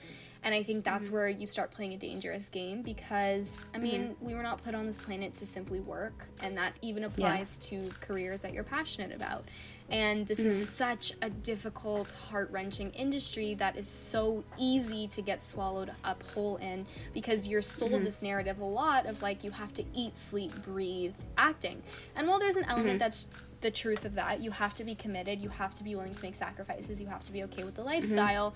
And 0.43 0.55
I 0.55 0.63
think 0.63 0.85
that's 0.85 1.07
mm-hmm. 1.07 1.15
where 1.15 1.29
you 1.29 1.45
start 1.45 1.71
playing 1.71 1.93
a 1.93 1.99
dangerous 1.99 2.49
game 2.49 2.83
because, 2.83 3.67
I 3.75 3.77
mm-hmm. 3.77 3.83
mean, 3.83 4.17
we 4.21 4.35
were 4.35 4.43
not 4.43 4.63
put 4.63 4.75
on 4.75 4.87
this 4.87 4.97
planet 4.97 5.35
to 5.37 5.47
simply 5.47 5.81
work. 5.81 6.27
And 6.43 6.57
that 6.57 6.75
even 6.81 7.05
applies 7.05 7.59
to 7.61 7.91
careers 8.01 8.41
that 8.41 8.55
you're 8.55 8.65
passionate 8.65 9.13
about. 9.15 9.45
And 9.91 10.27
this 10.27 10.39
is 10.41 10.55
mm. 10.55 10.69
such 10.69 11.13
a 11.21 11.29
difficult, 11.29 12.13
heart 12.13 12.51
wrenching 12.53 12.91
industry 12.93 13.55
that 13.55 13.77
is 13.77 13.89
so 13.89 14.45
easy 14.57 15.09
to 15.09 15.23
get 15.23 15.43
swallowed 15.43 15.91
up 16.05 16.23
whole 16.29 16.57
in 16.59 16.87
because 17.13 17.49
you're 17.49 17.63
sold 17.63 17.93
mm-hmm. 17.93 18.05
this 18.05 18.23
narrative 18.23 18.61
a 18.61 18.65
lot 18.65 19.07
of 19.07 19.21
like 19.21 19.43
you 19.43 19.51
have 19.51 19.75
to 19.75 19.85
eat, 19.93 20.17
sleep, 20.17 20.53
breathe 20.65 21.15
acting. 21.37 21.83
And 22.15 22.29
while 22.29 22.39
there's 22.39 22.57
an 22.57 22.65
element 22.65 22.91
mm-hmm. 22.91 22.99
that's 22.99 23.27
the 23.63 23.71
truth 23.71 24.05
of 24.05 24.15
that, 24.15 24.41
you 24.41 24.53
have 24.53 24.75
to 24.75 24.85
be 24.85 24.95
committed, 24.95 25.41
you 25.41 25.49
have 25.49 25.75
to 25.75 25.85
be 25.85 25.95
willing 25.97 26.15
to 26.15 26.23
make 26.23 26.37
sacrifices, 26.37 27.03
you 27.03 27.09
have 27.09 27.25
to 27.25 27.33
be 27.33 27.43
okay 27.45 27.65
with 27.65 27.75
the 27.75 27.83
mm-hmm. 27.83 27.91
lifestyle. 27.91 28.55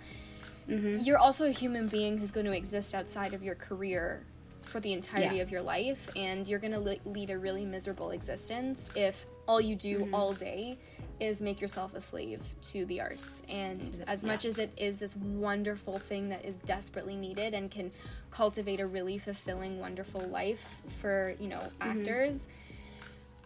You're 0.66 1.18
also 1.18 1.47
a 1.47 1.51
human 1.51 1.88
being 1.88 2.16
who's 2.16 2.31
going 2.31 2.47
to 2.47 2.57
exist 2.57 2.94
outside 2.94 3.35
of 3.35 3.42
your 3.42 3.55
career 3.55 4.25
for 4.62 4.81
the 4.81 4.92
entirety 4.92 5.37
Yeah. 5.37 5.42
of 5.42 5.51
your 5.51 5.61
life, 5.61 6.09
and 6.16 6.49
you're 6.49 6.59
going 6.59 6.73
to 6.73 6.81
li- 6.81 7.01
lead 7.05 7.31
a 7.31 7.38
really 7.38 7.64
miserable 7.66 8.12
existence 8.12 8.88
if 8.94 9.27
all 9.46 9.61
you 9.61 9.76
do 9.76 10.00
mm-hmm. 10.00 10.14
all 10.14 10.33
day 10.33 10.78
is 11.20 11.40
make 11.40 11.61
yourself 11.61 11.94
a 11.94 12.00
slave 12.00 12.40
to 12.61 12.85
the 12.87 13.00
arts. 13.00 13.42
And 13.48 14.02
as 14.07 14.22
Yeah. 14.22 14.28
much 14.30 14.44
as 14.44 14.59
it 14.59 14.72
is 14.76 14.98
this 14.98 15.16
wonderful 15.16 15.98
thing 15.98 16.28
that 16.30 16.44
is 16.44 16.59
desperately 16.59 17.16
needed 17.16 17.54
and 17.54 17.70
can 17.70 17.92
cultivate 18.30 18.80
a 18.80 18.87
really 18.87 19.18
fulfilling, 19.18 19.78
wonderful 19.78 20.22
life 20.22 20.83
for, 21.00 21.35
you 21.38 21.48
know, 21.48 21.59
mm-hmm. 21.59 22.00
actors, 22.00 22.48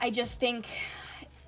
I 0.01 0.11
just 0.11 0.35
think 0.35 0.67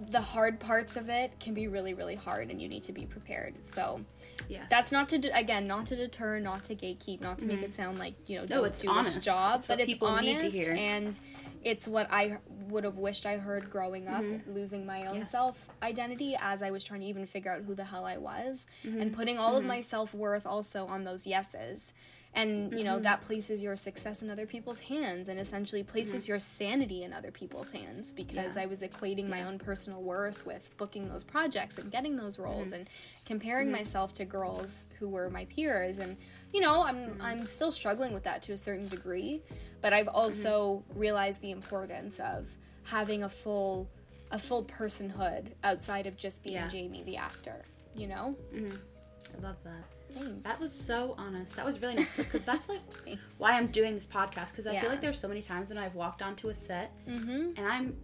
the 0.09 0.21
hard 0.21 0.59
parts 0.59 0.97
of 0.97 1.09
it 1.09 1.39
can 1.41 1.53
be 1.53 1.69
really, 1.69 1.93
really 1.93 2.15
hard, 2.15 2.51
and 2.51 2.61
you 2.61 2.69
need 2.69 2.83
to 2.85 2.93
be 2.93 3.05
prepared. 3.05 3.63
So 3.63 4.01
Yes. 4.49 4.65
that's 4.71 4.91
not 4.91 5.09
to 5.11 5.19
de- 5.19 5.37
again, 5.39 5.67
not 5.67 5.87
to 5.87 5.97
deter, 5.97 6.39
not 6.39 6.65
to 6.65 6.75
gatekeep, 6.75 7.21
not 7.21 7.39
to 7.41 7.47
make 7.47 7.59
mm-hmm. 7.59 7.67
it 7.67 7.75
sound 7.75 7.99
like 7.99 8.15
you 8.27 8.39
know 8.39 8.47
don't 8.47 8.65
it's 8.65 8.81
do 8.81 8.89
honest. 8.89 9.17
this 9.17 9.25
job, 9.25 9.59
It's 9.59 9.67
but 9.67 9.79
it's 9.81 9.93
people 9.93 10.09
need 10.17 10.37
honest 10.37 10.47
to 10.47 10.51
hear. 10.51 10.75
and 10.75 11.19
it's 11.63 11.87
what 11.87 12.09
I 12.11 12.39
would 12.69 12.85
have 12.85 12.97
wished 12.97 13.27
I 13.27 13.37
heard 13.37 13.71
growing 13.71 14.09
up, 14.09 14.25
losing 14.47 14.87
my 14.87 15.07
own 15.07 15.17
Yes. 15.19 15.31
self 15.31 15.69
identity 15.83 16.37
as 16.41 16.63
I 16.63 16.71
was 16.71 16.83
trying 16.85 17.01
to 17.01 17.07
even 17.07 17.27
figure 17.27 17.53
out 17.53 17.63
who 17.63 17.75
the 17.75 17.85
hell 17.85 18.05
I 18.07 18.17
was, 18.17 18.67
Mm-hmm. 18.85 19.01
and 19.01 19.13
putting 19.13 19.39
all 19.39 19.57
of 19.57 19.65
my 19.65 19.81
self 19.81 20.15
worth 20.15 20.47
also 20.47 20.87
on 20.87 21.05
those 21.05 21.27
yeses. 21.27 21.93
And 22.33 22.73
you 22.73 22.85
know 22.85 22.95
Mm-hmm. 22.95 23.03
that 23.03 23.23
places 23.23 23.61
your 23.61 23.75
success 23.75 24.23
in 24.23 24.31
other 24.31 24.47
people's 24.47 24.79
hands, 24.79 25.29
and 25.29 25.39
essentially 25.41 25.83
places 25.83 26.23
Mm-hmm. 26.23 26.31
your 26.31 26.39
sanity 26.39 27.03
in 27.03 27.13
other 27.13 27.33
people's 27.33 27.71
hands. 27.73 28.13
Because 28.13 28.57
Yeah. 28.57 28.63
I 28.63 28.67
was 28.67 28.81
equating 28.83 29.29
my 29.29 29.43
own 29.43 29.59
personal 29.59 30.01
worth 30.01 30.47
with 30.47 30.71
booking 30.79 31.09
those 31.09 31.25
projects 31.25 31.77
and 31.77 31.91
getting 31.91 32.17
those 32.17 32.39
roles, 32.39 32.67
Mm-hmm. 32.69 32.75
and 32.75 32.89
comparing 33.27 33.71
myself 33.73 34.13
to 34.15 34.25
girls 34.25 34.87
who 35.01 35.09
were 35.09 35.29
my 35.29 35.45
peers. 35.47 35.99
And 35.99 36.17
you 36.53 36.61
know, 36.61 36.83
I'm 36.85 36.97
Mm-hmm. 36.97 37.23
I'm 37.23 37.47
still 37.47 37.73
struggling 37.73 38.13
with 38.13 38.23
that 38.25 38.43
to 38.45 38.53
a 38.53 38.57
certain 38.57 38.89
degree, 38.89 39.43
but 39.81 39.93
I've 39.93 40.09
also 40.09 40.83
Mm-hmm. 40.91 40.99
realized 40.99 41.41
the 41.41 41.51
importance 41.51 42.19
of 42.21 42.47
having 42.85 43.23
a 43.25 43.29
full 43.29 43.89
a 44.33 44.39
full 44.39 44.65
personhood 44.65 45.47
outside 45.65 46.07
of 46.07 46.17
just 46.17 46.43
being 46.45 46.55
Yeah. 46.57 46.69
Jamie 46.69 47.03
the 47.05 47.17
actor. 47.17 47.65
You 47.97 48.07
know, 48.09 48.37
I 48.55 49.43
love 49.43 49.57
that. 49.65 49.85
Thanks. 50.15 50.43
That 50.43 50.59
was 50.61 50.73
so 50.73 51.15
honest. 51.19 51.55
That 51.57 51.65
was 51.65 51.81
really 51.83 51.95
nice 51.97 52.17
because 52.17 52.45
that's 52.45 52.69
like 52.69 52.81
why 53.39 53.53
I'm 53.53 53.69
doing 53.69 53.95
this 53.95 54.07
podcast 54.07 54.51
because 54.51 54.67
I 54.67 54.73
Yeah. 54.73 54.81
feel 54.83 54.91
like 54.91 55.01
there's 55.01 55.19
so 55.21 55.29
many 55.29 55.43
times 55.43 55.69
when 55.71 55.79
I've 55.79 55.95
walked 55.95 56.21
onto 56.23 56.49
a 56.49 56.55
set 56.55 56.93
Mm-hmm. 57.09 57.53
and 57.57 57.61
I'm 57.67 57.97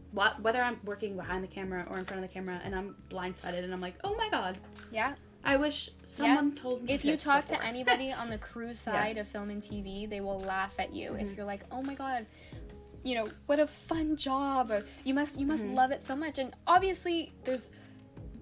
whether 0.43 0.63
I'm 0.63 0.79
working 0.85 1.17
behind 1.17 1.43
the 1.45 1.49
camera 1.49 1.85
or 1.91 1.99
in 1.99 2.05
front 2.05 2.23
of 2.23 2.29
the 2.29 2.33
camera 2.33 2.61
and 2.65 2.75
I'm 2.75 2.95
blindsided 3.09 3.63
and 3.65 3.73
I'm 3.73 3.81
like, 3.81 3.95
oh 4.05 4.15
my 4.17 4.29
god, 4.31 4.59
Yeah. 4.93 5.15
I 5.47 5.57
wish 5.57 5.89
someone 6.05 6.53
told 6.57 6.83
me. 6.83 6.93
If 6.93 7.05
you 7.05 7.17
talk 7.17 7.47
before." 7.47 7.59
to 7.59 7.65
anybody 7.65 8.13
on 8.13 8.29
the 8.29 8.39
crew 8.51 8.75
side 8.75 9.17
of 9.17 9.29
film 9.29 9.49
and 9.51 9.63
TV, 9.63 10.09
they 10.09 10.21
will 10.21 10.41
laugh 10.41 10.75
at 10.79 10.93
you 10.93 11.13
Mm-hmm. 11.13 11.21
if 11.27 11.37
you're 11.37 11.47
like, 11.47 11.63
"Oh 11.71 11.81
my 11.83 11.95
god, 11.95 12.27
you 13.05 13.15
know, 13.15 13.29
what 13.47 13.61
a 13.61 13.67
fun 13.67 14.17
job. 14.17 14.71
Or, 14.71 14.85
you 15.05 15.15
must 15.15 15.39
you 15.41 15.47
must 15.47 15.65
Mm-hmm. 15.65 15.75
love 15.75 15.91
it 15.93 16.03
so 16.03 16.15
much." 16.17 16.39
And 16.39 16.53
obviously, 16.67 17.33
there's 17.45 17.71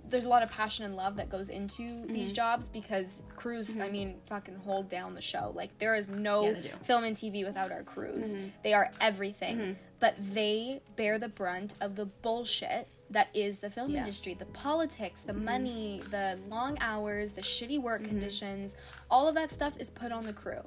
there's 0.07 0.25
a 0.27 0.29
lot 0.29 0.43
of 0.43 0.51
passion 0.51 0.85
and 0.85 0.97
love 0.97 1.17
that 1.17 1.29
goes 1.31 1.49
into 1.49 2.07
these 2.07 2.29
Mm-hmm. 2.29 2.35
jobs 2.35 2.69
because 2.69 3.23
crews, 3.37 3.79
I 3.79 3.89
mean, 3.91 4.17
fucking 4.27 4.55
hold 4.57 4.89
down 4.89 5.15
the 5.15 5.21
show. 5.21 5.53
Like 5.55 5.77
there 5.79 5.95
is 5.95 6.09
no 6.09 6.45
Yeah. 6.45 6.51
Mm-hmm. 6.53 6.85
film 6.85 7.05
and 7.05 7.17
TV 7.17 7.45
without 7.45 7.73
our 7.73 7.83
crews. 7.83 8.35
They 8.63 8.75
are 8.75 8.91
everything. 9.01 9.77
But 10.01 10.15
they 10.33 10.81
bear 10.97 11.19
the 11.19 11.29
brunt 11.31 11.75
of 11.81 11.97
the 11.97 12.05
bullshit 12.05 12.87
that 13.11 13.29
is 13.35 13.59
the 13.59 13.69
film 13.71 13.91
Yeah. 13.91 13.99
industry 14.01 14.35
the 14.35 14.47
politics 14.47 15.23
the 15.23 15.33
money 15.33 16.01
the 16.11 16.39
long 16.49 16.77
hours 16.81 17.33
the 17.33 17.43
shitty 17.43 17.81
work 17.81 18.01
Mm-hmm. 18.01 18.09
conditions 18.11 18.77
all 19.11 19.29
of 19.29 19.35
that 19.35 19.51
stuff 19.51 19.75
is 19.79 19.91
put 19.91 20.11
on 20.11 20.25
the 20.25 20.33
crew 20.33 20.61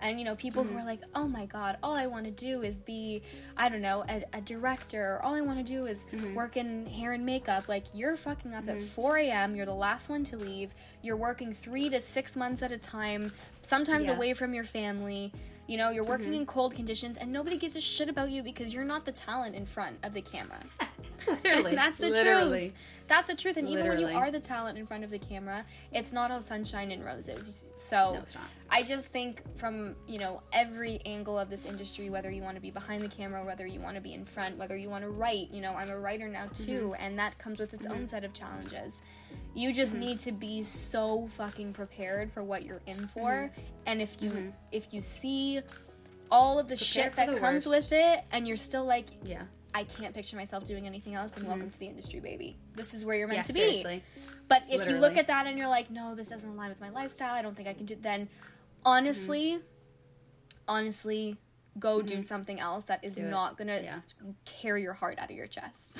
and 0.00 0.18
you 0.18 0.24
know 0.24 0.34
people 0.34 0.64
Mm-hmm. 0.64 0.72
who 0.72 0.78
are 0.82 0.86
like 0.86 1.00
oh 1.14 1.28
my 1.28 1.44
god 1.46 1.76
all 1.82 1.94
i 1.94 2.06
want 2.06 2.24
to 2.24 2.30
do 2.30 2.62
is 2.62 2.80
be 2.80 3.22
i 3.56 3.68
don't 3.68 3.82
know 3.82 4.04
a, 4.08 4.24
a 4.32 4.40
director 4.40 5.16
or 5.16 5.22
all 5.22 5.34
i 5.34 5.40
want 5.42 5.58
to 5.58 5.64
do 5.64 5.86
is 5.86 6.06
Mm-hmm. 6.12 6.34
work 6.34 6.56
in 6.56 6.86
hair 6.86 7.12
and 7.12 7.24
makeup 7.26 7.68
like 7.68 7.84
you're 7.94 8.16
fucking 8.16 8.54
up 8.54 8.68
at 8.68 8.80
4 8.80 9.18
a.m 9.18 9.54
you're 9.54 9.66
the 9.66 9.74
last 9.74 10.08
one 10.08 10.24
to 10.24 10.36
leave 10.36 10.70
you're 11.02 11.16
working 11.16 11.52
three 11.52 11.88
to 11.90 12.00
six 12.00 12.36
months 12.36 12.62
at 12.62 12.72
a 12.72 12.78
time 12.78 13.30
sometimes 13.60 14.06
Yeah. 14.06 14.12
Mm-hmm. 14.12 14.18
away 14.18 14.34
from 14.34 14.54
your 14.54 14.64
family 14.64 15.32
you 15.66 15.76
know 15.76 15.90
you're 15.90 16.04
working 16.04 16.34
in 16.34 16.44
cold 16.46 16.74
conditions 16.74 17.16
and 17.16 17.32
nobody 17.32 17.56
gives 17.56 17.76
a 17.76 17.80
shit 17.80 18.08
about 18.08 18.30
you 18.30 18.42
because 18.42 18.74
you're 18.74 18.84
not 18.84 19.04
the 19.04 19.12
talent 19.12 19.54
in 19.54 19.64
front 19.64 19.96
of 20.02 20.12
the 20.14 20.20
camera 20.22 20.58
literally, 21.28 21.74
that's 21.76 21.98
the 21.98 22.10
literally. 22.10 22.70
truth. 22.70 22.72
That's 23.06 23.28
the 23.28 23.36
truth. 23.36 23.56
And 23.56 23.68
even 23.68 23.86
when 23.86 24.00
you 24.00 24.08
are 24.08 24.32
the 24.32 24.40
talent 24.40 24.76
in 24.76 24.86
front 24.86 25.04
of 25.04 25.10
the 25.10 25.20
camera, 25.20 25.64
it's 25.92 26.12
not 26.12 26.32
all 26.32 26.40
sunshine 26.40 26.90
and 26.90 27.04
roses. 27.04 27.64
So 27.76 28.14
No, 28.14 28.18
it's 28.20 28.34
not. 28.34 28.44
I 28.70 28.82
just 28.82 29.06
think 29.06 29.40
from, 29.56 29.94
you 30.08 30.18
know, 30.18 30.42
every 30.52 31.00
angle 31.06 31.38
of 31.38 31.48
this 31.48 31.64
industry, 31.64 32.10
whether 32.10 32.30
you 32.30 32.42
want 32.42 32.56
to 32.56 32.60
be 32.60 32.72
behind 32.72 33.02
the 33.02 33.08
camera, 33.08 33.44
whether 33.44 33.66
you 33.66 33.78
want 33.78 33.94
to 33.94 34.00
be 34.00 34.14
in 34.14 34.24
front, 34.24 34.56
whether 34.56 34.76
you 34.76 34.88
want 34.88 35.04
to 35.04 35.10
write, 35.10 35.50
you 35.52 35.60
know, 35.60 35.74
I'm 35.74 35.90
a 35.90 35.98
writer 35.98 36.26
now 36.26 36.46
too, 36.52 36.88
Mm-hmm. 36.92 37.04
and 37.04 37.18
that 37.20 37.38
comes 37.38 37.60
with 37.60 37.72
its 37.72 37.86
own 37.86 38.04
set 38.06 38.24
of 38.24 38.32
challenges. 38.32 39.00
You 39.54 39.72
just 39.72 39.94
need 39.94 40.18
to 40.20 40.32
be 40.32 40.62
so 40.62 41.28
fucking 41.36 41.72
prepared 41.74 42.32
for 42.32 42.42
what 42.42 42.64
you're 42.64 42.80
in 42.86 43.06
for. 43.08 43.30
Mm-hmm. 43.30 43.60
And 43.86 44.00
if 44.02 44.22
you 44.22 44.52
if 44.70 44.92
you 44.94 45.00
see 45.00 45.60
all 46.30 46.58
of 46.58 46.68
the 46.68 46.76
shit 46.76 47.14
that 47.16 47.30
the 47.30 47.38
comes 47.38 47.66
worst. 47.66 47.90
with 47.90 47.98
it 47.98 48.24
and 48.32 48.48
you're 48.48 48.56
still 48.56 48.84
like 48.84 49.06
Yeah. 49.22 49.42
I 49.74 49.84
can't 49.84 50.14
picture 50.14 50.36
myself 50.36 50.64
doing 50.64 50.86
anything 50.86 51.14
else, 51.14 51.30
then 51.32 51.46
welcome 51.46 51.70
to 51.70 51.78
the 51.78 51.86
industry, 51.86 52.20
baby. 52.20 52.58
This 52.74 52.92
is 52.92 53.04
where 53.06 53.16
you're 53.16 53.26
meant 53.28 53.46
Mm-hmm. 53.46 53.56
Yeah, 53.56 53.64
to 53.64 53.70
be. 53.70 53.74
seriously. 53.82 54.04
But 54.48 54.64
if 54.70 54.86
you 54.88 54.96
look 54.96 55.16
at 55.16 55.26
that 55.28 55.46
and 55.46 55.56
you're 55.58 55.68
like, 55.68 55.90
no, 55.90 56.14
this 56.14 56.28
doesn't 56.28 56.48
align 56.50 56.68
with 56.68 56.80
my 56.80 56.90
lifestyle, 56.90 57.32
I 57.34 57.40
don't 57.42 57.56
think 57.56 57.68
I 57.68 57.72
can 57.74 57.86
do 57.86 57.96
then 58.00 58.28
honestly, 58.84 59.60
honestly, 60.68 61.36
go 61.78 62.02
do 62.02 62.20
something 62.20 62.60
else 62.60 62.84
that 62.86 63.02
is 63.04 63.16
Mm-hmm. 63.16 63.30
Not 63.30 63.56
gonna 63.58 63.80
Yeah. 63.82 64.00
tear 64.44 64.76
your 64.78 64.92
heart 64.92 65.18
out 65.18 65.30
of 65.30 65.36
your 65.36 65.46
chest. 65.46 65.96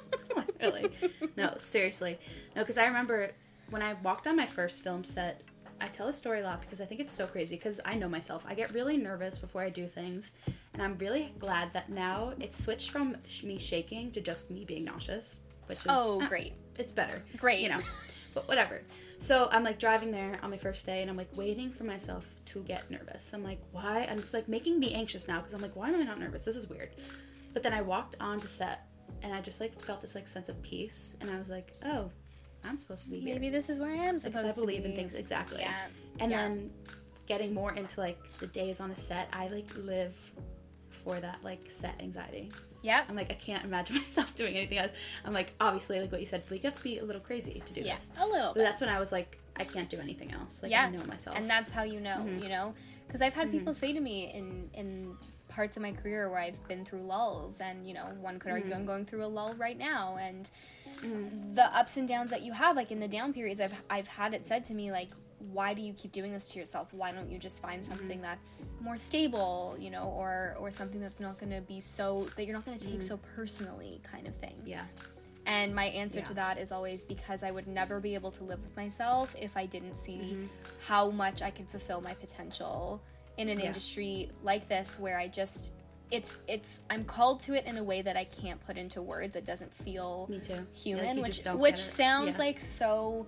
really. 0.60 0.90
No, 1.36 1.54
seriously. 1.56 2.18
No, 2.56 2.62
because 2.62 2.78
I 2.78 2.86
remember 2.86 3.30
when 3.70 3.82
I 3.82 3.94
walked 4.02 4.26
on 4.26 4.36
my 4.36 4.46
first 4.46 4.82
film 4.82 5.04
set, 5.04 5.42
I 5.80 5.88
tell 5.88 6.08
a 6.08 6.12
story 6.12 6.40
a 6.40 6.42
lot 6.42 6.60
because 6.60 6.80
I 6.80 6.84
think 6.84 7.00
it's 7.00 7.12
so 7.12 7.26
crazy 7.26 7.56
because 7.56 7.80
I 7.84 7.94
know 7.94 8.08
myself. 8.08 8.44
I 8.46 8.54
get 8.54 8.72
really 8.74 8.96
nervous 8.98 9.38
before 9.38 9.62
I 9.62 9.70
do 9.70 9.86
things, 9.86 10.34
and 10.74 10.82
I'm 10.82 10.98
really 10.98 11.32
glad 11.38 11.72
that 11.72 11.88
now 11.88 12.34
it's 12.38 12.62
switched 12.62 12.90
from 12.90 13.16
sh- 13.26 13.44
me 13.44 13.58
shaking 13.58 14.10
to 14.12 14.20
just 14.20 14.50
me 14.50 14.64
being 14.66 14.84
nauseous, 14.84 15.38
which 15.66 15.78
is 15.80 15.86
Oh, 15.88 16.26
great. 16.28 16.52
It's 16.78 16.92
better, 16.92 17.22
Great. 17.38 17.60
you 17.60 17.68
know. 17.70 17.78
But 18.34 18.46
whatever. 18.48 18.82
So 19.18 19.48
I'm 19.52 19.64
like 19.64 19.78
driving 19.78 20.10
there 20.10 20.38
on 20.42 20.50
my 20.50 20.56
first 20.56 20.86
day, 20.86 21.02
and 21.02 21.10
I'm 21.10 21.16
like 21.16 21.34
waiting 21.36 21.70
for 21.70 21.84
myself 21.84 22.26
to 22.46 22.60
get 22.60 22.90
nervous. 22.90 23.32
I'm 23.34 23.44
like, 23.44 23.60
why? 23.72 24.00
And 24.08 24.18
it's 24.18 24.32
like 24.32 24.48
making 24.48 24.78
me 24.78 24.94
anxious 24.94 25.28
now 25.28 25.38
because 25.38 25.52
I'm 25.52 25.60
like, 25.60 25.76
why 25.76 25.88
am 25.90 26.00
I 26.00 26.04
not 26.04 26.18
nervous? 26.18 26.44
This 26.44 26.56
is 26.56 26.68
weird. 26.68 26.90
But 27.52 27.62
then 27.62 27.74
I 27.74 27.82
walked 27.82 28.16
onto 28.20 28.48
set, 28.48 28.86
and 29.22 29.34
I 29.34 29.40
just 29.40 29.60
like 29.60 29.80
felt 29.82 30.00
this 30.00 30.14
like 30.14 30.28
sense 30.28 30.48
of 30.48 30.60
peace, 30.62 31.14
and 31.20 31.30
I 31.30 31.38
was 31.38 31.48
like, 31.50 31.72
oh, 31.84 32.10
I'm 32.64 32.78
supposed 32.78 33.04
to 33.04 33.10
be 33.10 33.20
here. 33.20 33.34
Maybe 33.34 33.50
this 33.50 33.68
is 33.68 33.78
where 33.78 33.90
I 33.90 33.94
am 33.96 34.16
Because 34.16 34.22
supposed 34.22 34.48
I 34.48 34.52
believe 34.52 34.84
in 34.84 34.94
things 34.94 35.12
exactly. 35.14 35.60
Yeah. 35.60 35.86
And 36.20 36.30
Yeah. 36.30 36.36
then 36.48 36.70
getting 37.26 37.52
more 37.54 37.72
into 37.72 38.00
like 38.00 38.18
the 38.38 38.46
days 38.48 38.80
on 38.80 38.90
a 38.90 38.96
set, 38.96 39.28
I 39.32 39.48
like 39.48 39.68
live 39.76 40.14
for 41.04 41.18
that 41.20 41.38
like 41.42 41.70
set 41.70 41.94
anxiety. 42.00 42.50
Yep. 42.82 43.06
I'm 43.08 43.16
like, 43.16 43.30
I 43.30 43.34
can't 43.34 43.64
imagine 43.64 43.96
myself 44.04 44.34
doing 44.34 44.56
anything 44.56 44.78
else. 44.78 44.90
I'm 45.24 45.32
like, 45.32 45.52
obviously, 45.60 46.00
like 46.00 46.10
what 46.12 46.20
you 46.20 46.26
said, 46.26 46.42
but 46.48 46.56
you 46.62 46.62
have 46.68 46.76
to 46.76 46.82
be 46.82 46.98
a 46.98 47.04
little 47.04 47.20
crazy 47.20 47.62
to 47.64 47.72
do 47.72 47.80
Yeah. 47.80 47.94
this. 47.94 48.10
A 48.18 48.26
little 48.26 48.52
But 48.54 48.62
that's 48.62 48.80
when 48.80 48.90
I 48.90 48.98
was 48.98 49.12
like, 49.12 49.38
I 49.56 49.64
can't 49.64 49.88
do 49.90 49.98
anything 49.98 50.32
else. 50.32 50.62
Like 50.62 50.70
Yeah. 50.72 50.84
I 50.86 50.90
know 50.90 51.04
myself. 51.04 51.36
and 51.36 51.48
that's 51.50 51.70
how 51.70 51.82
you 51.82 52.00
know 52.00 52.18
Mm-hmm. 52.24 52.42
you 52.42 52.48
know 52.48 52.74
because 53.06 53.22
i've 53.22 53.34
had 53.34 53.50
people 53.50 53.74
say 53.74 53.92
to 53.92 53.98
me 54.00 54.30
in 54.32 54.70
in 54.74 55.16
parts 55.48 55.76
of 55.76 55.82
my 55.82 55.90
career 55.90 56.30
where 56.30 56.38
i've 56.38 56.68
been 56.68 56.84
through 56.84 57.02
lulls 57.02 57.60
and 57.60 57.84
you 57.86 57.92
know 57.92 58.04
one 58.20 58.38
could 58.38 58.52
argue 58.52 58.70
Mm-hmm. 58.70 58.78
i'm 58.80 58.86
going 58.86 59.04
through 59.04 59.24
a 59.24 59.26
lull 59.26 59.52
right 59.54 59.76
now 59.76 60.16
and 60.20 60.48
the 61.54 61.64
ups 61.76 61.96
and 61.96 62.06
downs 62.06 62.30
that 62.30 62.42
you 62.42 62.52
have 62.52 62.76
like 62.76 62.92
in 62.92 63.00
the 63.00 63.08
down 63.08 63.32
periods 63.32 63.60
i've 63.60 63.82
i've 63.90 64.06
had 64.06 64.32
it 64.32 64.46
said 64.46 64.62
to 64.64 64.74
me 64.74 64.92
like 64.92 65.08
why 65.52 65.72
do 65.74 65.80
you 65.80 65.92
keep 65.94 66.12
doing 66.12 66.32
this 66.32 66.50
to 66.50 66.58
yourself 66.58 66.92
why 66.92 67.10
don't 67.12 67.30
you 67.30 67.38
just 67.38 67.62
find 67.62 67.82
Mm-hmm. 67.82 67.92
something 67.92 68.20
that's 68.20 68.74
more 68.80 68.96
stable 68.96 69.74
you 69.78 69.90
know 69.90 70.04
or 70.16 70.54
or 70.60 70.70
something 70.70 71.00
that's 71.00 71.20
not 71.20 71.38
going 71.40 71.50
to 71.50 71.62
be 71.62 71.80
so 71.80 72.28
that 72.36 72.44
you're 72.44 72.54
not 72.54 72.64
going 72.66 72.76
to 72.76 72.84
take 72.84 72.98
Mm-hmm. 72.98 73.02
so 73.08 73.18
personally 73.34 74.00
kind 74.02 74.26
of 74.26 74.34
thing 74.36 74.54
yeah. 74.64 74.84
And 75.46 75.74
my 75.74 75.86
answer 75.86 76.18
Yeah. 76.18 76.24
to 76.26 76.34
that 76.34 76.58
is 76.58 76.70
always 76.70 77.02
because 77.02 77.42
I 77.42 77.50
would 77.50 77.66
never 77.66 77.98
be 77.98 78.14
able 78.14 78.30
to 78.32 78.44
live 78.44 78.60
with 78.62 78.76
myself 78.76 79.34
if 79.40 79.56
I 79.56 79.64
didn't 79.66 79.94
see 79.94 80.18
Mm-hmm. 80.18 80.44
how 80.86 81.10
much 81.10 81.40
I 81.40 81.50
could 81.50 81.66
fulfill 81.68 82.02
my 82.02 82.12
potential 82.14 83.00
in 83.38 83.48
an 83.48 83.58
Yeah. 83.58 83.66
industry 83.68 84.30
like 84.42 84.68
this 84.68 84.98
where 85.00 85.18
I 85.18 85.28
just 85.28 85.72
it's 86.10 86.36
it's 86.46 86.82
I'm 86.90 87.04
called 87.04 87.40
to 87.40 87.54
it 87.54 87.64
in 87.66 87.78
a 87.78 87.82
way 87.84 88.02
that 88.02 88.16
I 88.16 88.24
can't 88.24 88.60
put 88.66 88.76
into 88.76 89.00
words. 89.00 89.34
It 89.36 89.44
doesn't 89.46 89.72
feel 89.72 90.26
Me 90.28 90.38
too. 90.40 90.66
human, 90.74 91.16
Like, 91.16 91.26
which 91.28 91.42
which 91.54 91.78
sounds 91.78 92.38
like 92.38 92.58
so 92.60 93.26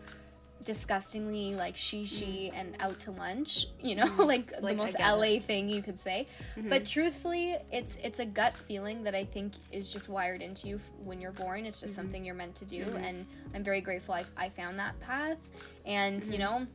disgustingly 0.65 1.55
like 1.55 1.77
she 1.77 2.05
she 2.05 2.25
Mm-hmm. 2.53 2.57
and 2.59 2.77
out 2.81 2.99
to 3.01 3.11
lunch 3.13 3.67
you 3.81 3.95
know 3.95 4.07
like, 4.19 4.53
the 4.57 4.61
Like, 4.61 4.75
I 4.75 4.77
most 4.77 4.99
la 4.99 5.21
it. 5.23 5.43
thing 5.45 5.69
you 5.69 5.83
could 5.83 5.99
say 6.01 6.27
Mm-hmm. 6.57 6.69
but 6.69 6.87
truthfully 6.87 7.57
it's 7.71 7.97
it's 8.03 8.19
a 8.19 8.25
gut 8.27 8.55
feeling 8.55 9.03
that 9.05 9.15
i 9.15 9.25
think 9.25 9.53
is 9.71 9.89
just 9.89 10.09
wired 10.09 10.43
into 10.43 10.69
you 10.69 10.77
f- 10.77 10.83
when 11.05 11.21
you're 11.21 11.33
born 11.33 11.67
it's 11.67 11.79
Mm-hmm. 11.79 11.85
just 11.87 11.95
something 11.95 12.25
you're 12.25 12.35
meant 12.35 12.55
to 12.57 12.65
do 12.65 12.83
and 13.03 13.27
i'm 13.55 13.65
very 13.65 13.81
grateful 13.81 14.15
I, 14.15 14.25
I 14.37 14.49
found 14.49 14.79
that 14.79 14.99
path 15.01 15.39
and 15.87 16.23
Mm-hmm. 16.23 16.33
you 16.33 16.39
know 16.39 16.67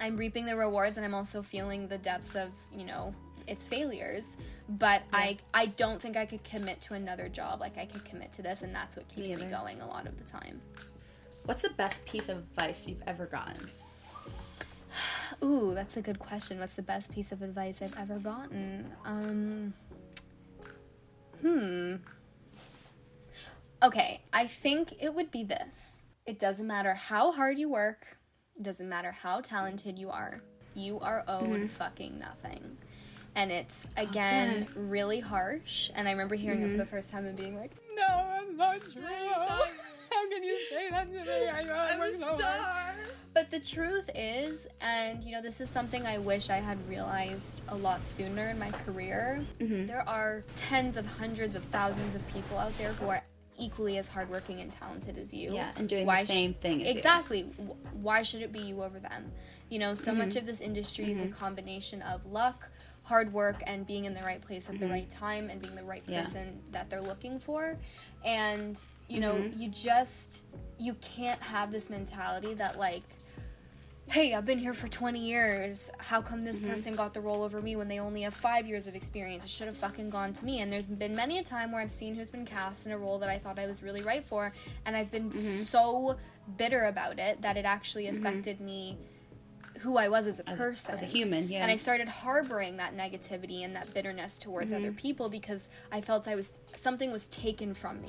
i'm 0.00 0.16
reaping 0.16 0.44
the 0.46 0.56
rewards 0.56 0.96
and 0.96 1.04
i'm 1.06 1.14
also 1.14 1.42
feeling 1.42 1.88
the 1.88 1.98
depths 1.98 2.34
of 2.36 2.50
you 2.72 2.84
know 2.84 3.14
its 3.46 3.66
failures 3.66 4.36
but 4.68 5.00
i 5.12 5.36
i 5.54 5.64
don't 5.66 6.00
think 6.02 6.16
i 6.16 6.26
could 6.26 6.44
commit 6.44 6.80
to 6.82 6.94
another 6.94 7.28
job 7.28 7.60
like 7.60 7.78
i 7.78 7.86
could 7.86 8.04
commit 8.04 8.30
to 8.32 8.42
this 8.42 8.60
and 8.62 8.74
that's 8.74 8.94
what 8.96 9.08
keeps 9.08 9.28
me 9.30 9.32
either. 9.32 9.50
going 9.50 9.80
a 9.80 9.86
lot 9.86 10.06
of 10.06 10.18
the 10.18 10.24
time 10.24 10.60
What's 11.48 11.62
the 11.62 11.70
best 11.70 12.04
piece 12.04 12.28
of 12.28 12.36
advice 12.36 12.86
you've 12.86 13.02
ever 13.06 13.24
gotten? 13.24 13.70
Ooh, 15.42 15.72
that's 15.74 15.96
a 15.96 16.02
good 16.02 16.18
question. 16.18 16.60
What's 16.60 16.74
the 16.74 16.82
best 16.82 17.10
piece 17.10 17.32
of 17.32 17.40
advice 17.40 17.80
I've 17.80 17.96
ever 17.98 18.18
gotten? 18.18 18.92
Um, 19.06 19.72
hmm. 21.40 21.94
Okay, 23.82 24.20
I 24.30 24.46
think 24.46 24.92
it 25.00 25.14
would 25.14 25.30
be 25.30 25.42
this. 25.42 26.04
It 26.26 26.38
doesn't 26.38 26.66
matter 26.66 26.92
how 26.92 27.32
hard 27.32 27.58
you 27.58 27.70
work, 27.70 28.18
it 28.54 28.62
doesn't 28.62 28.86
matter 28.86 29.10
how 29.10 29.40
talented 29.40 29.98
you 29.98 30.10
are, 30.10 30.42
you 30.74 31.00
are 31.00 31.24
owed 31.26 31.70
fucking 31.70 32.18
nothing. 32.18 32.76
And 33.36 33.50
it's, 33.50 33.88
again, 33.96 34.68
really 34.76 35.20
harsh. 35.20 35.90
And 35.94 36.08
I 36.08 36.10
remember 36.10 36.34
hearing 36.34 36.60
it 36.60 36.72
for 36.72 36.76
the 36.76 36.84
first 36.84 37.08
time 37.08 37.24
and 37.24 37.38
being 37.38 37.58
like, 37.58 37.70
no, 37.94 38.42
that's 38.54 38.54
not 38.54 38.92
true. 38.92 39.72
How 40.28 40.34
can 40.34 40.42
you 40.44 40.58
say 40.68 40.90
that 40.90 41.12
to 41.12 41.18
me? 41.24 41.48
I 41.48 41.62
know 41.62 41.72
I 41.74 41.98
worked 41.98 42.18
so 42.18 42.36
hard." 42.36 42.94
But 43.34 43.50
the 43.50 43.60
truth 43.60 44.10
is, 44.14 44.66
and 44.80 45.22
you 45.22 45.32
know, 45.32 45.42
this 45.42 45.60
is 45.60 45.70
something 45.70 46.06
I 46.06 46.18
wish 46.18 46.50
I 46.50 46.56
had 46.56 46.78
realized 46.88 47.62
a 47.68 47.76
lot 47.76 48.04
sooner 48.04 48.48
in 48.48 48.58
my 48.58 48.70
career. 48.70 49.44
Mm-hmm. 49.60 49.86
There 49.86 50.06
are 50.08 50.44
tens 50.56 50.96
of 50.96 51.06
hundreds 51.06 51.54
of 51.56 51.64
thousands 51.66 52.14
of 52.14 52.26
people 52.28 52.58
out 52.58 52.76
there 52.78 52.92
who 52.94 53.08
are 53.08 53.22
equally 53.58 53.98
as 53.98 54.08
hardworking 54.08 54.60
and 54.60 54.70
talented 54.72 55.18
as 55.18 55.32
you. 55.32 55.52
Yeah, 55.54 55.72
and 55.76 55.88
doing 55.88 56.06
Why 56.06 56.22
the 56.22 56.26
sh- 56.26 56.28
same 56.34 56.54
thing 56.54 56.82
as 56.84 56.92
you. 56.92 56.98
Exactly. 56.98 57.42
Why 57.92 58.22
should 58.22 58.42
it 58.42 58.52
be 58.52 58.60
you 58.60 58.82
over 58.82 58.98
them? 58.98 59.30
You 59.68 59.78
know, 59.78 59.94
so 59.94 60.10
Mm-hmm. 60.10 60.18
much 60.20 60.36
of 60.36 60.46
this 60.46 60.60
industry 60.60 61.10
is 61.12 61.20
a 61.22 61.28
combination 61.28 62.00
of 62.02 62.24
luck, 62.26 62.68
hard 63.02 63.32
work, 63.32 63.62
and 63.66 63.86
being 63.86 64.04
in 64.04 64.14
the 64.14 64.22
right 64.22 64.40
place 64.40 64.68
at 64.68 64.78
the 64.80 64.86
right 64.86 65.08
time 65.10 65.50
and 65.50 65.60
being 65.60 65.74
the 65.74 65.82
right 65.84 66.02
Mm-hmm. 66.04 66.12
Yeah. 66.12 66.22
person 66.22 66.60
that 66.72 66.88
they're 66.88 67.02
looking 67.02 67.38
for. 67.38 67.76
And 68.24 68.78
you 69.08 69.20
know, 69.20 69.34
Mm-hmm. 69.34 69.60
you 69.60 69.68
just 69.70 70.46
you 70.78 70.94
can't 70.94 71.40
have 71.42 71.72
this 71.72 71.90
mentality 71.90 72.54
that 72.54 72.78
like 72.78 73.02
hey, 74.10 74.32
I've 74.32 74.46
been 74.46 74.58
here 74.58 74.72
for 74.72 74.88
20 74.88 75.18
years. 75.20 75.90
How 75.98 76.22
come 76.22 76.40
this 76.40 76.58
Mm-hmm. 76.58 76.70
person 76.70 76.96
got 76.96 77.12
the 77.12 77.20
role 77.20 77.42
over 77.42 77.60
me 77.60 77.76
when 77.76 77.88
they 77.88 78.00
only 78.00 78.22
have 78.22 78.32
five 78.32 78.66
years 78.66 78.86
of 78.86 78.94
experience? 78.94 79.44
It 79.44 79.50
should 79.50 79.66
have 79.66 79.76
fucking 79.76 80.08
gone 80.08 80.32
to 80.32 80.46
me. 80.46 80.60
And 80.60 80.72
there's 80.72 80.86
been 80.86 81.14
many 81.14 81.38
a 81.40 81.42
time 81.44 81.72
where 81.72 81.82
I've 81.82 81.92
seen 81.92 82.14
who's 82.14 82.30
been 82.30 82.46
cast 82.46 82.86
in 82.86 82.92
a 82.92 82.96
role 82.96 83.18
that 83.18 83.28
I 83.28 83.38
thought 83.38 83.58
I 83.58 83.66
was 83.66 83.82
really 83.82 84.00
right 84.00 84.24
for, 84.24 84.50
and 84.86 84.96
I've 84.96 85.10
been 85.10 85.28
Mm-hmm. 85.28 85.38
so 85.38 86.16
bitter 86.56 86.84
about 86.86 87.18
it 87.18 87.42
that 87.42 87.58
it 87.58 87.66
actually 87.66 88.08
affected 88.08 88.62
me 88.62 88.96
who 89.80 89.96
I 89.96 90.08
was 90.08 90.26
as 90.26 90.40
a 90.40 90.44
person. 90.44 90.92
As 90.94 91.02
a 91.02 91.06
human, 91.06 91.48
yeah. 91.48 91.62
And 91.62 91.70
I 91.70 91.76
started 91.76 92.08
harboring 92.08 92.76
that 92.78 92.96
negativity 92.96 93.64
and 93.64 93.74
that 93.76 93.92
bitterness 93.94 94.38
towards 94.38 94.72
Mm-hmm. 94.72 94.82
other 94.84 94.92
people 94.92 95.28
because 95.28 95.68
I 95.92 96.00
felt 96.00 96.26
I 96.28 96.34
was 96.34 96.52
something 96.76 97.10
was 97.12 97.26
taken 97.28 97.74
from 97.74 98.00
me. 98.02 98.08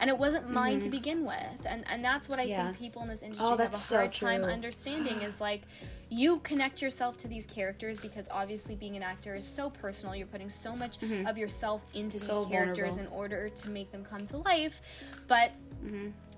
And 0.00 0.08
it 0.08 0.16
wasn't 0.16 0.48
mine 0.48 0.78
to 0.80 0.88
begin 0.88 1.24
with. 1.26 1.66
And 1.66 1.84
and 1.90 2.04
that's 2.04 2.28
what 2.28 2.38
I 2.38 2.42
Mm-hmm. 2.42 2.50
Yeah. 2.50 2.64
think 2.66 2.78
people 2.78 3.02
in 3.02 3.08
this 3.08 3.22
industry 3.22 3.46
Oh, 3.46 3.50
have 3.50 3.60
a 3.60 3.62
that's 3.64 3.80
so 3.82 3.96
hard 3.96 4.12
time 4.12 4.44
understanding 4.44 5.20
is 5.22 5.40
like 5.40 5.62
you 6.10 6.38
connect 6.38 6.80
yourself 6.80 7.16
to 7.18 7.28
these 7.28 7.44
characters 7.46 8.00
because 8.00 8.28
obviously 8.30 8.74
being 8.74 8.96
an 8.96 9.02
actor 9.02 9.34
is 9.34 9.46
so 9.46 9.68
personal. 9.68 10.14
You're 10.14 10.26
putting 10.26 10.48
so 10.48 10.74
much 10.74 10.98
of 11.26 11.36
yourself 11.36 11.84
into 11.94 12.18
these 12.18 12.28
Mm-hmm. 12.28 12.50
Characters 12.52 12.94
vulnerable. 12.96 13.14
in 13.14 13.18
order 13.20 13.48
to 13.50 13.70
make 13.70 13.90
them 13.92 14.04
come 14.04 14.24
to 14.26 14.38
life. 14.38 14.80
But 15.26 15.52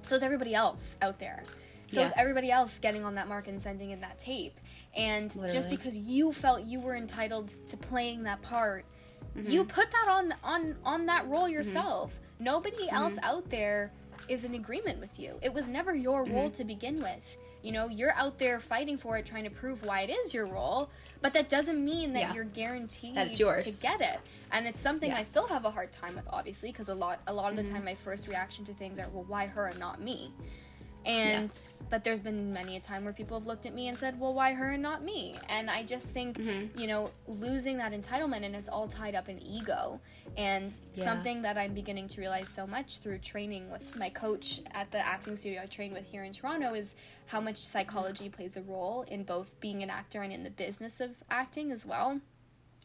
so 0.03 0.15
is 0.15 0.23
everybody 0.23 0.55
else 0.55 0.97
out 1.03 1.19
there. 1.19 1.43
So 1.91 2.03
is 2.03 2.13
everybody 2.17 2.51
else 2.51 2.79
getting 2.79 3.05
on 3.05 3.15
that 3.17 3.29
mark 3.29 3.49
and 3.49 3.61
sending 3.61 3.91
in 3.91 4.01
that 4.01 4.19
tape. 4.19 4.59
And 4.97 5.31
just 5.51 5.69
because 5.71 5.97
you 5.97 6.33
felt 6.33 6.63
you 6.63 6.81
were 6.81 6.97
entitled 6.97 7.55
to 7.69 7.77
playing 7.77 8.23
that 8.25 8.43
part, 8.43 8.85
Mm-hmm. 9.37 9.49
you 9.49 9.65
put 9.65 9.89
that 9.93 10.09
on 10.09 10.35
on 10.43 10.75
on 10.85 11.07
that 11.07 11.29
role 11.29 11.49
yourself. 11.49 12.19
Nobody 12.41 12.87
Mm-hmm. 12.87 12.97
else 12.97 13.15
out 13.23 13.49
there 13.49 13.93
is 14.29 14.45
in 14.45 14.55
agreement 14.55 14.99
with 14.99 15.21
you. 15.21 15.39
It 15.41 15.55
was 15.55 15.69
never 15.69 15.95
your 15.95 16.25
Mm-hmm. 16.25 16.35
role 16.35 16.51
to 16.51 16.65
begin 16.65 16.97
with. 16.97 17.37
You 17.63 17.71
know, 17.71 17.89
you're 17.89 18.13
out 18.15 18.39
there 18.39 18.59
fighting 18.59 18.97
for 18.99 19.19
it, 19.19 19.27
trying 19.27 19.45
to 19.45 19.51
prove 19.51 19.85
why 19.85 20.01
it 20.01 20.11
is 20.11 20.35
your 20.35 20.47
role, 20.47 20.91
but 21.23 21.33
that 21.35 21.49
doesn't 21.49 21.85
mean 21.85 22.13
that 22.15 22.21
Yeah. 22.21 22.35
you're 22.35 22.45
guaranteed 22.45 23.15
That 23.15 23.39
yours. 23.39 23.77
to 23.77 23.83
get 23.83 24.01
it. 24.01 24.19
And 24.51 24.67
it's 24.67 24.81
something 24.81 25.11
Yeah. 25.11 25.15
Mm-hmm. 25.15 25.21
I 25.21 25.25
still 25.25 25.47
have 25.47 25.65
a 25.65 25.71
hard 25.71 25.93
time 25.93 26.17
with, 26.17 26.25
obviously, 26.29 26.73
because 26.73 26.89
a 26.89 26.95
lot 26.95 27.21
a 27.29 27.33
lot 27.33 27.51
of 27.53 27.57
the 27.57 27.71
time 27.71 27.85
my 27.85 27.95
first 27.95 28.27
reaction 28.27 28.65
to 28.65 28.75
things 28.75 28.99
are, 28.99 29.07
well, 29.13 29.25
why 29.29 29.47
her 29.47 29.67
and 29.67 29.79
not 29.79 30.01
me? 30.01 30.33
And 31.07 31.57
but 31.89 32.05
there's 32.05 32.21
been 32.21 32.53
many 32.53 32.77
a 32.77 32.81
time 32.81 33.05
where 33.05 33.13
people 33.13 33.39
have 33.39 33.47
looked 33.47 33.67
at 33.67 33.75
me 33.75 33.89
and 33.89 33.97
said, 33.97 34.21
"Well, 34.21 34.35
why 34.35 34.53
her 34.53 34.71
and 34.71 34.83
not 34.83 35.03
me?" 35.03 35.35
And 35.49 35.71
I 35.71 35.83
just 35.83 36.09
think, 36.09 36.39
Mm-hmm. 36.39 36.79
you 36.79 36.87
know, 36.87 37.11
losing 37.27 37.79
that 37.79 37.93
entitlement 37.93 38.45
and 38.45 38.55
it's 38.55 38.69
all 38.69 38.87
tied 38.87 39.15
up 39.15 39.29
in 39.29 39.43
ego. 39.43 40.01
And 40.37 40.73
Yeah. 40.95 41.05
something 41.05 41.43
that 41.43 41.57
I'm 41.59 41.75
beginning 41.75 42.07
to 42.09 42.21
realize 42.21 42.49
so 42.49 42.67
much 42.67 42.99
through 42.99 43.19
training 43.19 43.71
with 43.71 43.97
my 43.97 44.11
coach 44.11 44.61
at 44.73 44.91
the 44.93 44.99
acting 44.99 45.35
studio 45.37 45.63
I 45.63 45.67
trained 45.67 45.95
with 45.95 46.05
here 46.05 46.23
in 46.23 46.33
Toronto 46.33 46.75
is 46.75 46.95
how 47.27 47.41
much 47.41 47.57
psychology 47.57 48.29
plays 48.29 48.57
a 48.57 48.63
role 48.63 49.03
in 49.09 49.25
both 49.25 49.59
being 49.61 49.83
an 49.83 49.91
actor 49.91 50.23
and 50.23 50.33
in 50.33 50.45
the 50.45 50.51
business 50.51 51.01
of 51.01 51.11
acting 51.31 51.73
as 51.73 51.85
well. 51.87 52.21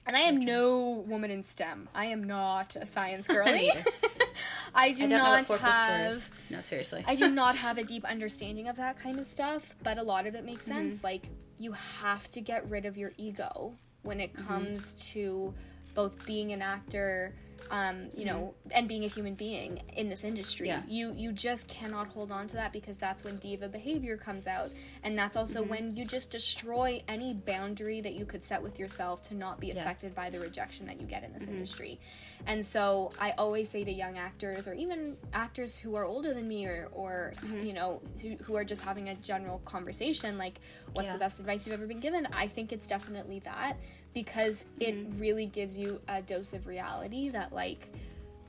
And 0.08 0.16
I 0.16 0.22
am 0.22 0.40
no 0.40 1.04
woman 1.08 1.32
in 1.32 1.42
STEM. 1.42 1.90
I 1.96 2.06
am 2.06 2.24
not 2.24 2.76
a 2.76 2.86
science 2.86 3.28
girly. 3.36 3.70
either. 3.72 3.84
I 4.76 4.92
do 4.92 5.06
I 5.06 5.08
don't 5.08 5.18
know 5.18 5.24
what 5.30 5.46
four 5.46 5.58
plus 5.58 5.76
four 5.78 5.96
have. 5.98 6.30
No, 6.52 6.62
seriously. 6.62 7.04
I 7.08 7.16
do 7.16 7.30
not 7.30 7.56
have 7.66 7.78
a 7.78 7.84
deep 7.84 8.06
understanding 8.06 8.68
of 8.68 8.76
that 8.78 9.00
kind 9.00 9.18
of 9.20 9.26
stuff, 9.26 9.74
but 9.84 9.98
a 9.98 10.04
lot 10.04 10.28
of 10.28 10.36
it 10.36 10.46
makes 10.46 10.68
Mm-hmm. 10.70 10.90
sense. 10.90 11.04
Like, 11.04 11.24
you 11.58 11.72
have 11.72 12.30
to 12.32 12.42
get 12.42 12.70
rid 12.70 12.86
of 12.86 12.98
your 12.98 13.14
ego 13.18 13.74
when 14.04 14.20
it 14.20 14.34
Mm-hmm. 14.34 14.48
comes 14.48 14.94
to 15.14 15.54
both 15.96 16.26
being 16.26 16.52
an 16.52 16.62
actor, 16.62 17.34
um, 17.72 18.10
you 18.16 18.26
know, 18.26 18.54
and 18.72 18.88
being 18.88 19.06
a 19.06 19.08
human 19.08 19.34
being 19.34 19.82
in 19.96 20.08
this 20.10 20.24
industry. 20.24 20.68
Mm-hmm. 20.68 20.88
Yeah. 20.88 21.10
You 21.10 21.14
you 21.16 21.32
just 21.32 21.68
cannot 21.68 22.08
hold 22.08 22.32
on 22.32 22.46
to 22.48 22.56
that 22.58 22.72
because 22.74 22.98
that's 22.98 23.24
when 23.24 23.38
diva 23.38 23.68
behavior 23.70 24.18
comes 24.18 24.46
out, 24.46 24.72
and 25.04 25.18
that's 25.18 25.36
also 25.36 25.62
Mm-hmm. 25.62 25.70
when 25.70 25.96
you 25.96 26.06
just 26.06 26.30
destroy 26.30 27.02
any 27.08 27.34
boundary 27.34 28.02
that 28.02 28.14
you 28.14 28.26
could 28.26 28.44
set 28.44 28.62
with 28.62 28.78
yourself 28.78 29.24
to 29.24 29.34
not 29.36 29.60
be 29.60 29.68
Yeah. 29.68 29.74
Mm-hmm. 29.74 29.82
affected 29.82 30.14
by 30.14 30.30
the 30.30 30.40
rejection 30.40 30.86
that 30.86 31.00
you 31.02 31.08
get 31.08 31.24
in 31.24 31.34
this 31.34 31.48
industry. 31.48 32.00
And 32.46 32.64
so 32.64 33.12
I 33.20 33.32
always 33.32 33.70
say 33.70 33.84
to 33.84 33.92
young 33.92 34.18
actors 34.18 34.68
or 34.68 34.74
even 34.76 35.18
actors 35.34 35.76
who 35.80 35.96
are 35.96 36.06
older 36.06 36.34
than 36.36 36.48
me 36.48 36.68
or, 36.68 36.90
or 36.92 37.34
Mm-hmm. 37.38 37.66
you 37.66 37.74
know, 37.74 38.02
who, 38.22 38.36
who 38.44 38.56
are 38.56 38.64
just 38.66 38.84
having 38.84 39.10
a 39.10 39.16
general 39.16 39.60
conversation 39.66 40.38
like, 40.38 40.60
what's 40.94 41.08
Yeah. 41.08 41.14
the 41.14 41.20
best 41.20 41.40
advice 41.40 41.66
you've 41.66 41.74
ever 41.74 41.88
been 41.88 42.00
given? 42.02 42.28
I 42.32 42.48
think 42.48 42.72
it's 42.72 42.86
definitely 42.86 43.40
that 43.40 43.78
because 44.16 44.66
it 44.80 44.96
Mm-hmm. 44.96 45.20
really 45.20 45.46
gives 45.46 45.78
you 45.78 46.02
a 46.08 46.24
dose 46.24 46.54
of 46.54 46.66
reality 46.66 47.30
that, 47.30 47.54
like, 47.54 47.94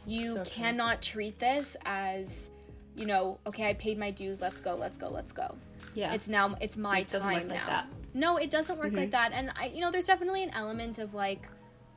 you 0.07 0.35
So 0.35 0.45
cannot 0.45 1.03
treat 1.03 1.39
this 1.39 1.77
as, 1.85 2.49
you 2.97 3.05
know, 3.05 3.39
okay, 3.47 3.69
I 3.69 3.75
paid 3.75 3.99
my 3.99 4.11
dues, 4.13 4.41
let's 4.41 4.61
go, 4.61 4.77
let's 4.77 4.97
go, 4.97 5.11
let's 5.11 5.33
go. 5.33 5.57
yeah. 5.95 6.15
It's 6.15 6.29
now 6.31 6.57
it's 6.61 6.77
my 6.79 7.01
It 7.01 7.09
doesn't 7.09 7.29
time 7.29 7.49
like 7.49 7.59
now. 7.59 7.67
that. 7.67 7.85
Mm-hmm. 7.87 8.21
No, 8.21 8.37
it 8.39 8.51
doesn't 8.51 8.79
work 8.79 8.93
like 8.95 9.11
that. 9.11 9.33
And 9.33 9.51
I 9.59 9.67
you 9.67 9.81
know, 9.83 9.91
there's 9.91 10.07
definitely 10.07 10.43
an 10.45 10.51
element 10.55 10.99
of 10.99 11.13
like 11.13 11.49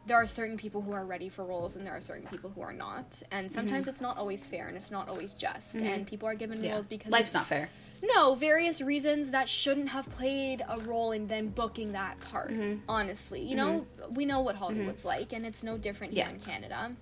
there 0.08 0.18
are 0.18 0.26
certain 0.26 0.58
people 0.58 0.82
who 0.82 0.92
are 0.92 1.06
ready 1.06 1.30
for 1.30 1.46
roles 1.46 1.76
and 1.76 1.86
there 1.86 1.94
are 1.96 2.02
certain 2.02 2.26
people 2.28 2.50
who 2.50 2.62
are 2.62 2.74
not. 2.74 3.22
And 3.32 3.50
sometimes 3.52 3.88
it's 3.88 4.02
not 4.02 4.18
always 4.18 4.46
fair 4.46 4.68
and 4.68 4.76
it's 4.76 4.90
not 4.92 5.08
always 5.08 5.34
just. 5.36 5.82
And 5.82 6.08
people 6.08 6.28
are 6.28 6.34
given 6.36 6.58
Mm-hmm. 6.58 6.66
yeah. 6.66 6.72
roles 6.74 6.88
because 6.88 7.12
life's 7.12 7.34
not 7.36 7.46
fair. 7.46 7.70
No, 8.02 8.36
various 8.36 8.82
reasons 8.82 9.32
that 9.32 9.50
shouldn't 9.50 9.90
have 9.90 10.10
played 10.12 10.64
a 10.68 10.80
role 10.82 11.12
in 11.12 11.28
them 11.28 11.48
booking 11.50 11.92
that 11.94 12.18
part. 12.32 12.52
Mm-hmm. 12.52 12.80
Honestly, 12.88 13.42
you 13.42 13.56
know, 13.56 13.86
we 14.12 14.26
know 14.26 14.40
what 14.42 14.56
Hollywood's 14.56 15.04
like, 15.06 15.34
and 15.34 15.46
it's 15.46 15.64
no 15.64 15.78
different 15.78 16.14
here 16.14 16.26
Yeah. 16.26 16.32
in 16.34 16.40
Canada. 16.40 16.96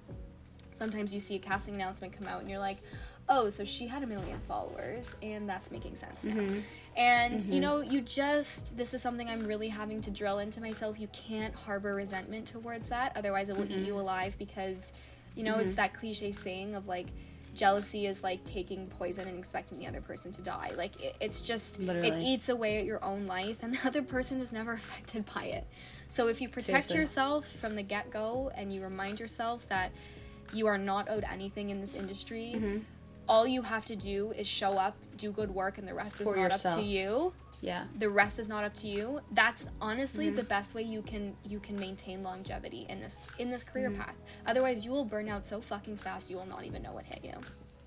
Sometimes 0.76 1.14
you 1.14 1.20
see 1.20 1.36
a 1.36 1.40
casting 1.40 1.76
announcement 1.76 2.14
come 2.14 2.28
out, 2.28 2.42
and 2.42 2.50
you're 2.50 2.60
like, 2.60 2.78
"Oh, 3.30 3.50
so 3.50 3.64
she 3.66 3.88
had 3.88 4.04
a 4.04 4.08
million 4.08 4.40
followers, 4.48 5.16
and 5.24 5.50
that's 5.50 5.72
making 5.72 5.96
sense 5.96 6.26
now." 6.26 6.36
Mm-hmm. 6.36 6.60
And 6.98 7.46
you 7.48 7.60
know, 7.60 7.82
you 7.82 8.02
just 8.02 8.78
this 8.78 8.94
is 8.94 9.02
something 9.02 9.28
I'm 9.30 9.46
really 9.48 9.70
having 9.70 10.02
to 10.02 10.12
drill 10.12 10.40
into 10.40 10.62
myself. 10.62 11.00
You 11.00 11.08
can't 11.14 11.54
harbor 11.56 11.96
resentment 11.96 12.48
towards 12.48 12.90
that, 12.90 13.14
otherwise 13.16 13.50
it 13.50 13.56
will 13.58 13.64
Mm-hmm. 13.66 13.80
eat 13.82 13.88
you 13.88 13.98
alive. 14.00 14.36
Because 14.38 14.94
you 15.36 15.44
know, 15.44 15.58
it's 15.60 15.76
that 15.76 15.94
cliche 15.94 16.32
saying 16.32 16.74
of 16.76 16.88
like 16.88 17.08
jealousy 17.58 18.06
is 18.06 18.24
like 18.24 18.44
taking 18.46 18.88
poison 18.88 19.28
and 19.28 19.38
expecting 19.38 19.80
the 19.80 19.88
other 19.88 20.00
person 20.02 20.32
to 20.34 20.42
die. 20.42 20.72
Like 20.78 21.02
it, 21.02 21.16
it's 21.20 21.42
just 21.42 21.80
it 21.82 22.14
eats 22.22 22.48
away 22.50 22.78
at 22.80 22.86
your 22.86 23.04
own 23.04 23.28
life, 23.28 23.58
and 23.64 23.74
the 23.74 23.80
other 23.86 24.02
person 24.02 24.40
is 24.40 24.54
never 24.54 24.74
affected 24.82 25.26
by 25.34 25.46
it. 25.46 25.66
So 26.10 26.30
if 26.30 26.40
you 26.40 26.48
protect 26.48 26.86
Seriously. 26.86 27.00
yourself 27.00 27.48
from 27.50 27.76
the 27.76 27.84
get 27.84 28.10
go 28.12 28.52
and 28.56 28.72
you 28.74 28.82
remind 28.82 29.20
yourself 29.20 29.68
that 29.68 29.92
you 30.54 30.68
are 30.68 30.78
not 30.78 31.10
owed 31.10 31.26
anything 31.30 31.70
in 31.70 31.82
this 31.82 31.94
industry, 31.94 32.54
Mm-hmm. 32.56 32.78
all 33.28 33.46
you 33.46 33.62
have 33.64 33.84
to 33.86 33.96
do 33.98 34.32
is 34.32 34.48
show 34.48 34.78
up, 34.78 34.96
do 35.18 35.32
good 35.34 35.52
work, 35.52 35.78
and 35.78 35.86
the 35.88 35.94
rest 35.94 36.22
is 36.22 36.30
For 36.30 36.38
not 36.38 36.66
up 36.66 36.78
to 36.78 36.82
you 36.82 37.34
Yeah. 37.62 37.86
the 37.98 38.10
rest 38.10 38.38
is 38.40 38.48
not 38.48 38.64
up 38.64 38.74
to 38.76 38.88
you 38.88 39.20
that's 39.32 39.66
honestly 39.82 40.28
Mm-hmm. 40.28 40.36
the 40.36 40.44
best 40.44 40.76
way 40.76 40.84
you 40.84 41.02
can 41.02 41.36
you 41.44 41.60
can 41.60 41.80
maintain 41.80 42.22
longevity 42.24 42.86
in 42.90 43.00
this 43.00 43.28
in 43.40 43.50
this 43.50 43.64
career 43.64 43.90
Mm-hmm. 43.90 44.02
path 44.02 44.16
otherwise 44.46 44.86
you 44.86 44.92
will 44.92 45.06
burn 45.06 45.28
out 45.28 45.46
so 45.46 45.60
fucking 45.60 45.98
fast 45.98 46.30
you 46.30 46.38
will 46.38 46.46
not 46.46 46.64
even 46.66 46.84
know 46.84 46.92
what 46.94 47.06
hit 47.06 47.22
you 47.24 47.34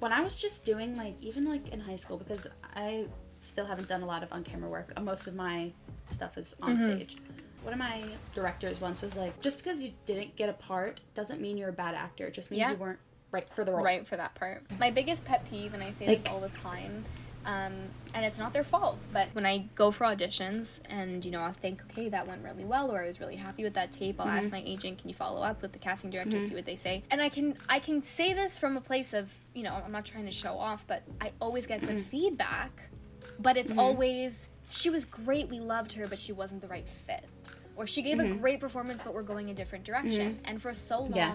when 0.00 0.12
I 0.12 0.22
was 0.22 0.34
just 0.34 0.64
doing 0.64 0.96
like 0.96 1.14
even 1.20 1.44
like 1.44 1.68
in 1.68 1.78
high 1.80 1.96
school 1.96 2.16
because 2.16 2.46
I 2.74 3.06
still 3.42 3.64
haven't 3.66 3.88
done 3.88 4.02
a 4.02 4.06
lot 4.06 4.22
of 4.22 4.32
on 4.32 4.42
camera 4.44 4.68
work. 4.68 4.92
Uh, 4.96 5.00
Most 5.02 5.26
of 5.26 5.34
my 5.34 5.70
stuff 6.10 6.36
is 6.38 6.54
on 6.62 6.76
Mm-hmm. 6.76 6.90
stage. 6.96 7.16
One 7.62 7.74
of 7.74 7.78
my 7.78 8.02
directors 8.34 8.80
once 8.80 9.02
was 9.02 9.14
like, 9.16 9.38
just 9.42 9.58
because 9.58 9.82
you 9.82 9.92
didn't 10.06 10.34
get 10.36 10.48
a 10.48 10.54
part 10.54 11.00
doesn't 11.14 11.40
mean 11.40 11.58
you're 11.58 11.68
a 11.68 11.72
bad 11.74 11.94
actor. 11.94 12.26
It 12.26 12.32
just 12.34 12.50
means 12.50 12.60
Yeah. 12.60 12.70
you 12.72 12.76
weren't 12.78 12.98
right 13.30 13.46
for 13.54 13.62
the 13.64 13.72
role. 13.72 13.84
right 13.84 14.06
for 14.08 14.16
that 14.16 14.34
part 14.34 14.64
my 14.80 14.90
biggest 14.90 15.24
pet 15.24 15.48
peeve 15.48 15.72
and 15.74 15.82
i 15.84 15.90
say 15.90 16.04
this 16.06 16.24
all 16.26 16.40
the 16.40 16.48
time 16.48 17.04
um, 17.46 17.72
and 18.14 18.24
it's 18.24 18.38
not 18.38 18.52
their 18.52 18.64
fault 18.64 18.98
but 19.12 19.28
when 19.32 19.46
i 19.46 19.64
go 19.74 19.90
for 19.90 20.04
auditions 20.04 20.80
and 20.90 21.24
you 21.24 21.30
know 21.30 21.40
i'll 21.40 21.52
think 21.52 21.80
okay 21.90 22.08
that 22.08 22.26
went 22.28 22.42
really 22.44 22.64
well 22.64 22.90
or 22.90 23.02
i 23.02 23.06
was 23.06 23.18
really 23.20 23.36
happy 23.36 23.62
with 23.64 23.74
that 23.74 23.90
tape 23.92 24.20
i'll 24.20 24.26
Mm-hmm. 24.26 24.36
ask 24.36 24.52
my 24.52 24.62
agent 24.66 24.98
can 24.98 25.08
you 25.08 25.14
follow 25.14 25.40
up 25.42 25.62
with 25.62 25.72
the 25.72 25.78
casting 25.78 26.10
director 26.10 26.40
see 26.40 26.54
what 26.54 26.66
they 26.66 26.76
say 26.76 27.02
and 27.10 27.22
i 27.22 27.28
can 27.28 27.54
i 27.68 27.78
can 27.78 28.02
say 28.02 28.32
this 28.34 28.58
from 28.58 28.76
a 28.76 28.80
place 28.80 29.12
of 29.14 29.34
you 29.54 29.62
know 29.62 29.74
i'm 29.84 29.92
not 29.92 30.04
trying 30.04 30.26
to 30.26 30.32
show 30.32 30.54
off 30.58 30.84
but 30.86 31.02
i 31.20 31.32
always 31.40 31.66
get 31.66 31.80
Mm-hmm. 31.80 31.94
good 31.96 32.04
feedback 32.04 32.72
but 33.38 33.56
it's 33.56 33.72
always 33.78 34.48
she 34.70 34.90
was 34.90 35.04
great 35.04 35.48
we 35.48 35.60
loved 35.60 35.92
her 35.94 36.06
but 36.06 36.18
she 36.18 36.32
wasn't 36.32 36.60
the 36.60 36.68
right 36.68 36.86
fit 36.86 37.24
or 37.76 37.86
she 37.86 38.02
gave 38.02 38.18
a 38.18 38.26
great 38.26 38.60
performance 38.60 39.00
but 39.02 39.14
we're 39.14 39.22
going 39.22 39.48
a 39.50 39.54
different 39.54 39.84
direction 39.84 40.38
and 40.44 40.60
for 40.60 40.74
so 40.74 41.00
long 41.00 41.10
Mm-hmm. 41.10 41.16
Yeah. 41.16 41.34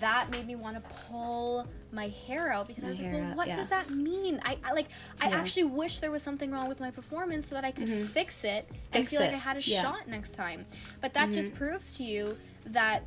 That 0.00 0.30
made 0.30 0.46
me 0.46 0.56
want 0.56 0.76
to 0.76 0.94
pull 1.08 1.66
my 1.92 2.08
hair 2.26 2.52
out 2.52 2.66
because 2.66 2.84
I 2.84 2.88
was 2.88 3.00
like, 3.00 3.12
well, 3.12 3.34
what 3.34 3.48
yeah. 3.48 3.54
does 3.54 3.68
that 3.68 3.90
mean? 3.90 4.40
I, 4.44 4.58
I 4.64 4.72
like, 4.72 4.88
I 5.20 5.28
Yeah. 5.28 5.36
actually 5.36 5.64
wish 5.64 5.98
there 5.98 6.10
was 6.10 6.22
something 6.22 6.50
wrong 6.50 6.68
with 6.68 6.80
my 6.80 6.90
performance 6.90 7.46
so 7.48 7.54
that 7.54 7.64
I 7.64 7.70
could 7.70 7.88
fix 7.88 8.44
it 8.44 8.66
and 8.70 8.78
Fix 8.92 9.10
feel 9.10 9.20
like 9.20 9.32
I 9.32 9.36
had 9.36 9.56
a 9.56 9.60
yeah. 9.60 9.82
shot 9.82 10.08
next 10.08 10.34
time. 10.34 10.64
But 11.00 11.14
that 11.14 11.32
just 11.32 11.54
proves 11.54 11.96
to 11.98 12.04
you 12.04 12.36
that 12.66 13.02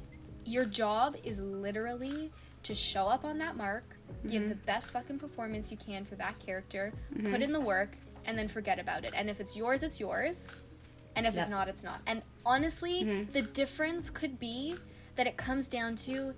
your 0.46 0.66
job 0.66 1.16
is 1.24 1.40
literally 1.40 2.32
to 2.64 2.74
show 2.76 3.08
up 3.08 3.26
on 3.26 3.38
that 3.40 3.56
mark, 3.58 3.84
give 4.28 4.48
the 4.50 4.56
best 4.56 4.92
fucking 4.94 5.20
performance 5.20 5.72
you 5.72 5.78
can 5.78 6.06
for 6.06 6.16
that 6.16 6.38
character, 6.40 6.94
put 7.30 7.42
in 7.42 7.52
the 7.52 7.60
work, 7.60 7.92
and 8.26 8.38
then 8.38 8.48
forget 8.48 8.78
about 8.80 9.06
it. 9.06 9.14
And 9.16 9.30
if 9.30 9.40
it's 9.40 9.56
yours, 9.56 9.84
it's 9.84 10.00
yours. 10.00 10.50
And 11.16 11.26
if 11.26 11.36
it's 11.36 11.50
not, 11.50 11.68
it's 11.68 11.84
not. 11.84 12.00
And 12.06 12.22
honestly, 12.46 13.26
the 13.34 13.42
difference 13.42 14.10
could 14.10 14.40
be 14.40 14.76
that 15.16 15.26
it 15.28 15.36
comes 15.36 15.68
down 15.68 15.96
to, 15.96 16.34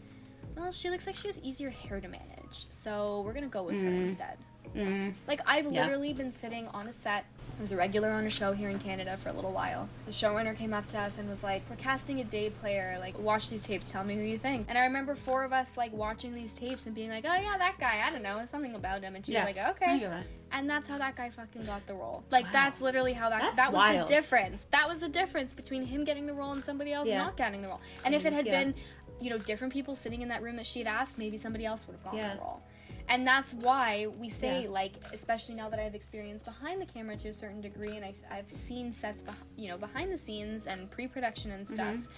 well, 0.60 0.72
she 0.72 0.90
looks 0.90 1.08
like 1.08 1.16
she 1.16 1.28
has 1.28 1.40
easier 1.42 1.70
hair 1.70 2.00
to 2.02 2.08
manage. 2.08 2.66
So 2.70 3.22
we're 3.26 3.34
to 3.34 3.48
go 3.48 3.64
with 3.64 3.78
her 3.78 3.88
instead. 3.88 4.38
Mm. 4.76 5.16
Like, 5.28 5.42
I've 5.48 5.72
Yeah. 5.72 5.82
literally 5.84 6.14
been 6.14 6.32
sitting 6.32 6.68
on 6.68 6.88
a 6.88 6.92
set. 6.92 7.26
I 7.58 7.62
was 7.62 7.72
a 7.72 7.76
regular 7.78 8.12
on 8.12 8.26
a 8.26 8.30
show 8.30 8.54
here 8.54 8.70
in 8.70 8.78
Canada 8.80 9.18
for 9.18 9.30
a 9.30 9.34
little 9.34 9.52
while. 9.52 9.90
The 10.06 10.12
showrunner 10.12 10.56
came 10.56 10.74
up 10.74 10.86
to 10.88 11.00
us 11.00 11.18
and 11.18 11.28
was 11.28 11.44
like, 11.44 11.64
We're 11.70 11.76
casting 11.78 12.20
a 12.20 12.24
day 12.24 12.50
player. 12.52 12.98
Like, 13.00 13.18
watch 13.18 13.50
these 13.50 13.64
tapes. 13.64 13.92
Tell 13.92 14.04
me 14.04 14.16
who 14.16 14.22
you 14.22 14.38
think. 14.38 14.68
And 14.70 14.78
I 14.78 14.84
remember 14.84 15.16
four 15.16 15.44
of 15.44 15.52
us, 15.54 15.76
like, 15.76 15.92
watching 15.92 16.36
these 16.36 16.54
tapes 16.54 16.86
and 16.86 16.94
being 16.94 17.10
like, 17.10 17.26
Oh, 17.28 17.34
yeah, 17.34 17.58
that 17.58 17.80
guy. 17.80 18.02
I 18.06 18.12
don't 18.12 18.22
know. 18.22 18.46
Something 18.46 18.76
about 18.76 19.02
him. 19.02 19.16
And 19.16 19.26
she 19.26 19.34
Yeah. 19.34 19.46
was 19.46 19.56
like, 19.56 19.70
Okay. 19.82 20.24
And 20.52 20.68
that's 20.70 20.88
how 20.88 20.98
that 20.98 21.16
guy 21.16 21.30
fucking 21.30 21.66
got 21.66 21.86
the 21.86 21.94
role. 21.94 22.24
Like 22.32 22.46
Wow. 22.46 22.52
that's 22.54 22.82
literally 22.82 23.14
how 23.14 23.30
that 23.30 23.40
That's 23.42 23.56
that 23.58 23.68
was 23.72 23.78
wild. 23.78 24.08
the 24.08 24.14
difference. 24.14 24.66
That 24.72 24.88
was 24.88 25.00
the 25.00 25.10
difference 25.10 25.54
between 25.54 25.86
him 25.86 26.06
getting 26.06 26.26
the 26.26 26.34
role 26.34 26.54
and 26.54 26.64
somebody 26.64 26.92
else 26.92 27.08
Yeah. 27.08 27.20
not 27.20 27.38
getting 27.38 27.62
the 27.62 27.68
role. 27.68 27.82
And 28.04 28.16
if 28.16 28.26
it 28.26 28.34
had 28.34 28.46
been, 28.46 28.74
you 29.22 29.30
know, 29.30 29.38
different 29.38 29.74
people 29.74 29.96
sitting 29.96 30.22
in 30.22 30.30
that 30.30 30.42
room 30.42 30.56
that 30.58 30.66
she 30.66 30.80
had 30.80 30.88
asked, 30.88 31.18
maybe 31.18 31.38
somebody 31.38 31.66
else 31.66 31.86
would 31.88 31.94
have 31.96 32.04
gotten 32.04 32.20
Yeah. 32.20 32.36
the 32.36 32.42
role. 32.42 32.62
And 33.08 33.26
that's 33.28 33.54
why 33.56 34.06
we 34.20 34.30
say, 34.30 34.64
Yeah. 34.64 34.70
like, 34.70 34.94
especially 35.14 35.56
now 35.56 35.68
that 35.70 35.80
I've 35.80 35.96
experienced 35.96 36.46
behind 36.46 36.80
the 36.80 36.86
camera 36.86 37.16
to 37.18 37.30
a 37.30 37.34
certain 37.34 37.60
degree, 37.60 37.96
and 37.98 38.06
I, 38.06 38.14
have 38.36 38.52
seen 38.52 38.92
sets, 38.92 39.24
beh- 39.24 39.34
you 39.56 39.68
know, 39.68 39.78
behind 39.78 40.12
the 40.12 40.18
scenes 40.18 40.68
and 40.68 40.90
pre-production 40.92 41.52
and 41.52 41.68
stuff. 41.68 41.96
Mm-hmm. 41.96 42.12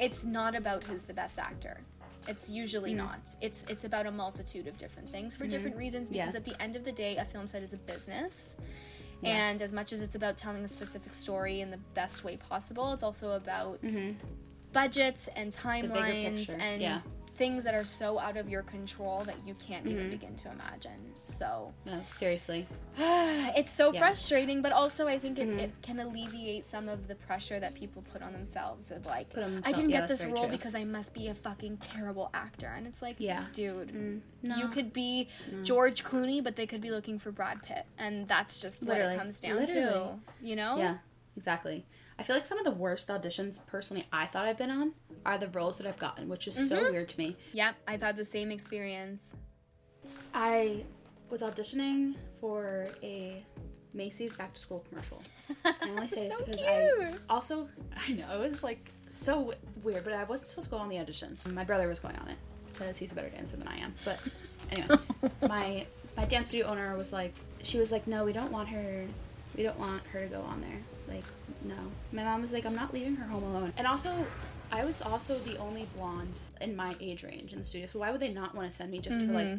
It's 0.00 0.24
not 0.24 0.56
about 0.56 0.82
who's 0.84 1.04
the 1.04 1.14
best 1.14 1.38
actor. 1.38 1.80
It's 2.26 2.48
usually 2.50 2.92
not. 2.94 3.20
It's 3.40 3.64
it's 3.68 3.84
about 3.84 4.06
a 4.06 4.10
multitude 4.10 4.66
of 4.68 4.78
different 4.78 5.08
things 5.08 5.34
for 5.36 5.46
different 5.46 5.76
reasons. 5.76 6.08
Mm-hmm. 6.08 6.14
Yeah. 6.16 6.22
Because 6.26 6.36
at 6.36 6.44
the 6.44 6.60
end 6.62 6.76
of 6.76 6.84
the 6.84 6.92
day, 6.92 7.16
a 7.16 7.24
film 7.24 7.46
set 7.46 7.62
is 7.62 7.72
a 7.72 7.76
business. 7.76 8.56
Yeah. 9.20 9.30
And 9.50 9.62
as 9.62 9.72
much 9.72 9.92
as 9.92 10.00
it's 10.02 10.14
about 10.16 10.36
telling 10.36 10.64
a 10.64 10.68
specific 10.68 11.14
story 11.14 11.60
in 11.60 11.70
the 11.70 11.78
best 11.94 12.24
way 12.24 12.36
possible, 12.36 12.92
it's 12.92 13.02
also 13.04 13.32
about 13.32 13.80
budgets 14.72 15.28
and 15.36 15.52
timelines 15.52 16.48
and 16.58 16.80
yeah. 16.80 16.98
things 17.34 17.64
that 17.64 17.74
are 17.74 17.84
so 17.84 18.18
out 18.18 18.36
of 18.36 18.48
your 18.48 18.62
control 18.62 19.24
that 19.24 19.36
you 19.46 19.54
can't 19.54 19.86
even 19.86 20.02
Mm-hmm. 20.04 20.10
begin 20.10 20.36
to 20.36 20.50
imagine. 20.50 21.00
So 21.24 21.72
No, 21.86 22.02
seriously. 22.08 22.66
it's 22.98 23.70
so 23.72 23.92
Yeah. 23.92 24.00
frustrating, 24.00 24.60
but 24.60 24.72
also 24.72 25.08
I 25.08 25.18
think 25.18 25.38
it, 25.38 25.48
Mhm. 25.48 25.58
it 25.58 25.72
can 25.82 25.98
alleviate 26.00 26.64
some 26.64 26.88
of 26.88 27.08
the 27.08 27.14
pressure 27.14 27.58
that 27.60 27.74
people 27.74 28.02
put 28.12 28.22
on 28.22 28.32
themselves 28.32 28.90
of 28.90 29.06
like, 29.06 29.36
I 29.36 29.72
didn't 29.72 29.90
yeah, 29.90 30.00
get 30.00 30.08
this 30.08 30.24
role 30.26 30.46
true. 30.48 30.48
because 30.56 30.74
I 30.74 30.84
must 30.84 31.14
be 31.14 31.28
a 31.28 31.34
fucking 31.34 31.78
terrible 31.78 32.28
actor. 32.34 32.72
And 32.76 32.86
it's 32.86 33.00
like, 33.02 33.16
Yeah. 33.18 33.44
dude, 33.52 33.88
Mm, 33.92 34.20
no. 34.42 34.56
you 34.56 34.68
could 34.68 34.92
be 34.92 35.28
George 35.62 36.04
Clooney, 36.04 36.42
but 36.44 36.56
they 36.56 36.66
could 36.66 36.80
be 36.82 36.90
looking 36.90 37.18
for 37.18 37.30
Brad 37.32 37.62
Pitt. 37.62 37.86
And 37.98 38.28
that's 38.28 38.60
just 38.60 38.80
what 38.82 38.88
Literally. 38.90 39.14
it 39.14 39.18
comes 39.18 39.40
down 39.40 39.56
Literally. 39.56 39.84
to, 39.84 40.18
you 40.42 40.56
know? 40.56 40.76
Yeah, 40.76 40.98
exactly. 41.36 41.86
I 42.18 42.22
feel 42.22 42.36
like 42.36 42.46
some 42.46 42.58
of 42.58 42.64
the 42.64 42.70
worst 42.70 43.08
auditions, 43.08 43.58
personally, 43.66 44.06
I 44.12 44.26
thought 44.26 44.44
I've 44.46 44.58
been 44.58 44.70
on 44.70 44.92
are 45.24 45.38
the 45.38 45.48
roles 45.48 45.78
that 45.78 45.86
I've 45.86 45.98
gotten, 45.98 46.28
which 46.28 46.46
is 46.46 46.54
so 46.54 46.76
Mhm. 46.76 46.90
weird 46.90 47.08
to 47.10 47.18
me. 47.18 47.36
Yep, 47.52 47.74
I've 47.88 48.02
had 48.02 48.16
the 48.16 48.24
same 48.24 48.50
experience. 48.50 49.34
I 50.34 50.84
was 51.30 51.42
auditioning 51.42 52.16
for 52.40 52.86
a 53.02 53.44
Macy's 53.94 54.32
back 54.34 54.54
to 54.54 54.60
school 54.60 54.84
commercial. 54.88 55.22
I 55.64 55.74
only 55.90 56.08
say 56.08 56.28
this 56.28 56.36
So 56.38 56.44
because 56.44 56.62
I 56.62 56.90
cute. 57.10 57.20
also 57.28 57.68
I 57.96 58.12
know 58.12 58.42
it 58.42 58.50
was 58.52 58.62
like 58.62 58.90
so 59.06 59.52
weird, 59.82 60.04
but 60.04 60.12
I 60.14 60.24
wasn't 60.24 60.48
supposed 60.48 60.66
to 60.68 60.70
go 60.70 60.78
on 60.78 60.88
the 60.88 60.98
audition. 60.98 61.36
My 61.50 61.64
brother 61.64 61.88
was 61.88 61.98
going 61.98 62.16
on 62.16 62.28
it 62.28 62.38
because 62.72 62.96
he's 62.96 63.12
a 63.12 63.14
better 63.14 63.28
dancer 63.28 63.56
than 63.56 63.68
I 63.68 63.76
am. 63.78 63.94
But 64.04 64.18
anyway, 64.70 64.96
my 65.42 65.86
my 66.16 66.24
dance 66.24 66.48
studio 66.48 66.66
owner 66.68 66.96
was 66.96 67.12
like, 67.12 67.34
she 67.62 67.78
was 67.78 67.92
like, 67.92 68.06
no, 68.06 68.24
we 68.24 68.32
don't 68.32 68.50
want 68.52 68.68
her, 68.70 69.06
we 69.56 69.62
don't 69.62 69.78
want 69.78 70.02
her 70.06 70.22
to 70.22 70.28
go 70.28 70.40
on 70.42 70.60
there. 70.62 70.80
Like, 71.08 71.24
no. 71.64 71.74
My 72.12 72.24
mom 72.24 72.42
was 72.42 72.52
like, 72.52 72.64
I'm 72.66 72.74
not 72.74 72.92
leaving 72.94 73.16
her 73.16 73.26
home 73.26 73.42
alone. 73.42 73.72
And 73.76 73.86
also, 73.86 74.12
I 74.70 74.84
was 74.84 75.02
also 75.02 75.38
the 75.40 75.56
only 75.58 75.86
blonde 75.96 76.32
in 76.60 76.74
my 76.76 76.94
age 77.00 77.22
range 77.24 77.52
in 77.52 77.58
the 77.58 77.64
studio, 77.64 77.86
so 77.86 77.98
why 77.98 78.10
would 78.10 78.20
they 78.20 78.32
not 78.32 78.54
want 78.54 78.70
to 78.70 78.74
send 78.76 78.90
me 78.90 78.98
just 79.00 79.24
for 79.26 79.32
like, 79.32 79.58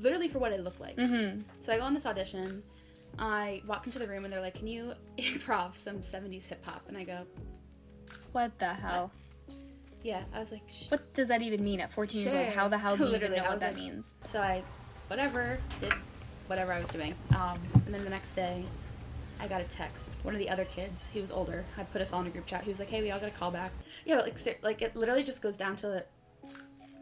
literally 0.00 0.28
for 0.28 0.38
what 0.38 0.52
I 0.52 0.56
look 0.56 0.78
like? 0.80 0.96
Mm-hmm. 0.96 1.40
So 1.60 1.72
I 1.72 1.78
go 1.78 1.82
on 1.84 1.94
this 1.94 2.06
audition. 2.06 2.62
I 3.18 3.62
walk 3.66 3.86
into 3.86 3.98
the 3.98 4.06
room 4.08 4.24
and 4.24 4.32
they're 4.32 4.40
like, 4.40 4.54
"Can 4.54 4.66
you 4.66 4.92
improv 5.18 5.76
some 5.76 5.98
'70s 5.98 6.46
hip 6.46 6.64
hop?" 6.64 6.82
And 6.88 6.96
I 6.96 7.04
go, 7.04 7.24
What 8.32 8.58
the 8.58 8.72
hell? 8.74 9.12
"Yeah." 10.02 10.22
I 10.34 10.40
was 10.40 10.50
like, 10.50 10.62
Shh. 10.68 10.90
What 10.90 11.12
does 11.14 11.28
that 11.28 11.40
even 11.42 11.62
mean 11.62 11.80
at 11.80 11.92
14 11.92 12.20
years 12.22 12.34
old? 12.34 12.46
How 12.48 12.66
the 12.68 12.78
hell 12.78 12.96
do 12.96 13.04
you 13.04 13.08
even 13.14 13.20
Literally, 13.20 13.40
know 13.42 13.50
what 13.50 13.60
that 13.60 13.74
like- 13.74 13.82
means? 13.82 14.12
So 14.28 14.40
I, 14.40 14.62
whatever, 15.08 15.58
did 15.80 15.92
whatever 16.46 16.72
I 16.72 16.80
was 16.80 16.88
doing. 16.88 17.14
Um, 17.36 17.58
and 17.86 17.94
then 17.94 18.02
the 18.04 18.10
next 18.10 18.32
day, 18.34 18.64
I 19.40 19.46
got 19.48 19.60
a 19.60 19.64
text. 19.64 20.12
One 20.22 20.34
of 20.34 20.38
the 20.38 20.48
other 20.48 20.64
kids, 20.64 21.08
he 21.12 21.20
was 21.20 21.30
older, 21.30 21.64
had 21.76 21.90
put 21.92 22.00
us 22.00 22.12
all 22.12 22.20
in 22.20 22.26
a 22.26 22.30
group 22.30 22.46
chat. 22.46 22.62
He 22.62 22.70
was 22.70 22.78
like, 22.78 22.88
"Hey, 22.88 23.02
we 23.02 23.10
all 23.10 23.20
got 23.20 23.28
a 23.28 23.32
call 23.32 23.50
back." 23.50 23.72
Yeah, 24.04 24.16
but 24.16 24.24
like, 24.24 24.38
ser- 24.38 24.56
like 24.62 24.80
it 24.82 24.96
literally 24.96 25.24
just 25.24 25.42
goes 25.42 25.56
down 25.56 25.76
to, 25.76 26.04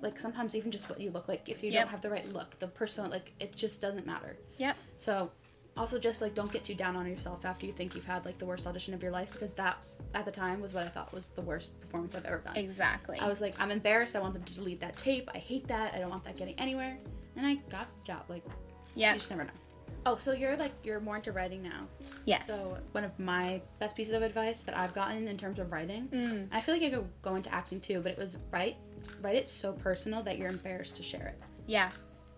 like 0.00 0.18
sometimes 0.18 0.54
even 0.56 0.70
just 0.70 0.88
what 0.88 1.00
you 1.00 1.10
look 1.10 1.28
like. 1.28 1.48
If 1.48 1.62
you 1.62 1.70
Yep. 1.70 1.82
don't 1.84 1.90
have 1.90 2.00
the 2.02 2.10
right 2.10 2.32
look, 2.32 2.58
the 2.58 2.66
person, 2.66 3.08
like 3.10 3.32
it 3.38 3.54
just 3.54 3.80
doesn't 3.80 4.06
matter. 4.06 4.36
Yep. 4.58 4.76
So, 4.98 5.30
also 5.76 5.98
just 5.98 6.20
like 6.20 6.34
don't 6.34 6.50
get 6.52 6.64
too 6.64 6.74
down 6.74 6.96
on 6.96 7.06
yourself 7.06 7.44
after 7.44 7.64
you 7.66 7.72
think 7.72 7.94
you've 7.94 8.04
had 8.04 8.24
like 8.24 8.38
the 8.38 8.44
worst 8.44 8.66
audition 8.66 8.92
of 8.94 9.02
your 9.02 9.12
life 9.12 9.32
because 9.32 9.52
that 9.54 9.82
at 10.14 10.24
the 10.24 10.30
time 10.30 10.60
was 10.60 10.74
what 10.74 10.84
I 10.84 10.88
thought 10.88 11.12
was 11.14 11.28
the 11.30 11.40
worst 11.42 11.80
performance 11.80 12.14
I've 12.14 12.26
ever 12.26 12.38
done. 12.38 12.56
Exactly. 12.56 13.18
I 13.20 13.28
was 13.28 13.40
like, 13.40 13.54
I'm 13.60 13.70
embarrassed. 13.70 14.14
I 14.16 14.20
want 14.20 14.34
them 14.34 14.42
to 14.42 14.54
delete 14.54 14.80
that 14.80 14.96
tape. 14.96 15.30
I 15.34 15.38
hate 15.38 15.66
that. 15.68 15.94
I 15.94 15.98
don't 15.98 16.10
want 16.10 16.24
that 16.24 16.36
getting 16.36 16.58
anywhere. 16.58 16.98
And 17.36 17.46
I 17.46 17.54
got 17.70 17.86
the 18.00 18.04
job. 18.04 18.24
Like, 18.28 18.42
yeah. 18.94 19.12
you 19.12 19.18
just 19.18 19.30
never 19.30 19.44
know. 19.44 19.50
Oh, 20.04 20.16
so 20.18 20.32
you're 20.32 20.56
like 20.56 20.72
you're 20.82 21.00
more 21.00 21.16
into 21.16 21.32
writing 21.32 21.62
now. 21.62 21.86
Yes. 22.24 22.46
So 22.46 22.76
one 22.92 23.04
of 23.04 23.16
my 23.18 23.60
best 23.78 23.96
pieces 23.96 24.14
of 24.14 24.22
advice 24.22 24.62
that 24.62 24.76
I've 24.76 24.92
gotten 24.94 25.28
in 25.28 25.36
terms 25.38 25.58
of 25.58 25.70
writing, 25.72 26.08
Mm. 26.08 26.48
I 26.50 26.60
feel 26.60 26.74
like 26.74 26.82
I 26.82 26.90
could 26.90 27.08
go 27.22 27.36
into 27.36 27.52
acting 27.54 27.80
too, 27.80 28.00
but 28.00 28.12
it 28.12 28.18
was 28.18 28.36
write 28.50 28.76
write 29.20 29.36
it 29.36 29.48
so 29.48 29.72
personal 29.72 30.22
that 30.24 30.38
you're 30.38 30.48
embarrassed 30.50 30.96
to 30.96 31.02
share 31.02 31.28
it. 31.28 31.38
yeah. 31.66 31.90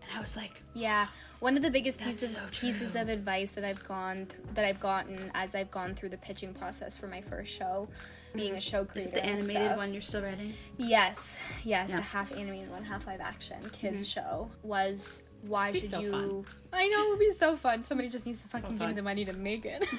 And 0.07 0.19
I 0.19 0.21
was 0.21 0.37
like, 0.37 0.61
Yeah, 0.75 1.07
one 1.41 1.57
of 1.57 1.63
the 1.63 1.71
biggest 1.71 1.99
pieces 1.99 2.33
so 2.33 2.39
pieces 2.53 2.95
of 2.95 3.09
advice 3.09 3.53
that 3.53 3.65
I've 3.65 3.83
gone 3.89 4.27
th- 4.27 4.43
that 4.53 4.67
I've 4.67 4.79
gotten 4.79 5.31
as 5.35 5.55
I've 5.55 5.71
gone 5.71 5.95
through 5.95 6.11
the 6.11 6.19
pitching 6.19 6.53
process 6.53 6.99
for 6.99 7.07
my 7.07 7.23
first 7.23 7.51
show, 7.51 7.89
being 8.37 8.55
a 8.57 8.61
show 8.61 8.83
is 8.83 8.89
creator. 8.89 9.09
it 9.09 9.15
the 9.15 9.25
animated 9.25 9.65
stuff. 9.65 9.77
one 9.79 9.93
you're 9.95 10.03
still 10.03 10.21
writing? 10.21 10.53
Yes, 10.77 11.39
yes, 11.65 11.89
Yeah. 11.89 11.97
the 11.97 12.03
half 12.03 12.33
animated 12.37 12.71
one, 12.71 12.85
half 12.85 13.07
live 13.07 13.23
action 13.23 13.59
kids 13.73 14.07
show 14.07 14.51
was 14.63 15.23
why 15.47 15.73
should 15.73 15.83
so 15.85 16.01
you? 16.01 16.11
fun. 16.13 16.45
I 16.73 16.89
know 16.89 17.05
it 17.07 17.11
would 17.11 17.19
be 17.19 17.31
so 17.31 17.57
fun. 17.57 17.83
Somebody 17.83 18.09
just 18.09 18.27
needs 18.27 18.43
to 18.43 18.49
fucking 18.49 18.77
give 18.77 18.89
me 18.89 18.95
the 18.95 19.03
money 19.03 19.25
to 19.25 19.33
make 19.33 19.65
it. 19.65 19.87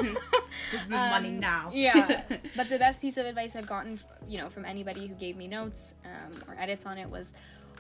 Give 0.71 0.89
me 0.89 0.95
money 0.95 1.29
Um, 1.29 1.39
now. 1.39 1.69
yeah. 1.73 2.21
But 2.55 2.69
the 2.69 2.79
best 2.79 3.01
piece 3.01 3.17
of 3.17 3.25
advice 3.25 3.55
I've 3.55 3.67
gotten, 3.67 3.99
you 4.27 4.37
know, 4.37 4.49
from 4.49 4.65
anybody 4.65 5.05
who 5.07 5.13
gave 5.15 5.35
me 5.37 5.47
notes 5.47 5.93
um, 6.05 6.31
or 6.47 6.55
edits 6.59 6.85
on 6.85 6.97
it 6.97 7.09
was, 7.09 7.33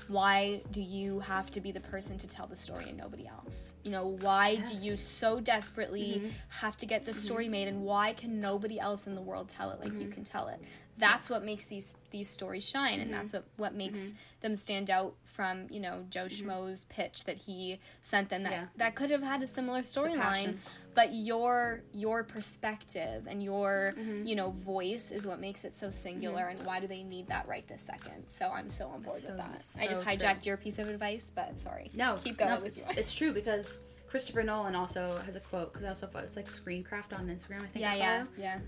why 0.07 0.61
do 0.71 0.81
you 0.81 1.19
have 1.21 1.49
to 1.51 1.61
be 1.61 1.71
the 1.71 1.79
person 1.79 2.17
to 2.17 2.27
tell 2.27 2.47
the 2.47 2.55
story 2.55 2.85
and 2.89 2.97
nobody 2.97 3.27
else? 3.27 3.73
You 3.83 3.91
know, 3.91 4.17
why 4.21 4.55
do 4.57 4.75
you 4.75 4.93
so 4.93 5.39
desperately 5.39 6.33
have 6.49 6.75
to 6.77 6.85
get 6.85 7.05
the 7.05 7.13
story 7.13 7.47
made, 7.49 7.67
and 7.69 7.81
why 7.83 8.13
can 8.13 8.39
nobody 8.39 8.79
else 8.79 9.07
in 9.07 9.15
the 9.15 9.21
world 9.21 9.49
tell 9.49 9.71
it 9.71 9.79
like 9.79 9.93
you 9.99 10.07
can 10.09 10.23
tell 10.23 10.47
it? 10.49 10.59
That's 10.97 11.29
what 11.29 11.43
makes 11.43 11.65
these 11.67 11.95
these 12.11 12.29
stories 12.29 12.67
shine, 12.67 12.99
and 13.01 13.13
that's 13.13 13.33
mm-hmm. 13.33 13.43
what 13.57 13.71
what 13.71 13.75
makes 13.75 14.01
mm-hmm. 14.01 14.17
them 14.41 14.55
stand 14.55 14.89
out 14.89 15.15
from 15.23 15.67
you 15.69 15.79
know 15.79 16.05
Joe 16.09 16.25
mm-hmm. 16.25 16.49
Schmo's 16.49 16.85
pitch 16.85 17.25
that 17.25 17.37
he 17.37 17.79
sent 18.01 18.29
them. 18.29 18.43
That 18.43 18.51
Yeah. 18.51 18.65
that 18.77 18.95
could 18.95 19.11
have 19.11 19.23
had 19.23 19.43
a 19.43 19.47
similar 19.47 19.81
storyline, 19.81 20.57
but 20.93 21.13
your 21.13 21.81
your 21.93 22.23
perspective 22.23 23.27
and 23.27 23.43
your 23.43 23.93
Mm-hmm. 23.97 24.25
you 24.25 24.35
know 24.35 24.51
voice 24.51 25.11
is 25.11 25.27
what 25.27 25.39
makes 25.39 25.63
it 25.63 25.75
so 25.75 25.89
singular 25.89 26.47
and 26.47 26.59
why 26.65 26.79
do 26.79 26.87
they 26.87 27.03
need 27.03 27.27
that 27.27 27.47
right 27.47 27.67
this 27.67 27.83
second 27.83 28.27
so 28.27 28.49
i'm 28.49 28.69
so 28.69 28.87
on 28.87 29.01
board 29.01 29.17
So- 29.17 29.29
with 29.29 29.37
that 29.37 29.63
so 29.63 29.83
i 29.83 29.87
just 29.87 30.01
true. 30.03 30.13
hijacked 30.13 30.45
your 30.45 30.57
piece 30.57 30.79
of 30.79 30.87
advice 30.89 31.31
but 31.33 31.59
sorry 31.59 31.91
No, 31.93 32.17
keep 32.23 32.37
going 32.37 32.51
no, 32.51 32.59
with 32.61 32.67
it's, 32.67 32.87
it's 32.97 33.13
true 33.13 33.31
because 33.33 33.83
Christopher 34.07 34.43
Nolan 34.43 34.75
also 34.75 35.19
has 35.25 35.35
a 35.35 35.39
quote 35.39 35.73
because 35.73 35.83
I 35.83 35.89
also 35.89 36.07
follow 36.07 36.23
it's 36.23 36.35
like 36.35 36.47
Screencraft 36.47 37.17
on 37.17 37.27
Instagram. 37.27 37.63
I 37.63 37.67
think. 37.67 37.75
yeah 37.75 37.91
I 37.91 37.97
yeah 37.97 38.25
yeah 38.37 38.59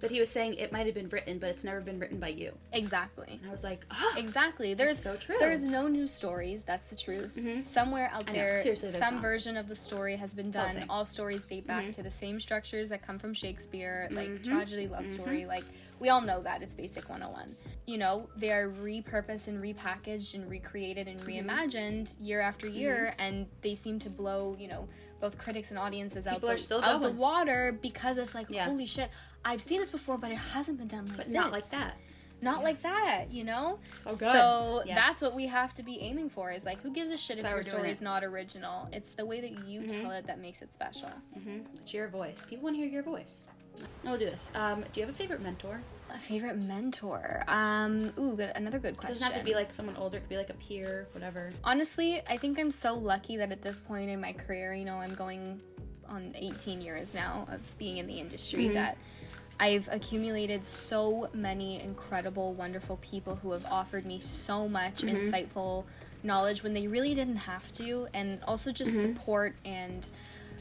But 0.00 0.10
he 0.10 0.20
was 0.20 0.30
saying 0.30 0.54
it 0.54 0.72
might 0.72 0.86
have 0.86 0.94
been 0.94 1.08
written, 1.08 1.38
but 1.38 1.50
it's 1.50 1.64
never 1.64 1.80
been 1.80 1.98
written 1.98 2.18
by 2.18 2.28
you. 2.28 2.52
exactly. 2.72 3.38
And 3.40 3.48
I 3.48 3.50
was 3.50 3.64
like, 3.64 3.84
oh, 3.90 4.14
exactly. 4.16 4.74
There's 4.74 4.98
so 4.98 5.16
true. 5.16 5.36
there's 5.38 5.64
no 5.64 5.88
new 5.88 6.06
stories 6.06 6.64
that's 6.64 6.84
the 6.86 6.96
truth. 6.96 7.38
Somewhere 7.64 8.10
out 8.12 8.26
there 8.26 8.62
some 8.76 9.14
not. 9.14 9.22
version 9.22 9.56
of 9.56 9.68
the 9.68 9.74
story 9.74 10.16
has 10.16 10.34
been 10.34 10.50
done. 10.50 10.74
The 10.74 10.86
all 10.88 11.04
stories 11.04 11.44
date 11.44 11.66
back 11.66 11.92
to 11.92 12.02
the 12.02 12.10
same 12.10 12.38
structures 12.40 12.88
that 12.90 13.02
come 13.02 13.18
from 13.18 13.32
shakespeare 13.34 14.08
like 14.12 14.28
Mm-hmm. 14.28 14.52
tragedy 14.52 14.86
love 14.88 15.06
story 15.06 15.46
like 15.46 15.64
we 16.00 16.10
all 16.10 16.20
know 16.20 16.42
that 16.42 16.62
it's 16.62 16.74
basic 16.74 17.08
101 17.08 17.54
you 17.86 17.96
know 17.98 18.28
they 18.36 18.52
are 18.52 18.68
repurposed 18.68 19.48
and 19.48 19.62
repackaged 19.62 20.34
and 20.34 20.48
recreated 20.50 21.08
and 21.08 21.18
Mm-hmm. 21.20 21.48
reimagined 21.48 22.14
year 22.20 22.40
after 22.40 22.66
year 22.68 23.14
and 23.18 23.46
they 23.62 23.74
seem 23.74 23.98
to 24.00 24.10
blow 24.10 24.54
you 24.58 24.68
know 24.68 24.88
both 25.20 25.36
critics 25.36 25.70
and 25.70 25.78
audiences 25.80 26.26
out, 26.28 26.34
People 26.34 26.50
the, 26.50 26.54
are 26.54 26.58
still 26.58 26.84
out 26.84 27.00
the 27.00 27.10
water 27.10 27.76
because 27.82 28.18
it's 28.18 28.34
like 28.34 28.46
Yeah. 28.50 28.66
holy 28.66 28.86
shit 28.86 29.10
i've 29.44 29.62
seen 29.62 29.80
this 29.80 29.90
before 29.90 30.18
but 30.18 30.30
it 30.30 30.36
hasn't 30.36 30.78
been 30.78 30.88
done 30.88 31.06
like 31.06 31.16
but 31.16 31.26
this 31.26 31.34
not 31.34 31.52
like 31.52 31.68
that. 31.70 31.96
not 32.40 32.62
like 32.62 32.80
that, 32.82 33.32
you 33.32 33.42
know? 33.42 33.80
Oh, 34.06 34.10
good. 34.10 34.18
So 34.20 34.82
Yes. 34.86 34.96
that's 34.96 35.20
what 35.22 35.34
we 35.34 35.46
have 35.46 35.74
to 35.74 35.82
be 35.82 36.00
aiming 36.00 36.30
for 36.30 36.52
is 36.52 36.64
like, 36.64 36.80
who 36.82 36.90
gives 36.92 37.10
a 37.10 37.16
shit 37.16 37.38
if 37.38 37.44
your 37.44 37.54
we're 37.54 37.62
story 37.64 37.88
it. 37.88 37.92
is 37.92 38.00
not 38.00 38.22
original? 38.22 38.88
It's 38.92 39.10
the 39.10 39.26
way 39.26 39.40
that 39.40 39.66
you 39.66 39.86
tell 39.88 40.12
it 40.12 40.24
that 40.28 40.38
makes 40.38 40.62
it 40.62 40.72
special. 40.72 41.10
Mm-hmm. 41.36 41.58
It's 41.82 41.92
your 41.92 42.06
voice. 42.06 42.44
People 42.48 42.62
want 42.64 42.76
to 42.76 42.80
hear 42.82 42.88
your 42.88 43.02
voice. 43.02 43.46
No, 44.04 44.10
we'll 44.12 44.20
do 44.20 44.26
this. 44.26 44.50
Um, 44.54 44.84
do 44.92 45.00
you 45.00 45.06
have 45.06 45.12
a 45.12 45.18
favorite 45.18 45.40
mentor? 45.42 45.80
A 46.14 46.18
favorite 46.18 46.58
mentor? 46.58 47.42
Um, 47.48 48.12
ooh, 48.18 48.36
good, 48.36 48.52
another 48.54 48.78
good 48.78 48.94
It 48.94 48.98
question. 48.98 49.14
doesn't 49.14 49.32
have 49.32 49.40
to 49.42 49.44
be 49.44 49.54
like 49.56 49.72
someone 49.72 49.96
older. 49.96 50.18
It 50.18 50.20
could 50.20 50.28
be 50.28 50.36
like 50.36 50.50
a 50.50 50.54
peer, 50.54 51.08
whatever. 51.12 51.52
Honestly, 51.64 52.22
I 52.30 52.36
think 52.36 52.58
I'm 52.60 52.70
so 52.70 52.94
lucky 52.94 53.36
that 53.38 53.50
at 53.50 53.62
this 53.62 53.80
point 53.80 54.10
in 54.10 54.20
my 54.20 54.32
career, 54.32 54.74
you 54.74 54.84
know, 54.84 54.96
I'm 54.98 55.14
going 55.16 55.60
on 56.08 56.32
18 56.36 56.80
years 56.80 57.16
now 57.16 57.46
of 57.50 57.60
being 57.78 57.98
in 57.98 58.06
the 58.06 58.14
industry 58.20 58.66
Mm-hmm. 58.66 58.74
that 58.74 58.96
I've 59.60 59.88
accumulated 59.90 60.64
so 60.64 61.28
many 61.34 61.80
incredible, 61.80 62.54
wonderful 62.54 62.98
people 62.98 63.36
who 63.36 63.52
have 63.52 63.66
offered 63.66 64.06
me 64.06 64.18
so 64.18 64.68
much 64.68 65.02
Mm-hmm. 65.02 65.16
insightful 65.16 65.84
knowledge 66.22 66.62
when 66.62 66.74
they 66.74 66.86
really 66.86 67.14
didn't 67.14 67.36
have 67.36 67.70
to, 67.72 68.08
and 68.14 68.40
also 68.46 68.70
just 68.72 68.92
Mm-hmm. 68.92 69.14
support 69.16 69.54
and, 69.64 70.10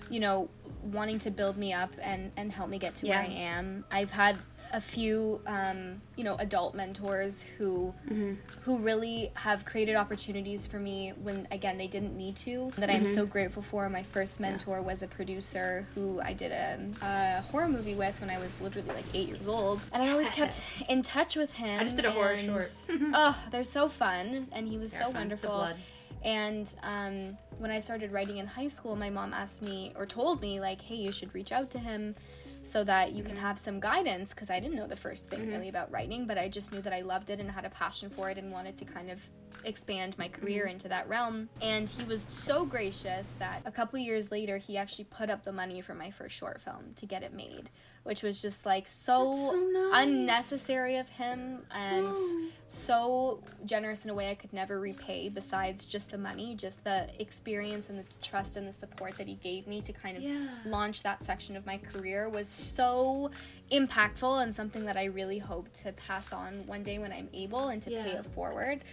you 0.10 0.20
know, 0.20 0.50
wanting 0.84 1.20
to 1.20 1.32
build 1.32 1.58
me 1.58 1.74
up 1.74 1.92
and, 2.02 2.32
and 2.38 2.52
help 2.52 2.70
me 2.70 2.78
get 2.80 2.96
to 2.96 3.08
where 3.08 3.20
I 3.20 3.26
am. 3.26 3.86
I've 3.92 4.12
had 4.12 4.38
a 4.74 4.82
few, 4.82 5.42
um, 5.48 6.02
you 6.16 6.24
know, 6.24 6.36
adult 6.38 6.76
mentors 6.76 7.44
who 7.58 7.94
Mm-hmm. 8.10 8.34
who 8.64 8.78
really 8.78 9.32
have 9.36 9.66
created 9.66 9.96
opportunities 9.96 10.66
for 10.68 10.80
me 10.80 11.14
when 11.24 11.48
again 11.52 11.78
they 11.78 11.88
didn't 11.88 12.16
need 12.18 12.36
to. 12.38 12.72
That 12.78 12.90
I'm 12.90 13.04
Mm-hmm. 13.04 13.14
so 13.14 13.26
grateful 13.26 13.62
for. 13.64 13.90
My 13.90 14.04
first 14.04 14.40
mentor 14.40 14.82
was 14.82 15.04
a 15.04 15.08
producer 15.08 15.86
who 15.96 16.20
I 16.22 16.34
did 16.34 16.52
a, 16.52 16.80
a 17.02 17.42
horror 17.52 17.68
movie 17.68 17.96
with 17.96 18.20
when 18.22 18.30
I 18.30 18.40
was 18.40 18.60
literally 18.62 18.90
like 18.90 19.06
eight 19.14 19.28
years 19.30 19.48
old, 19.48 19.80
and 19.94 20.02
I 20.04 20.10
always 20.10 20.30
kept 20.32 20.62
in 20.90 21.02
touch 21.02 21.36
with 21.36 21.54
him. 21.54 21.80
I 21.80 21.84
just 21.84 21.96
did 21.96 22.06
a 22.06 22.12
horror 22.12 22.38
short. 22.38 22.68
oh, 23.14 23.38
they're 23.52 23.64
so 23.64 23.88
fun, 23.90 24.46
and 24.52 24.68
he 24.68 24.78
was 24.78 24.92
so 24.92 24.98
They're 24.98 25.06
fun. 25.06 25.14
The 25.14 25.20
wonderful. 25.20 25.50
blood. 25.50 25.76
And 26.24 26.74
um, 26.84 27.38
when 27.60 27.70
I 27.70 27.80
started 27.80 28.12
writing 28.12 28.38
in 28.38 28.48
high 28.48 28.68
school, 28.70 28.96
my 28.96 29.10
mom 29.10 29.34
asked 29.34 29.62
me 29.62 29.94
or 29.96 30.06
told 30.06 30.42
me 30.42 30.60
like, 30.60 30.82
"Hey, 30.82 30.96
you 30.96 31.12
should 31.12 31.34
reach 31.36 31.52
out 31.52 31.70
to 31.72 31.80
him." 31.80 32.16
So 32.68 32.84
that 32.84 33.14
you 33.14 33.24
Mm-hmm. 33.24 33.34
can 33.34 33.38
have 33.38 33.58
some 33.58 33.80
guidance, 33.80 34.34
because 34.34 34.50
I 34.50 34.60
didn't 34.60 34.76
know 34.76 34.88
the 34.88 35.02
first 35.08 35.28
thing 35.30 35.48
really 35.48 35.70
about 35.70 35.90
writing, 35.90 36.28
but 36.28 36.38
I 36.38 36.50
just 36.50 36.74
knew 36.74 36.82
that 36.82 36.92
I 36.92 37.02
loved 37.02 37.30
it 37.30 37.40
and 37.40 37.50
had 37.50 37.64
a 37.64 37.70
passion 37.70 38.10
for 38.10 38.30
it 38.30 38.38
and 38.38 38.52
wanted 38.52 38.76
to 38.78 38.86
kind 38.86 39.10
of 39.10 39.20
expand 39.64 40.18
my 40.18 40.28
career 40.28 40.64
Mm-hmm. 40.66 40.72
into 40.74 40.88
that 40.90 41.08
realm. 41.10 41.50
And 41.62 41.90
he 41.90 42.04
was 42.06 42.26
so 42.30 42.66
gracious 42.66 43.32
that 43.40 43.62
a 43.66 43.72
couple 43.72 44.00
years 44.00 44.32
later, 44.32 44.58
he 44.58 44.78
actually 44.78 45.06
put 45.06 45.30
up 45.30 45.44
the 45.44 45.52
money 45.52 45.82
for 45.82 45.94
my 45.94 46.12
first 46.12 46.36
short 46.36 46.62
film 46.62 46.94
to 46.96 47.06
get 47.06 47.22
it 47.24 47.34
made, 47.34 47.70
which 48.04 48.24
was 48.24 48.42
just 48.42 48.66
like 48.66 48.88
so, 48.88 49.34
so 49.34 49.54
nice. 49.56 50.06
unnecessary 50.08 50.98
of 50.98 51.10
him 51.10 51.60
and 51.72 52.14
so 52.68 53.42
generous 53.66 54.04
in 54.04 54.10
a 54.10 54.14
way 54.14 54.30
I 54.32 54.36
could 54.36 54.54
never 54.54 54.80
repay 54.80 55.30
besides 55.30 55.86
just 55.86 56.12
the 56.12 56.18
money, 56.18 56.56
just 56.56 56.84
the 56.84 57.08
experience 57.20 57.90
and 57.90 57.98
the 58.00 58.06
trust 58.22 58.58
and 58.58 58.68
the 58.68 58.74
support 58.74 59.18
that 59.18 59.28
he 59.28 59.36
gave 59.36 59.68
me 59.68 59.82
to 59.82 59.94
kind 59.94 60.18
of 60.18 60.24
Yeah. 60.24 60.48
launch 60.66 61.04
that 61.04 61.24
section 61.24 61.56
of 61.56 61.66
my 61.66 61.78
career 61.78 62.30
was 62.30 62.48
so 62.48 63.32
impactful 63.72 64.42
and 64.44 64.54
something 64.54 64.86
that 64.86 64.98
I 64.98 65.06
really 65.06 65.40
hope 65.40 65.72
to 65.76 65.92
pass 65.94 66.32
on 66.32 66.66
one 66.68 66.84
day 66.84 67.00
when 67.00 67.12
I'm 67.12 67.30
able 67.34 67.68
and 67.68 67.82
to 67.84 67.90
pay 67.90 68.12
it 68.12 68.26
forward. 68.28 68.84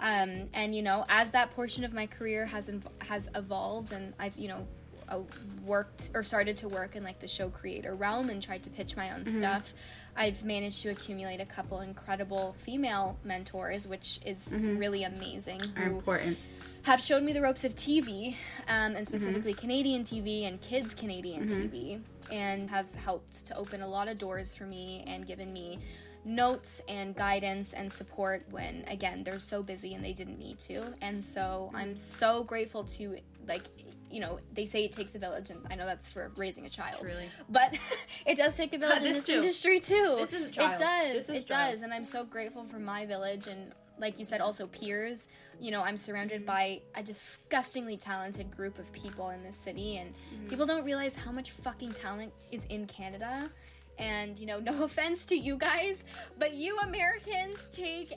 Um, 0.00 0.48
and 0.52 0.74
you 0.74 0.82
know, 0.82 1.04
as 1.08 1.30
that 1.32 1.54
portion 1.54 1.84
of 1.84 1.92
my 1.92 2.06
career 2.06 2.46
has 2.46 2.68
inv- 2.68 2.82
has 3.02 3.28
evolved 3.34 3.92
and 3.92 4.12
I've 4.18 4.36
you 4.36 4.48
know 4.48 4.66
uh, 5.08 5.18
worked 5.64 6.10
or 6.14 6.22
started 6.22 6.56
to 6.58 6.68
work 6.68 6.96
in 6.96 7.04
like 7.04 7.20
the 7.20 7.28
show 7.28 7.48
creator 7.50 7.94
realm 7.94 8.30
and 8.30 8.42
tried 8.42 8.62
to 8.64 8.70
pitch 8.70 8.96
my 8.96 9.10
own 9.10 9.24
Mm-hmm. 9.24 9.36
stuff 9.36 9.74
i've 10.16 10.42
managed 10.44 10.80
to 10.82 10.88
accumulate 10.88 11.40
a 11.40 11.44
couple 11.44 11.80
incredible 11.80 12.54
female 12.58 13.18
mentors 13.22 13.86
which 13.86 14.18
is 14.24 14.48
Mm-hmm. 14.54 14.78
really 14.78 15.04
amazing 15.04 15.60
Are 15.76 15.84
important. 15.88 16.38
have 16.84 17.02
showed 17.02 17.22
me 17.22 17.34
the 17.34 17.42
ropes 17.42 17.64
of 17.64 17.74
tv 17.74 18.34
um, 18.66 18.96
and 18.96 19.06
specifically 19.06 19.52
Mm-hmm. 19.52 19.60
canadian 19.60 20.02
tv 20.04 20.48
and 20.48 20.58
kids 20.62 20.94
canadian 20.94 21.44
tv 21.44 22.00
and 22.32 22.70
have 22.70 22.86
helped 22.94 23.44
to 23.46 23.56
open 23.58 23.82
a 23.82 23.86
lot 23.88 24.08
of 24.08 24.16
doors 24.18 24.54
for 24.54 24.64
me 24.64 25.04
and 25.06 25.26
given 25.26 25.52
me 25.52 25.78
notes 26.24 26.80
and 26.88 27.14
guidance 27.14 27.72
and 27.74 27.92
support 27.92 28.44
when 28.50 28.84
again 28.88 29.22
they're 29.24 29.38
so 29.38 29.62
busy 29.62 29.94
and 29.94 30.04
they 30.04 30.12
didn't 30.12 30.38
need 30.38 30.58
to 30.58 30.82
and 31.02 31.22
so 31.22 31.70
i'm 31.74 31.94
so 31.96 32.42
grateful 32.44 32.82
to 32.84 33.16
like 33.46 33.62
you 34.10 34.20
know 34.20 34.38
they 34.54 34.64
say 34.64 34.84
it 34.84 34.92
takes 34.92 35.14
a 35.14 35.18
village 35.18 35.50
and 35.50 35.60
i 35.70 35.74
know 35.74 35.84
that's 35.84 36.08
for 36.08 36.30
raising 36.36 36.64
a 36.64 36.70
child 36.70 36.98
Truly. 37.00 37.28
but 37.50 37.76
it 38.26 38.36
does 38.38 38.56
take 38.56 38.72
a 38.74 38.78
village 38.78 38.98
in 39.02 39.04
this 39.04 39.24
too. 39.26 39.34
industry 39.34 39.80
too 39.80 40.14
This 40.18 40.32
is 40.32 40.48
a 40.48 40.50
child. 40.50 40.72
it 40.74 40.78
does 40.78 41.12
This 41.12 41.22
is 41.24 41.28
a 41.30 41.34
it 41.36 41.46
child. 41.46 41.72
does 41.72 41.82
and 41.82 41.92
i'm 41.92 42.04
so 42.04 42.24
grateful 42.24 42.64
for 42.64 42.78
my 42.78 43.04
village 43.04 43.46
and 43.46 43.72
like 43.98 44.18
you 44.18 44.24
said 44.24 44.40
also 44.40 44.66
peers 44.68 45.28
you 45.60 45.70
know 45.70 45.82
i'm 45.82 45.96
surrounded 45.96 46.46
by 46.46 46.80
a 46.94 47.02
disgustingly 47.02 47.96
talented 47.96 48.50
group 48.56 48.78
of 48.78 48.90
people 48.92 49.28
in 49.30 49.42
this 49.42 49.56
city 49.56 49.98
and 49.98 50.10
Mm-hmm. 50.34 50.46
people 50.48 50.64
don't 50.64 50.84
realize 50.84 51.16
how 51.16 51.30
much 51.32 51.50
fucking 51.50 51.92
talent 51.92 52.32
is 52.50 52.64
in 52.66 52.86
canada 52.86 53.50
and 53.98 54.38
you 54.38 54.46
know 54.46 54.58
no 54.60 54.82
offense 54.88 55.26
to 55.26 55.36
you 55.36 55.56
guys 55.56 56.04
but 56.38 56.54
you 56.54 56.76
americans 56.78 57.68
take 57.70 58.12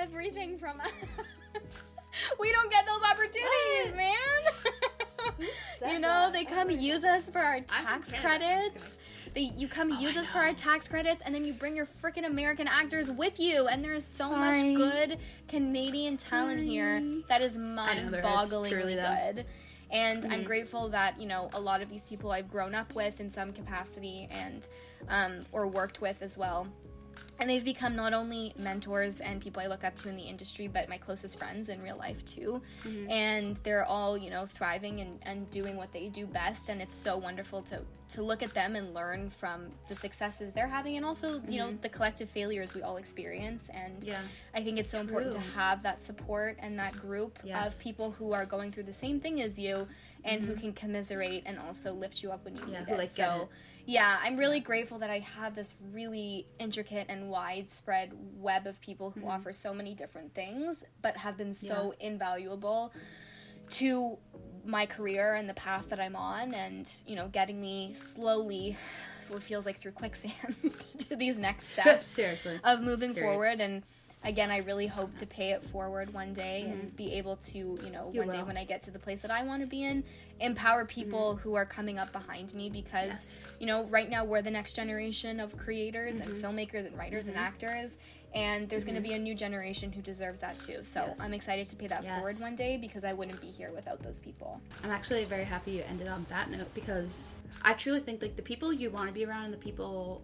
everything 0.00 0.56
from 0.56 0.80
us. 0.80 1.82
We 2.38 2.52
don't 2.52 2.70
get 2.70 2.84
those 2.86 3.00
opportunities 3.10 3.96
man. 3.96 5.48
You 5.90 5.98
know 5.98 6.30
they 6.32 6.44
come 6.44 6.70
use 6.70 7.04
us 7.04 7.28
for 7.28 7.38
our 7.38 7.60
tax 7.60 7.72
Canada, 7.72 7.90
I'm 7.90 8.02
just 8.02 8.16
credits. 8.22 8.84
they, 9.34 9.40
you 9.56 9.66
come 9.68 9.90
use 9.98 10.16
I 10.16 10.20
us 10.20 10.30
for 10.30 10.38
our 10.38 10.52
tax 10.52 10.88
credits 10.88 11.22
and 11.24 11.34
then 11.34 11.44
you 11.44 11.52
bring 11.54 11.74
your 11.74 11.88
freaking 12.02 12.26
American 12.26 12.68
actors 12.68 13.10
with 13.10 13.40
you. 13.40 13.66
And 13.68 13.82
there 13.82 13.92
is 13.94 14.06
so 14.06 14.28
Sorry. 14.28 14.74
much 14.74 14.76
good 14.76 15.18
Canadian 15.48 16.16
talent 16.16 16.60
here 16.62 17.02
that 17.28 17.40
is 17.40 17.56
know, 17.56 17.76
there 18.10 18.20
is, 18.20 18.24
mind-bogglingly 18.24 18.68
truly, 18.70 18.94
though. 18.94 19.02
Mm-hmm. 19.02 19.36
good. 19.36 19.46
And 19.90 20.24
I'm 20.32 20.44
grateful 20.44 20.88
that 20.90 21.20
you 21.20 21.26
know 21.26 21.48
a 21.52 21.60
lot 21.60 21.82
of 21.82 21.88
these 21.88 22.08
people 22.08 22.30
I've 22.30 22.50
grown 22.50 22.74
up 22.74 22.94
with 22.94 23.20
in 23.20 23.28
some 23.28 23.52
capacity 23.52 24.26
and 24.30 24.68
um, 25.08 25.44
or 25.52 25.66
worked 25.66 26.00
with 26.00 26.22
as 26.22 26.36
well 26.38 26.66
and 27.40 27.50
they've 27.50 27.64
become 27.64 27.96
not 27.96 28.12
only 28.12 28.54
mentors 28.56 29.20
and 29.20 29.40
people 29.40 29.60
I 29.62 29.66
look 29.66 29.82
up 29.82 29.96
to 29.96 30.08
in 30.08 30.16
the 30.16 30.22
industry, 30.22 30.68
but 30.68 30.88
my 30.88 30.96
closest 30.96 31.38
friends 31.38 31.68
in 31.70 31.82
real 31.82 31.96
life 31.96 32.24
too. 32.24 32.62
Mm-hmm. 32.86 33.10
And 33.10 33.56
they're 33.64 33.84
all, 33.84 34.16
you 34.16 34.30
know, 34.30 34.46
thriving 34.46 35.00
and, 35.00 35.18
and 35.22 35.50
doing 35.50 35.76
what 35.76 35.92
they 35.92 36.08
do 36.08 36.26
best. 36.26 36.68
And 36.68 36.80
it's 36.80 36.94
so 36.94 37.16
wonderful 37.16 37.60
to, 37.62 37.80
to 38.10 38.22
look 38.22 38.42
at 38.44 38.54
them 38.54 38.76
and 38.76 38.94
learn 38.94 39.28
from 39.28 39.72
the 39.88 39.94
successes 39.94 40.52
they're 40.52 40.68
having 40.68 40.96
and 40.96 41.04
also, 41.04 41.40
you 41.48 41.58
know, 41.58 41.72
the 41.80 41.88
collective 41.88 42.28
failures 42.30 42.74
we 42.74 42.82
all 42.82 42.96
experience. 42.96 43.68
And 43.70 43.92
Mm-hmm. 44.02 44.10
Yeah. 44.10 44.20
I 44.54 44.62
think 44.62 44.78
it's 44.78 44.90
so 44.90 45.00
important 45.00 45.32
to 45.32 45.40
have 45.56 45.82
that 45.82 46.00
support 46.00 46.56
and 46.60 46.78
that 46.78 46.92
group 46.96 47.38
Yes. 47.42 47.74
of 47.74 47.80
people 47.80 48.12
who 48.12 48.32
are 48.32 48.46
going 48.46 48.70
through 48.70 48.84
the 48.84 48.92
same 48.92 49.18
thing 49.20 49.40
as 49.42 49.58
you 49.58 49.88
and 50.24 50.42
who 50.44 50.54
can 50.54 50.72
commiserate 50.72 51.42
and 51.46 51.58
also 51.58 51.92
lift 51.92 52.22
you 52.22 52.30
up 52.30 52.44
when 52.44 52.54
you 52.56 52.62
Mm-hmm. 52.62 52.72
Yeah, 52.72 52.78
need 52.80 52.88
who, 52.88 52.94
it. 52.94 52.98
like, 52.98 53.10
so 53.10 53.48
it. 53.50 53.90
yeah, 53.92 54.18
I'm 54.22 54.36
really 54.36 54.60
grateful 54.60 54.98
that 55.00 55.10
I 55.10 55.18
have 55.20 55.54
this 55.54 55.74
really 55.92 56.46
intricate 56.60 57.06
and 57.08 57.28
widespread 57.30 58.12
web 58.36 58.66
of 58.66 58.80
people 58.80 59.10
Mm-hmm. 59.10 59.20
who 59.22 59.28
offer 59.28 59.52
so 59.52 59.74
many 59.74 59.94
different 59.94 60.34
things, 60.34 60.84
but 61.00 61.16
have 61.16 61.36
been 61.36 61.52
so 61.54 61.94
invaluable 62.00 62.92
to 63.70 64.18
my 64.64 64.86
career 64.86 65.34
and 65.34 65.48
the 65.48 65.54
path 65.54 65.88
that 65.88 65.98
I'm 65.98 66.14
on, 66.14 66.54
and 66.54 66.88
you 67.06 67.16
know, 67.16 67.28
getting 67.28 67.60
me 67.60 67.94
slowly, 67.94 68.76
what 69.28 69.42
feels 69.42 69.66
like 69.66 69.78
through 69.78 69.92
quicksand, 69.92 70.56
to 71.08 71.16
these 71.16 71.38
next 71.38 71.68
steps 71.70 72.06
Seriously. 72.06 72.60
of 72.62 72.80
moving 72.82 73.14
Period. 73.14 73.30
forward 73.32 73.60
and 73.60 73.82
again 74.24 74.50
i 74.50 74.58
really 74.58 74.86
hope 74.86 75.14
to 75.16 75.26
pay 75.26 75.50
it 75.50 75.62
forward 75.64 76.12
one 76.14 76.32
day 76.32 76.62
and 76.70 76.94
be 76.96 77.12
able 77.12 77.36
to 77.36 77.58
you 77.58 77.90
know 77.90 78.02
Mm-hmm. 78.02 78.14
You 78.14 78.20
one 78.20 78.28
day 78.30 78.42
when 78.42 78.56
i 78.56 78.64
get 78.64 78.82
to 78.82 78.90
the 78.90 78.98
place 78.98 79.20
that 79.22 79.30
i 79.30 79.42
want 79.42 79.60
to 79.62 79.66
be 79.66 79.82
in 79.84 80.04
empower 80.40 80.84
people 80.84 81.36
who 81.36 81.54
are 81.54 81.64
coming 81.66 81.98
up 81.98 82.12
behind 82.12 82.52
me 82.54 82.68
because 82.70 82.92
Mm-hmm. 82.92 83.08
Yes. 83.10 83.40
Mm-hmm. 83.44 83.56
you 83.60 83.66
know 83.66 83.84
right 83.84 84.08
now 84.10 84.24
we're 84.24 84.42
the 84.42 84.50
next 84.50 84.74
generation 84.76 85.40
of 85.40 85.56
creators 85.56 86.16
and 86.20 86.30
filmmakers 86.42 86.86
and 86.86 86.96
writers 86.96 87.28
and 87.28 87.36
actors 87.36 87.96
and 88.34 88.66
there's 88.70 88.82
going 88.84 88.94
to 88.94 89.02
be 89.02 89.12
a 89.12 89.18
new 89.18 89.34
generation 89.34 89.92
who 89.92 90.00
deserves 90.00 90.40
that 90.40 90.58
too 90.58 90.78
so 90.82 91.04
Yes. 91.08 91.20
i'm 91.20 91.34
excited 91.34 91.66
to 91.68 91.76
pay 91.76 91.86
that 91.88 92.02
forward 92.04 92.36
one 92.40 92.56
day 92.56 92.76
because 92.76 93.04
i 93.04 93.12
wouldn't 93.12 93.40
be 93.40 93.48
here 93.50 93.70
without 93.74 94.02
those 94.02 94.18
people 94.18 94.60
I'm 94.84 94.90
actually 94.90 95.24
very 95.24 95.44
happy 95.44 95.72
you 95.72 95.82
ended 95.88 96.08
on 96.08 96.24
that 96.30 96.50
note 96.50 96.72
because 96.74 97.32
I 97.62 97.74
truly 97.74 98.00
think 98.00 98.22
like 98.22 98.34
the 98.34 98.42
people 98.42 98.72
you 98.72 98.88
want 98.90 99.06
to 99.08 99.12
be 99.12 99.24
around 99.26 99.44
and 99.44 99.52
the 99.54 99.58
people 99.58 100.22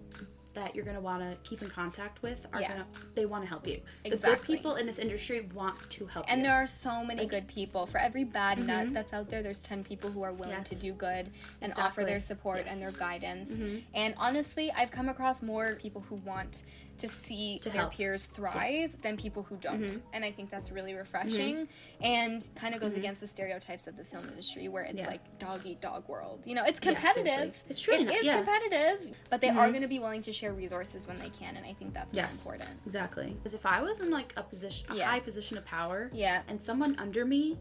that 0.58 0.74
you're 0.74 0.84
gonna 0.84 1.00
want 1.00 1.22
to 1.22 1.36
keep 1.48 1.62
in 1.62 1.68
contact 1.68 2.22
with 2.22 2.46
are 2.52 2.60
Yeah. 2.60 2.68
gonna 2.68 2.86
they 3.14 3.26
want 3.26 3.42
to 3.44 3.48
help 3.48 3.66
you. 3.66 3.80
The 4.02 4.08
Exactly. 4.10 4.36
good 4.36 4.56
people 4.56 4.74
in 4.76 4.86
this 4.86 4.98
industry 4.98 5.48
want 5.54 5.78
to 5.90 6.06
help 6.06 6.26
And 6.28 6.40
you. 6.40 6.46
there 6.46 6.54
are 6.54 6.66
so 6.66 7.04
many 7.04 7.26
good 7.26 7.46
people. 7.48 7.86
For 7.86 7.98
every 7.98 8.24
bad 8.24 8.58
nut 8.64 8.92
that's 8.92 9.12
out 9.12 9.28
there, 9.30 9.42
there's 9.42 9.62
10 9.62 9.84
people 9.84 10.10
who 10.10 10.22
are 10.22 10.32
willing 10.32 10.48
Mm-hmm. 10.54 10.60
Yes. 10.60 10.68
to 10.70 10.80
do 10.80 10.92
good 10.92 11.30
and 11.60 11.72
offer 11.78 12.04
their 12.04 12.20
support 12.20 12.58
Yes. 12.58 12.66
Mm-hmm. 12.66 12.72
and 12.74 12.82
their 12.82 12.98
guidance. 12.98 13.60
And 13.94 14.14
honestly, 14.18 14.70
I've 14.72 14.90
come 14.90 15.08
across 15.08 15.42
more 15.42 15.74
people 15.76 16.02
who 16.08 16.16
want 16.16 16.62
to 16.98 17.08
see 17.08 17.58
To 17.60 17.70
their 17.70 17.82
help. 17.82 17.92
peers 17.94 18.26
thrive 18.26 19.00
than 19.02 19.16
people 19.16 19.42
who 19.42 19.56
don't. 19.56 19.82
Mm-hmm. 19.82 19.98
And 20.12 20.24
I 20.24 20.30
think 20.32 20.50
that's 20.50 20.70
really 20.70 20.94
refreshing 20.94 21.68
and 22.00 22.46
kind 22.56 22.74
of 22.74 22.80
goes 22.80 22.96
against 22.96 23.20
the 23.20 23.26
stereotypes 23.26 23.86
of 23.86 23.96
the 23.96 24.04
film 24.04 24.28
industry 24.28 24.68
where 24.68 24.84
it's 24.84 24.98
Yeah. 25.00 25.06
like 25.06 25.38
dog 25.38 25.60
eat 25.64 25.80
dog 25.80 26.08
world. 26.08 26.42
You 26.44 26.54
know, 26.54 26.64
it's 26.64 26.80
competitive. 26.80 27.26
seriously. 27.32 27.62
It's 27.68 27.80
true. 27.80 27.94
It 27.94 28.10
is 28.10 28.24
yeah. 28.24 28.36
Mm-hmm. 28.38 28.44
competitive, 28.44 29.16
but 29.30 29.40
they 29.40 29.48
are 29.48 29.68
going 29.70 29.82
to 29.82 29.88
be 29.88 29.98
willing 29.98 30.22
to 30.22 30.32
share 30.32 30.52
resources 30.52 31.06
when 31.06 31.16
they 31.16 31.30
can. 31.30 31.56
And 31.56 31.64
I 31.64 31.72
think 31.74 31.94
that's 31.94 32.14
what's 32.14 32.28
Yes. 32.28 32.44
important. 32.44 32.70
Exactly. 32.86 33.30
Because 33.30 33.54
if 33.54 33.64
I 33.64 33.80
was 33.80 34.00
in 34.00 34.10
like 34.10 34.32
a 34.36 34.42
position, 34.42 34.86
a 34.90 34.96
Yeah. 34.96 35.10
high 35.10 35.20
position 35.20 35.56
of 35.56 35.64
power, 35.64 36.10
Yeah. 36.12 36.42
and 36.48 36.60
someone 36.60 36.96
under 36.98 37.24
me 37.24 37.58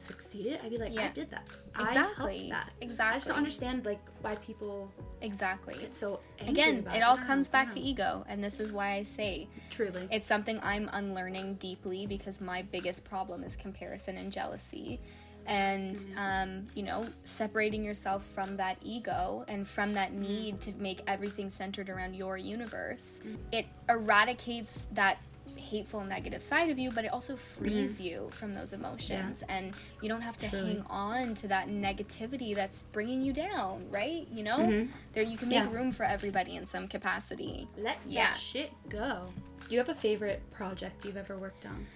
succeeded, 0.00 0.60
I'd 0.64 0.70
be 0.70 0.78
like, 0.78 0.90
I 0.90 0.94
Yeah. 0.94 1.12
did 1.12 1.30
that. 1.30 1.48
Exactly. 1.78 2.46
I 2.46 2.54
that. 2.54 2.64
I 2.66 2.70
just 2.70 2.82
Exactly. 2.82 3.28
don't 3.28 3.38
understand 3.38 3.84
like 3.84 4.00
why 4.22 4.34
people 4.36 4.90
Exactly. 5.22 5.76
get 5.78 5.94
so 5.94 6.20
Again, 6.46 6.86
it 6.94 7.02
all 7.02 7.16
comes 7.18 7.48
back 7.50 7.68
wow. 7.68 7.74
to 7.74 7.80
ego, 7.80 8.24
and 8.28 8.42
this 8.42 8.58
is 8.60 8.72
why 8.72 8.92
I 8.94 9.02
say 9.02 9.46
Truly. 9.70 10.08
it's 10.10 10.26
something 10.26 10.58
I'm 10.62 10.88
unlearning 10.92 11.54
deeply 11.56 12.06
because 12.06 12.40
my 12.40 12.62
biggest 12.62 13.04
problem 13.04 13.44
is 13.44 13.56
comparison 13.56 14.16
and 14.16 14.32
jealousy. 14.32 15.00
And, 15.46 15.96
Mm-hmm. 15.96 16.18
um, 16.18 16.68
you 16.74 16.82
know, 16.82 17.06
separating 17.24 17.82
yourself 17.82 18.24
from 18.24 18.56
that 18.58 18.76
ego 18.82 19.44
and 19.48 19.66
from 19.66 19.94
that 19.94 20.10
Mm-hmm. 20.12 20.22
need 20.22 20.60
to 20.62 20.72
make 20.78 21.00
everything 21.06 21.50
centered 21.50 21.88
around 21.90 22.14
your 22.14 22.36
universe, 22.36 23.22
Mm-hmm. 23.24 23.36
it 23.52 23.66
eradicates 23.88 24.86
that 24.92 25.18
hateful 25.60 26.02
negative 26.02 26.42
side 26.42 26.70
of 26.70 26.78
you 26.78 26.90
but 26.90 27.04
it 27.04 27.12
also 27.12 27.36
frees 27.36 28.00
you 28.00 28.28
from 28.30 28.52
those 28.52 28.72
emotions 28.72 29.44
and 29.48 29.72
you 30.02 30.08
don't 30.08 30.22
have 30.22 30.36
to 30.38 30.46
Mm-hmm. 30.46 30.66
Hang 30.66 30.82
on 30.90 31.34
to 31.34 31.48
that 31.48 31.68
negativity 31.68 32.54
that's 32.54 32.82
bringing 32.92 33.22
you 33.22 33.32
down 33.32 33.84
right 33.90 34.26
you 34.32 34.42
know 34.42 34.86
there 35.12 35.22
you 35.22 35.36
can 35.36 35.48
make 35.48 35.58
Mm-hmm. 35.62 35.72
Yeah. 35.72 35.78
room 35.80 35.90
for 35.92 36.04
everybody 36.04 36.56
in 36.56 36.66
some 36.66 36.88
capacity 36.88 37.68
Let 37.76 37.98
Yeah. 38.06 38.28
that 38.28 38.38
shit 38.38 38.72
go. 38.88 39.28
Do 39.68 39.74
you 39.74 39.78
have 39.78 39.88
a 39.90 39.94
favorite 39.94 40.42
project 40.50 41.04
you've 41.04 41.16
ever 41.16 41.36
worked 41.38 41.66
on? 41.66 41.86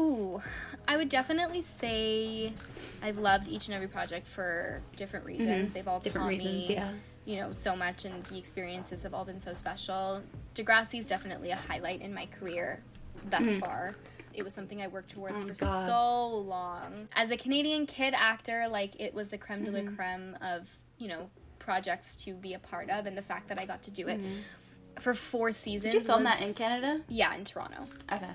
Ooh, 0.00 0.40
I 0.88 0.96
would 0.96 1.08
definitely 1.08 1.62
say 1.62 2.52
I've 3.02 3.18
loved 3.18 3.48
each 3.48 3.66
and 3.68 3.74
every 3.74 3.86
project 3.88 4.26
for 4.26 4.80
different 4.96 5.24
reasons. 5.26 5.72
They've 5.74 5.86
all 5.86 5.98
Mm-hmm. 5.98 6.04
Different 6.04 6.24
taught 6.24 6.28
reasons, 6.30 6.68
me, 6.68 6.74
yeah. 6.74 6.90
You 7.24 7.36
know, 7.36 7.52
so 7.52 7.74
much, 7.74 8.04
and 8.04 8.22
the 8.24 8.36
experiences 8.38 9.02
have 9.02 9.14
all 9.14 9.24
been 9.24 9.40
so 9.40 9.52
special. 9.52 10.22
Degrassi 10.54 10.98
is 10.98 11.08
definitely 11.08 11.50
a 11.50 11.56
highlight 11.56 12.02
in 12.02 12.12
my 12.14 12.26
career 12.26 12.82
thus 13.30 13.56
far. 13.56 13.94
It 14.34 14.42
was 14.42 14.52
something 14.52 14.82
I 14.82 14.88
worked 14.88 15.10
towards 15.12 15.42
Mm-hmm. 15.42 15.50
Oh, 15.50 15.54
for 15.54 15.64
God. 15.64 15.86
so 15.86 16.36
long. 16.38 17.08
As 17.14 17.30
a 17.30 17.36
Canadian 17.36 17.86
kid 17.86 18.14
actor, 18.16 18.66
like 18.68 19.00
it 19.00 19.14
was 19.14 19.28
the 19.30 19.38
creme 19.38 19.64
de 19.64 19.70
Mm-hmm. 19.70 19.88
la 19.90 19.94
creme 19.96 20.38
of 20.42 20.70
you 20.98 21.08
know 21.08 21.30
projects 21.58 22.14
to 22.16 22.34
be 22.34 22.54
a 22.54 22.58
part 22.58 22.90
of, 22.90 23.06
and 23.06 23.16
the 23.16 23.22
fact 23.22 23.48
that 23.48 23.58
I 23.58 23.64
got 23.64 23.82
to 23.84 23.90
do 23.90 24.08
it 24.08 24.20
for 25.00 25.14
four 25.14 25.50
seasons. 25.52 25.94
Mm-hmm. 25.94 25.98
Did 25.98 26.02
you 26.06 26.12
film 26.12 26.24
was- 26.24 26.38
that 26.38 26.46
in 26.46 26.54
Canada? 26.54 27.00
Yeah, 27.08 27.34
in 27.34 27.44
Toronto 27.44 27.86
Okay. 28.12 28.26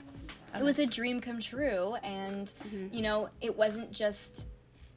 it 0.57 0.63
was 0.63 0.79
a 0.79 0.85
dream 0.85 1.21
come 1.21 1.39
true 1.39 1.95
and 2.03 2.47
Mm-hmm. 2.47 2.93
you 2.95 3.01
know 3.03 3.29
it 3.39 3.55
wasn't 3.55 3.91
just 3.91 4.47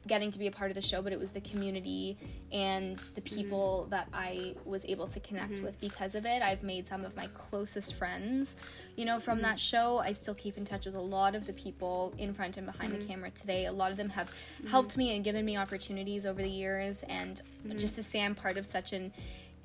getting 0.07 0.29
to 0.31 0.39
be 0.39 0.47
a 0.47 0.51
part 0.51 0.69
of 0.69 0.75
the 0.75 0.81
show 0.81 1.01
but 1.01 1.13
it 1.13 1.19
was 1.19 1.31
the 1.31 1.41
community 1.41 2.17
and 2.51 2.97
the 3.15 3.21
Mm-hmm. 3.21 3.35
people 3.35 3.87
that 3.89 4.07
i 4.13 4.53
was 4.65 4.85
able 4.85 5.07
to 5.07 5.19
connect 5.21 5.61
with 5.61 5.79
because 5.79 6.13
of 6.15 6.25
it 6.25 6.41
i've 6.41 6.61
made 6.63 6.85
some 6.87 7.05
of 7.05 7.15
my 7.15 7.27
closest 7.33 7.95
friends 7.95 8.55
you 8.97 9.05
know 9.05 9.13
Mm-hmm. 9.15 9.21
from 9.23 9.41
that 9.41 9.59
show 9.59 9.99
i 9.99 10.11
still 10.11 10.33
keep 10.35 10.57
in 10.57 10.65
touch 10.65 10.85
with 10.85 10.95
a 10.95 10.99
lot 10.99 11.35
of 11.35 11.45
the 11.47 11.53
people 11.53 12.13
in 12.17 12.33
front 12.33 12.57
and 12.57 12.65
behind 12.65 12.91
Mm-hmm. 12.91 13.01
the 13.01 13.07
camera 13.07 13.29
today 13.31 13.65
a 13.65 13.71
lot 13.71 13.91
of 13.91 13.97
them 13.97 14.09
have 14.09 14.31
helped 14.69 14.97
me 14.97 15.15
and 15.15 15.23
given 15.23 15.45
me 15.45 15.55
opportunities 15.57 16.25
over 16.25 16.41
the 16.41 16.49
years 16.49 17.03
and 17.09 17.41
Mm-hmm. 17.65 17.77
just 17.77 17.95
to 17.95 18.03
say 18.03 18.21
i'm 18.21 18.35
part 18.35 18.57
of 18.57 18.65
such 18.65 18.91
an 18.91 19.13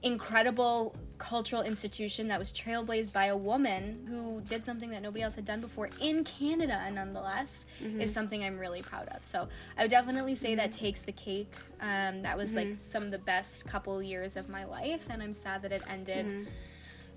incredible 0.02 0.94
cultural 1.18 1.62
institution 1.62 2.28
that 2.28 2.38
was 2.38 2.52
trailblazed 2.52 3.12
by 3.12 3.26
a 3.26 3.36
woman 3.36 4.06
who 4.08 4.40
did 4.42 4.64
something 4.64 4.90
that 4.90 5.02
nobody 5.02 5.22
else 5.22 5.34
had 5.34 5.44
done 5.44 5.60
before 5.60 5.88
in 6.00 6.22
Canada, 6.22 6.88
nonetheless, 6.92 7.66
mm-hmm. 7.82 8.00
is 8.00 8.12
something 8.12 8.44
I'm 8.44 8.58
really 8.58 8.82
proud 8.82 9.08
of. 9.08 9.24
So 9.24 9.48
I 9.76 9.82
would 9.82 9.90
definitely 9.90 10.36
say 10.36 10.54
that 10.54 10.70
takes 10.70 11.02
the 11.02 11.12
cake. 11.12 11.52
Um, 11.80 12.22
that 12.22 12.36
was 12.36 12.54
like 12.54 12.68
mm-hmm. 12.68 12.78
some 12.78 13.02
of 13.02 13.10
the 13.10 13.18
best 13.18 13.66
couple 13.66 14.00
years 14.00 14.36
of 14.36 14.48
my 14.48 14.64
life, 14.64 15.06
and 15.10 15.22
I'm 15.22 15.32
sad 15.32 15.62
that 15.62 15.72
it 15.72 15.82
ended. 15.88 16.26
Mm-hmm. 16.26 16.50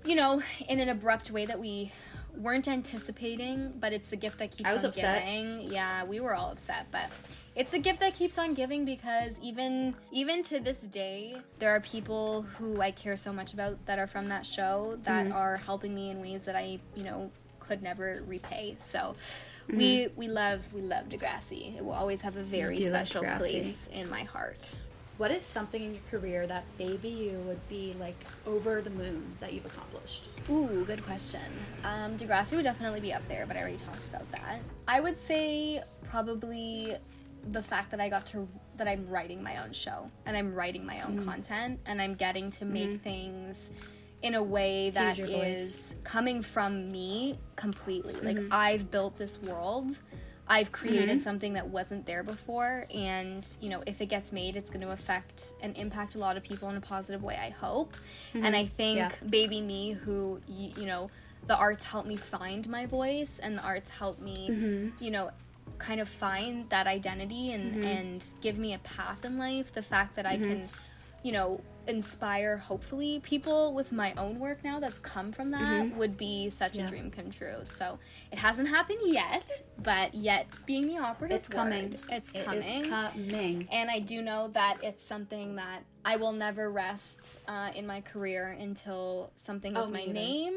You 0.04 0.16
know, 0.16 0.42
in 0.68 0.80
an 0.80 0.88
abrupt 0.88 1.30
way 1.30 1.46
that 1.46 1.60
we 1.60 1.92
weren't 2.36 2.66
anticipating, 2.66 3.72
but 3.78 3.92
it's 3.92 4.08
the 4.08 4.16
gift 4.16 4.38
that 4.38 4.50
keeps 4.50 4.68
I 4.68 4.72
was 4.72 4.82
on 4.82 4.90
upset. 4.90 5.24
giving. 5.24 5.72
Yeah, 5.72 6.02
we 6.04 6.18
were 6.18 6.34
all 6.34 6.50
upset, 6.50 6.86
but 6.90 7.08
it's 7.54 7.74
a 7.74 7.78
gift 7.78 8.00
that 8.00 8.14
keeps 8.14 8.38
on 8.38 8.54
giving 8.54 8.84
because 8.84 9.38
even 9.40 9.94
even 10.10 10.42
to 10.42 10.58
this 10.60 10.88
day 10.88 11.36
there 11.58 11.70
are 11.70 11.80
people 11.80 12.42
who 12.58 12.80
i 12.80 12.90
care 12.90 13.16
so 13.16 13.32
much 13.32 13.52
about 13.52 13.76
that 13.86 13.98
are 13.98 14.06
from 14.06 14.28
that 14.28 14.46
show 14.46 14.98
that 15.04 15.24
Mm-hmm. 15.26 15.32
are 15.36 15.56
helping 15.58 15.94
me 15.94 16.10
in 16.10 16.20
ways 16.20 16.44
that 16.46 16.56
i 16.56 16.78
you 16.96 17.04
know 17.04 17.30
could 17.60 17.82
never 17.82 18.22
repay 18.26 18.76
so 18.78 19.14
we 19.68 20.08
we 20.16 20.26
love 20.28 20.60
we 20.74 20.80
love 20.80 21.08
degrassi 21.08 21.76
it 21.76 21.84
will 21.84 21.92
always 21.92 22.20
have 22.22 22.36
a 22.36 22.42
very 22.42 22.78
do 22.78 22.88
love 22.90 23.06
special 23.06 23.24
place 23.38 23.88
in 23.92 24.08
my 24.10 24.22
heart 24.24 24.78
What 25.18 25.30
is 25.30 25.44
something 25.44 25.80
in 25.86 25.92
your 25.94 26.02
career 26.10 26.46
that 26.48 26.64
baby 26.78 27.08
you 27.10 27.38
would 27.46 27.60
be 27.68 27.94
like 28.00 28.16
over 28.46 28.80
the 28.82 28.90
moon 28.90 29.22
that 29.40 29.52
you've 29.52 29.66
accomplished? 29.66 30.22
Ooh, 30.50 30.84
good 30.86 31.04
question. 31.04 31.46
Um, 31.84 32.16
Degrassi 32.16 32.56
would 32.56 32.64
definitely 32.64 33.00
be 33.00 33.12
up 33.12 33.22
there, 33.28 33.44
but 33.46 33.56
I 33.56 33.60
already 33.60 33.76
talked 33.76 34.06
about 34.08 34.26
that. 34.32 34.58
I 34.88 34.98
would 35.04 35.18
say 35.18 35.82
probably 36.10 36.96
the 37.50 37.62
fact 37.62 37.90
that 37.90 38.00
I 38.00 38.08
got 38.08 38.26
to 38.26 38.46
that 38.76 38.86
I'm 38.88 39.08
writing 39.08 39.42
my 39.42 39.62
own 39.62 39.72
show 39.72 40.10
and 40.26 40.36
I'm 40.36 40.54
writing 40.54 40.86
my 40.86 41.00
own 41.02 41.24
content 41.24 41.80
and 41.86 42.00
I'm 42.00 42.14
getting 42.14 42.50
to 42.52 42.64
make 42.64 43.00
things 43.02 43.70
in 44.22 44.34
a 44.36 44.42
way 44.42 44.90
that 44.90 45.18
is 45.18 45.72
voice. 45.74 45.96
coming 46.04 46.40
from 46.42 46.90
me 46.90 47.38
completely. 47.56 48.14
Like 48.22 48.38
I've 48.50 48.90
built 48.90 49.16
this 49.16 49.40
world. 49.42 49.98
I've 50.48 50.72
created 50.72 51.22
something 51.22 51.52
that 51.54 51.66
wasn't 51.68 52.04
there 52.04 52.22
before 52.22 52.86
and 52.92 53.46
you 53.60 53.70
know 53.70 53.82
if 53.86 54.00
it 54.00 54.06
gets 54.06 54.32
made 54.32 54.56
it's 54.56 54.70
going 54.70 54.80
to 54.82 54.90
affect 54.90 55.52
and 55.62 55.76
impact 55.76 56.14
a 56.14 56.18
lot 56.18 56.36
of 56.36 56.42
people 56.42 56.68
in 56.68 56.76
a 56.76 56.80
positive 56.80 57.22
way 57.22 57.38
I 57.40 57.50
hope. 57.50 57.94
And 58.34 58.54
I 58.54 58.66
think 58.66 58.96
Yeah. 58.98 59.10
baby 59.28 59.60
me 59.60 59.92
who 59.92 60.40
you, 60.48 60.72
you 60.76 60.86
know 60.86 61.10
the 61.46 61.56
arts 61.56 61.84
helped 61.84 62.06
me 62.08 62.16
find 62.16 62.68
my 62.68 62.86
voice 62.86 63.40
and 63.42 63.56
the 63.56 63.62
arts 63.62 63.90
helped 63.90 64.20
me 64.20 64.90
you 65.00 65.10
know 65.10 65.30
kind 65.78 66.00
of 66.00 66.08
find 66.08 66.68
that 66.70 66.86
identity 66.86 67.52
and 67.52 67.74
mm-hmm. 67.74 67.84
and 67.84 68.34
give 68.40 68.58
me 68.58 68.74
a 68.74 68.78
path 68.78 69.24
in 69.24 69.38
life 69.38 69.72
the 69.72 69.82
fact 69.82 70.14
that 70.16 70.26
i 70.26 70.36
can 70.36 70.62
mm-hmm. 70.62 70.76
you 71.22 71.32
know 71.32 71.60
inspire 71.88 72.56
hopefully 72.56 73.20
people 73.24 73.74
with 73.74 73.90
my 73.92 74.14
own 74.14 74.38
work 74.38 74.62
now 74.62 74.78
that's 74.78 74.98
come 75.00 75.32
from 75.32 75.50
that 75.50 75.60
mm-hmm. 75.82 75.98
would 75.98 76.16
be 76.16 76.48
such 76.48 76.76
Yeah. 76.76 76.84
a 76.84 76.88
dream 76.88 77.10
come 77.10 77.30
true. 77.30 77.56
So 77.64 77.98
it 78.30 78.38
hasn't 78.38 78.68
happened 78.68 79.00
yet, 79.04 79.50
but 79.82 80.14
yet 80.14 80.46
being 80.66 80.86
the 80.86 80.98
operative 80.98 81.38
It's 81.38 81.48
coming. 81.48 81.90
word, 81.90 82.00
it's 82.08 82.32
It 82.32 82.44
coming. 82.44 82.84
coming. 82.88 83.68
and 83.72 83.90
I 83.90 83.98
do 83.98 84.22
know 84.22 84.48
that 84.54 84.78
it's 84.82 85.04
something 85.04 85.56
that 85.56 85.82
I 86.04 86.16
will 86.16 86.32
never 86.32 86.70
rest 86.70 87.40
uh, 87.48 87.70
in 87.74 87.86
my 87.86 88.00
career 88.00 88.56
until 88.60 89.32
something 89.34 89.76
Oh, 89.76 89.84
with 89.84 89.92
my 89.94 90.02
either. 90.02 90.12
name 90.12 90.54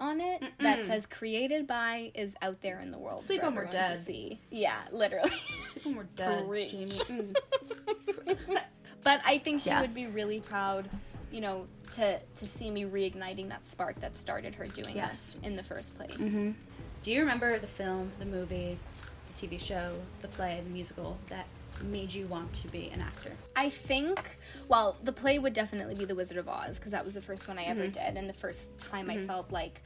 on 0.00 0.20
it 0.20 0.42
that 0.60 0.84
says 0.84 1.06
created 1.06 1.66
by 1.66 2.10
is 2.14 2.34
out 2.42 2.60
there 2.60 2.80
in 2.80 2.90
the 2.90 2.98
world 2.98 3.22
Sleep 3.22 3.40
for 3.40 3.46
when 3.46 3.56
we're 3.56 3.64
everyone 3.66 3.90
to 3.90 3.96
see. 3.96 4.40
Yeah, 4.50 4.78
literally. 4.92 5.30
Sleep 5.66 5.86
when 5.86 5.96
we're 5.96 6.02
dead, 6.14 6.44
Jamie. 6.70 6.86
Mm. 6.86 7.36
but 9.02 9.20
I 9.24 9.38
think 9.38 9.60
she 9.60 9.70
Yeah. 9.70 9.80
would 9.80 9.94
be 9.94 10.06
really 10.06 10.40
proud, 10.40 10.88
you 11.32 11.40
know, 11.40 11.66
to 11.92 12.18
to 12.20 12.46
see 12.46 12.70
me 12.70 12.84
reigniting 12.84 13.48
that 13.48 13.66
spark 13.66 14.00
that 14.00 14.14
started 14.14 14.54
her 14.56 14.66
doing 14.66 14.94
Yes. 14.96 15.34
this 15.34 15.38
in 15.42 15.56
the 15.56 15.62
first 15.62 15.94
place. 15.96 16.10
Mhm. 16.16 16.54
Do 17.02 17.10
you 17.12 17.20
remember 17.20 17.58
the 17.58 17.66
film, 17.66 18.10
the 18.18 18.26
movie, 18.26 18.78
the 19.36 19.46
TV 19.46 19.58
show, 19.58 19.94
the 20.20 20.28
play, 20.28 20.60
the 20.62 20.70
musical 20.70 21.16
that 21.28 21.46
made 21.84 22.12
you 22.12 22.26
want 22.26 22.52
to 22.54 22.68
be 22.68 22.90
an 22.90 23.00
actor? 23.00 23.32
I 23.56 23.68
think, 23.68 24.18
well, 24.68 24.96
the 25.02 25.12
play 25.12 25.38
would 25.38 25.52
definitely 25.52 25.94
be 25.94 26.04
The 26.04 26.14
Wizard 26.14 26.38
of 26.38 26.48
Oz 26.48 26.78
because 26.78 26.92
that 26.92 27.04
was 27.04 27.14
the 27.14 27.22
first 27.22 27.48
one 27.48 27.58
I 27.58 27.64
ever 27.64 27.82
Mm-hmm. 27.82 27.90
did, 27.92 28.16
and 28.16 28.28
the 28.28 28.34
first 28.34 28.78
time 28.78 29.10
I 29.10 29.18
felt 29.26 29.50
like, 29.52 29.82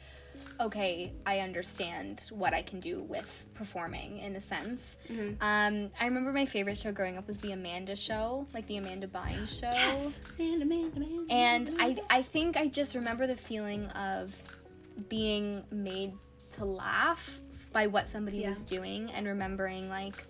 okay, 0.60 1.12
I 1.26 1.40
understand 1.40 2.26
what 2.30 2.52
I 2.54 2.62
can 2.62 2.80
do 2.80 3.02
with 3.02 3.44
performing 3.54 4.18
in 4.18 4.34
a 4.36 4.40
sense. 4.40 4.96
Mm-hmm. 5.10 5.34
Um, 5.42 5.90
I 6.00 6.04
remember 6.06 6.32
my 6.32 6.44
favorite 6.46 6.76
show 6.78 6.92
growing 6.92 7.16
up 7.18 7.26
was 7.28 7.38
The 7.38 7.52
Amanda 7.52 7.94
Show, 7.96 8.46
like 8.52 8.66
the 8.66 8.76
Amanda 8.78 9.06
Bynes 9.06 9.60
show. 9.60 10.34
Amanda, 10.38 10.64
Amanda, 10.64 10.96
Amanda, 10.96 11.32
And 11.32 11.70
I, 11.78 11.96
I 12.10 12.22
think 12.22 12.56
I 12.56 12.68
just 12.68 12.94
remember 12.94 13.26
the 13.26 13.36
feeling 13.36 13.86
of 13.90 14.34
being 15.08 15.62
made 15.70 16.12
to 16.56 16.64
laugh 16.64 17.38
by 17.72 17.86
what 17.86 18.06
somebody 18.08 18.38
Yeah. 18.38 18.48
was 18.48 18.64
doing 18.64 19.10
and 19.12 19.26
remembering 19.26 19.88
like, 19.88 20.24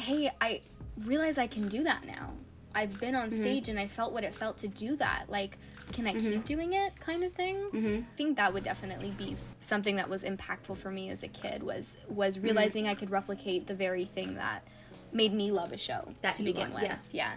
hey, 0.00 0.30
I 0.40 0.60
realize 1.04 1.38
I 1.38 1.46
can 1.46 1.68
do 1.68 1.84
that 1.84 2.06
now. 2.06 2.32
I've 2.74 3.00
been 3.00 3.14
on 3.16 3.30
stage 3.32 3.68
and 3.68 3.78
I 3.80 3.88
felt 3.88 4.12
what 4.12 4.22
it 4.22 4.32
felt 4.34 4.58
to 4.58 4.68
do 4.68 4.94
that. 4.96 5.24
Like, 5.28 5.58
can 5.92 6.06
I 6.06 6.12
keep 6.12 6.44
doing 6.44 6.72
it 6.74 6.92
kind 7.00 7.24
of 7.24 7.32
thing? 7.32 7.56
Mhm. 7.72 8.02
I 8.02 8.16
think 8.16 8.36
that 8.36 8.54
would 8.54 8.62
definitely 8.62 9.10
be 9.10 9.36
something 9.58 9.96
that 9.96 10.08
was 10.08 10.22
impactful 10.22 10.76
for 10.76 10.90
me 10.92 11.10
as 11.10 11.24
a 11.24 11.28
kid 11.28 11.62
was 11.64 11.96
was 12.08 12.38
realizing 12.38 12.86
I 12.86 12.94
could 12.94 13.10
replicate 13.10 13.66
the 13.66 13.74
very 13.74 14.04
thing 14.04 14.36
that 14.36 14.62
made 15.12 15.32
me 15.34 15.50
love 15.50 15.72
a 15.72 15.76
show 15.78 16.08
That 16.22 16.36
to 16.36 16.44
begin 16.44 16.70
want, 16.70 16.74
with. 16.74 16.82
yeah. 16.84 16.98
yeah. 17.10 17.32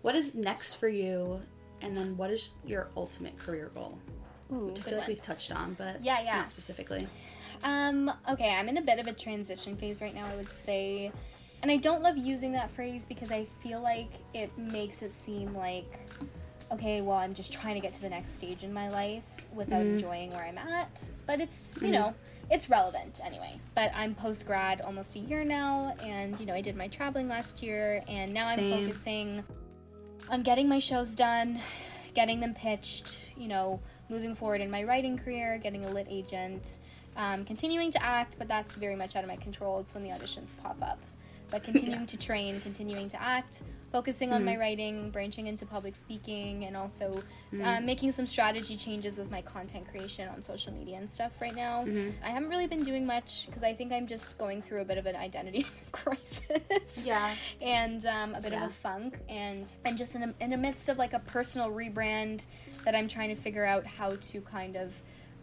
What 0.00 0.14
is 0.14 0.34
next 0.34 0.76
for 0.76 0.88
you? 0.88 1.42
And 1.82 1.94
then 1.94 2.16
what 2.16 2.30
is 2.30 2.54
your 2.64 2.88
ultimate 2.96 3.36
career 3.36 3.70
goal? 3.74 3.98
Ooh, 4.50 4.72
I 4.74 4.80
feel 4.80 4.92
like 4.94 5.00
one. 5.02 5.08
we've 5.08 5.22
touched 5.22 5.52
on, 5.52 5.74
but 5.74 6.02
Yeah, 6.02 6.22
yeah. 6.22 6.36
not 6.36 6.50
specifically. 6.50 7.06
Um, 7.64 8.10
okay, 8.30 8.54
I'm 8.54 8.68
in 8.70 8.78
a 8.78 8.82
bit 8.82 8.98
of 8.98 9.06
a 9.06 9.12
transition 9.12 9.76
phase 9.76 10.00
right 10.00 10.14
now, 10.14 10.24
I 10.26 10.36
would 10.36 10.50
say. 10.50 11.12
And 11.62 11.70
I 11.70 11.76
don't 11.76 12.02
love 12.02 12.16
using 12.16 12.52
that 12.52 12.70
phrase 12.70 13.04
because 13.04 13.30
I 13.30 13.44
feel 13.62 13.80
like 13.80 14.10
it 14.32 14.56
makes 14.56 15.02
it 15.02 15.12
seem 15.12 15.54
like, 15.54 15.98
okay, 16.72 17.02
well, 17.02 17.18
I'm 17.18 17.34
just 17.34 17.52
trying 17.52 17.74
to 17.74 17.80
get 17.80 17.92
to 17.94 18.00
the 18.00 18.08
next 18.08 18.36
stage 18.36 18.62
in 18.62 18.72
my 18.72 18.88
life 18.88 19.24
without 19.52 19.82
enjoying 19.82 20.30
where 20.30 20.44
I'm 20.44 20.56
at. 20.56 21.10
But 21.26 21.40
it's, 21.40 21.78
you 21.82 21.90
know, 21.90 22.14
it's 22.50 22.70
relevant 22.70 23.20
anyway. 23.24 23.60
But 23.74 23.90
I'm 23.94 24.14
post 24.14 24.46
grad 24.46 24.80
almost 24.80 25.16
a 25.16 25.18
year 25.18 25.44
now, 25.44 25.94
and, 26.02 26.38
you 26.40 26.46
know, 26.46 26.54
I 26.54 26.60
did 26.60 26.76
my 26.76 26.88
traveling 26.88 27.28
last 27.28 27.62
year, 27.62 28.02
and 28.08 28.32
now 28.32 28.54
Same. 28.54 28.72
I'm 28.72 28.80
focusing 28.80 29.44
on 30.30 30.42
getting 30.42 30.68
my 30.68 30.78
shows 30.78 31.14
done, 31.14 31.58
getting 32.14 32.40
them 32.40 32.54
pitched, 32.54 33.30
you 33.36 33.48
know, 33.48 33.80
moving 34.08 34.34
forward 34.34 34.60
in 34.60 34.70
my 34.70 34.84
writing 34.84 35.18
career, 35.18 35.58
getting 35.58 35.84
a 35.84 35.90
lit 35.90 36.06
agent, 36.08 36.78
um, 37.16 37.44
continuing 37.44 37.90
to 37.90 38.02
act, 38.02 38.36
but 38.38 38.48
that's 38.48 38.76
very 38.76 38.96
much 38.96 39.16
out 39.16 39.24
of 39.24 39.28
my 39.28 39.36
control. 39.36 39.80
It's 39.80 39.92
when 39.92 40.04
the 40.04 40.10
auditions 40.10 40.50
pop 40.62 40.80
up. 40.82 41.00
But 41.50 41.62
continuing 41.70 42.06
to 42.06 42.16
train, 42.16 42.60
continuing 42.60 43.08
to 43.08 43.20
act, 43.20 43.62
focusing 43.92 44.32
on 44.32 44.44
my 44.44 44.56
writing, 44.56 45.10
branching 45.10 45.48
into 45.48 45.66
public 45.66 45.96
speaking, 45.96 46.64
and 46.64 46.76
also 46.76 47.22
uh, 47.64 47.80
making 47.80 48.12
some 48.12 48.26
strategy 48.26 48.76
changes 48.76 49.18
with 49.18 49.30
my 49.30 49.42
content 49.42 49.88
creation 49.90 50.28
on 50.28 50.42
social 50.42 50.72
media 50.72 50.96
and 50.96 51.10
stuff 51.10 51.32
right 51.40 51.54
now. 51.56 51.84
I 52.24 52.28
haven't 52.30 52.48
really 52.50 52.68
been 52.68 52.84
doing 52.84 53.04
much 53.04 53.46
because 53.46 53.64
I 53.64 53.74
think 53.74 53.92
I'm 53.92 54.06
just 54.06 54.38
going 54.38 54.62
through 54.62 54.82
a 54.82 54.84
bit 54.84 54.96
of 54.98 55.06
an 55.06 55.16
identity 55.16 55.66
crisis 55.92 57.04
Yeah. 57.04 57.34
and 57.60 58.04
um, 58.06 58.34
a 58.34 58.40
bit 58.40 58.52
Yeah. 58.52 58.64
of 58.66 58.70
a 58.70 58.74
funk 58.74 59.18
and 59.28 59.68
i'm 59.84 59.96
just 59.96 60.14
in, 60.14 60.22
a, 60.22 60.34
in 60.40 60.50
the 60.50 60.56
midst 60.56 60.88
of 60.88 60.98
like 60.98 61.12
a 61.12 61.18
personal 61.20 61.70
rebrand 61.70 62.46
that 62.84 62.94
i'm 62.94 63.08
trying 63.08 63.28
to 63.28 63.34
figure 63.34 63.64
out 63.64 63.86
how 63.86 64.16
to 64.16 64.40
kind 64.42 64.76
of 64.76 65.00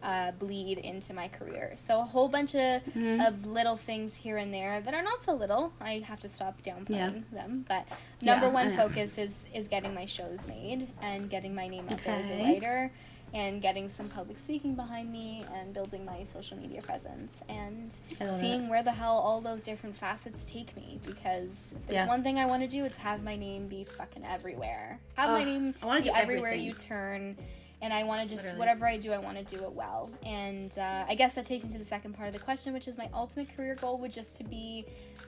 uh, 0.08 0.32
bleed 0.44 0.78
into 0.80 1.14
my 1.14 1.28
career 1.28 1.74
so 1.76 2.00
a 2.00 2.04
whole 2.14 2.30
bunch 2.30 2.56
of, 2.56 2.82
Mm-hmm. 2.96 3.20
of 3.28 3.46
little 3.46 3.76
things 3.90 4.16
here 4.16 4.38
and 4.38 4.54
there 4.54 4.80
that 4.82 4.94
are 4.94 5.04
not 5.04 5.24
so 5.24 5.34
little 5.34 5.74
i 5.82 5.94
have 6.08 6.20
to 6.22 6.28
stop 6.28 6.62
downplaying 6.64 7.24
Yeah. 7.34 7.40
them 7.40 7.66
but 7.68 7.86
number 8.24 8.48
Yeah, 8.48 8.52
one 8.60 8.72
focus 8.72 9.18
is 9.18 9.46
is 9.54 9.68
getting 9.68 9.94
my 9.94 10.06
shows 10.06 10.48
made 10.48 10.88
and 11.02 11.30
getting 11.30 11.54
my 11.54 11.68
name 11.68 11.86
out 11.92 12.02
there 12.06 12.16
as 12.24 12.32
a 12.32 12.38
writer 12.42 12.92
and 13.34 13.62
getting 13.62 13.90
some 13.90 14.08
public 14.08 14.40
speaking 14.40 14.74
behind 14.76 15.12
me 15.12 15.44
and 15.56 15.74
building 15.74 16.06
my 16.06 16.24
social 16.24 16.56
media 16.58 16.82
presence 16.82 17.44
and 17.50 17.94
seeing 18.32 18.70
where 18.70 18.84
the 18.84 18.92
hell 19.02 19.18
all 19.18 19.42
those 19.42 19.64
different 19.64 19.96
facets 19.98 20.50
take 20.50 20.74
me 20.78 20.98
because 21.06 21.74
if 21.76 21.88
there's 21.88 21.96
Yeah. 22.04 22.08
one 22.08 22.24
thing 22.24 22.40
I 22.40 22.46
want 22.46 22.62
to 22.64 22.70
do, 22.70 22.86
it's 22.86 22.96
have 22.96 23.22
my 23.22 23.36
name 23.36 23.68
be 23.68 23.84
fucking 23.84 24.24
everywhere. 24.26 25.00
Have 25.18 25.32
my 25.32 25.44
name 25.44 25.76
I 25.84 25.98
be 25.98 26.04
do 26.06 26.12
everywhere 26.16 26.52
everything. 26.54 26.66
you 26.68 26.74
turn. 26.74 27.38
And 27.82 27.94
I 27.94 28.04
want 28.06 28.22
to 28.24 28.28
just, 28.28 28.42
Literally. 28.44 28.60
whatever 28.60 28.88
I 28.88 28.98
do, 28.98 29.12
I 29.14 29.20
want 29.20 29.38
to 29.38 29.56
do 29.56 29.64
it 29.64 29.72
well. 29.72 30.10
And 30.26 30.76
uh, 30.80 31.06
I 31.08 31.14
guess 31.14 31.36
that 31.36 31.46
takes 31.46 31.64
me 31.64 31.72
to 31.74 31.78
the 31.78 31.84
second 31.84 32.14
part 32.16 32.28
of 32.28 32.34
the 32.34 32.40
question, 32.40 32.74
which 32.74 32.88
is 32.88 32.98
my 32.98 33.08
ultimate 33.14 33.56
career 33.56 33.76
goal 33.76 34.00
would 34.00 34.12
just 34.12 34.38
to 34.40 34.44
be 34.44 34.86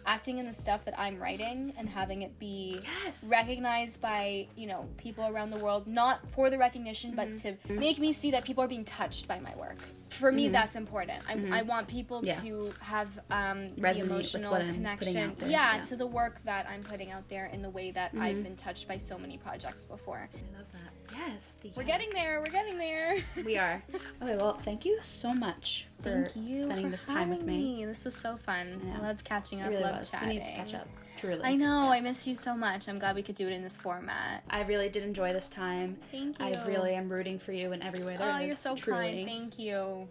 acting 0.08 0.39
in 0.39 0.47
the 0.47 0.54
stuff 0.54 0.84
that 0.86 1.00
I'm 1.00 1.20
writing 1.20 1.74
and 1.78 1.88
having 1.88 2.24
it 2.24 2.38
be 2.39 2.80
Yes. 3.06 3.28
recognized 3.30 4.02
by 4.02 4.47
you 4.56 4.66
know 4.66 4.88
people 4.97 5.26
around 5.28 5.52
the 5.52 5.60
world 5.60 5.86
not 5.88 6.28
for 6.32 6.50
the 6.50 6.58
recognition 6.58 7.14
but 7.16 7.28
Mm-hmm. 7.28 7.68
to 7.68 7.74
make 7.80 8.00
me 8.00 8.14
see 8.14 8.32
that 8.32 8.45
people 8.45 8.64
are 8.64 8.68
being 8.68 8.86
touched 8.86 9.28
by 9.28 9.39
my 9.39 9.54
work 9.56 9.76
for 10.10 10.32
me 10.32 10.47
that's 10.49 10.76
important 10.76 11.22
I, 11.28 11.60
I 11.60 11.62
want 11.64 11.88
people 11.88 12.22
Mm-hmm. 12.22 12.45
Yeah. 12.45 12.51
to 12.51 12.74
have 12.82 13.20
um, 13.30 13.76
the 13.76 13.99
emotional 13.99 14.51
what 14.51 14.62
I'm 14.62 14.68
putting 14.68 14.82
connection 14.82 15.36
yeah, 15.41 15.47
yeah. 15.47 15.74
Mm-hmm. 15.76 15.84
to 15.86 15.95
the 15.95 16.07
work 16.07 16.41
that 16.45 16.68
i'm 16.70 16.82
putting 16.82 17.12
out 17.12 17.28
there 17.30 17.45
in 17.47 17.62
the 17.62 17.70
way 17.70 17.91
that 17.91 18.12
i've 18.20 18.43
been 18.43 18.55
touched 18.55 18.88
by 18.88 18.97
so 18.97 19.18
many 19.18 19.38
projects 19.38 19.86
before 19.86 20.28
I 20.34 20.57
love 20.57 20.68
that. 20.74 21.16
Yes. 21.18 21.53
we're 21.76 21.84
yes. 21.84 21.88
getting 21.97 22.10
there 22.14 22.39
we're 22.39 22.51
getting 22.51 22.78
there 22.78 23.18
We 23.45 23.57
are. 23.57 23.82
Okay, 24.22 24.36
well, 24.39 24.57
thank 24.60 24.86
you 24.86 24.97
so 25.01 25.34
much 25.34 25.88
for 26.01 26.30
spending 26.57 26.86
for 26.86 26.89
this 26.91 27.05
time 27.05 27.30
with 27.30 27.39
having 27.39 27.45
me. 27.45 27.86
this 27.86 28.05
was 28.05 28.16
so 28.16 28.38
fun 28.38 28.82
I 28.93 28.99
i 28.99 29.07
love 29.07 29.24
catching 29.24 29.62
up 29.62 29.70
really 29.70 29.82
love 29.84 29.99
was. 29.99 30.12
chatting 30.12 30.30
We 30.30 30.36
need 30.36 30.45
to 30.45 30.51
catch 30.53 30.74
up. 30.76 30.88
Truly. 31.20 31.41
i 31.43 31.55
know 31.55 31.89
i 31.89 31.99
miss 32.01 32.26
you 32.28 32.36
so 32.36 32.55
much 32.55 32.88
i'm 32.88 32.97
glad 32.99 33.15
we 33.15 33.22
could 33.24 33.36
do 33.36 33.47
it 33.47 33.53
in 33.53 33.61
this 33.63 33.78
format 33.78 34.43
I 34.49 34.61
really 34.63 34.89
did 34.89 35.03
enjoy 35.03 35.34
this 35.34 35.49
time. 35.49 35.97
thank 36.11 36.39
you 36.39 36.45
I 36.45 36.65
really 36.65 36.93
am 36.95 37.09
rooting 37.09 37.38
for 37.39 37.51
you 37.51 37.72
in 37.74 37.82
every 37.84 38.03
way 38.05 38.15
there 38.17 38.32
Oh, 38.32 38.38
is, 38.38 38.45
you're 38.47 38.55
so 38.55 38.76
truly. 38.76 39.26
kind. 39.26 39.28
Thank 39.28 39.59
you. 39.59 40.07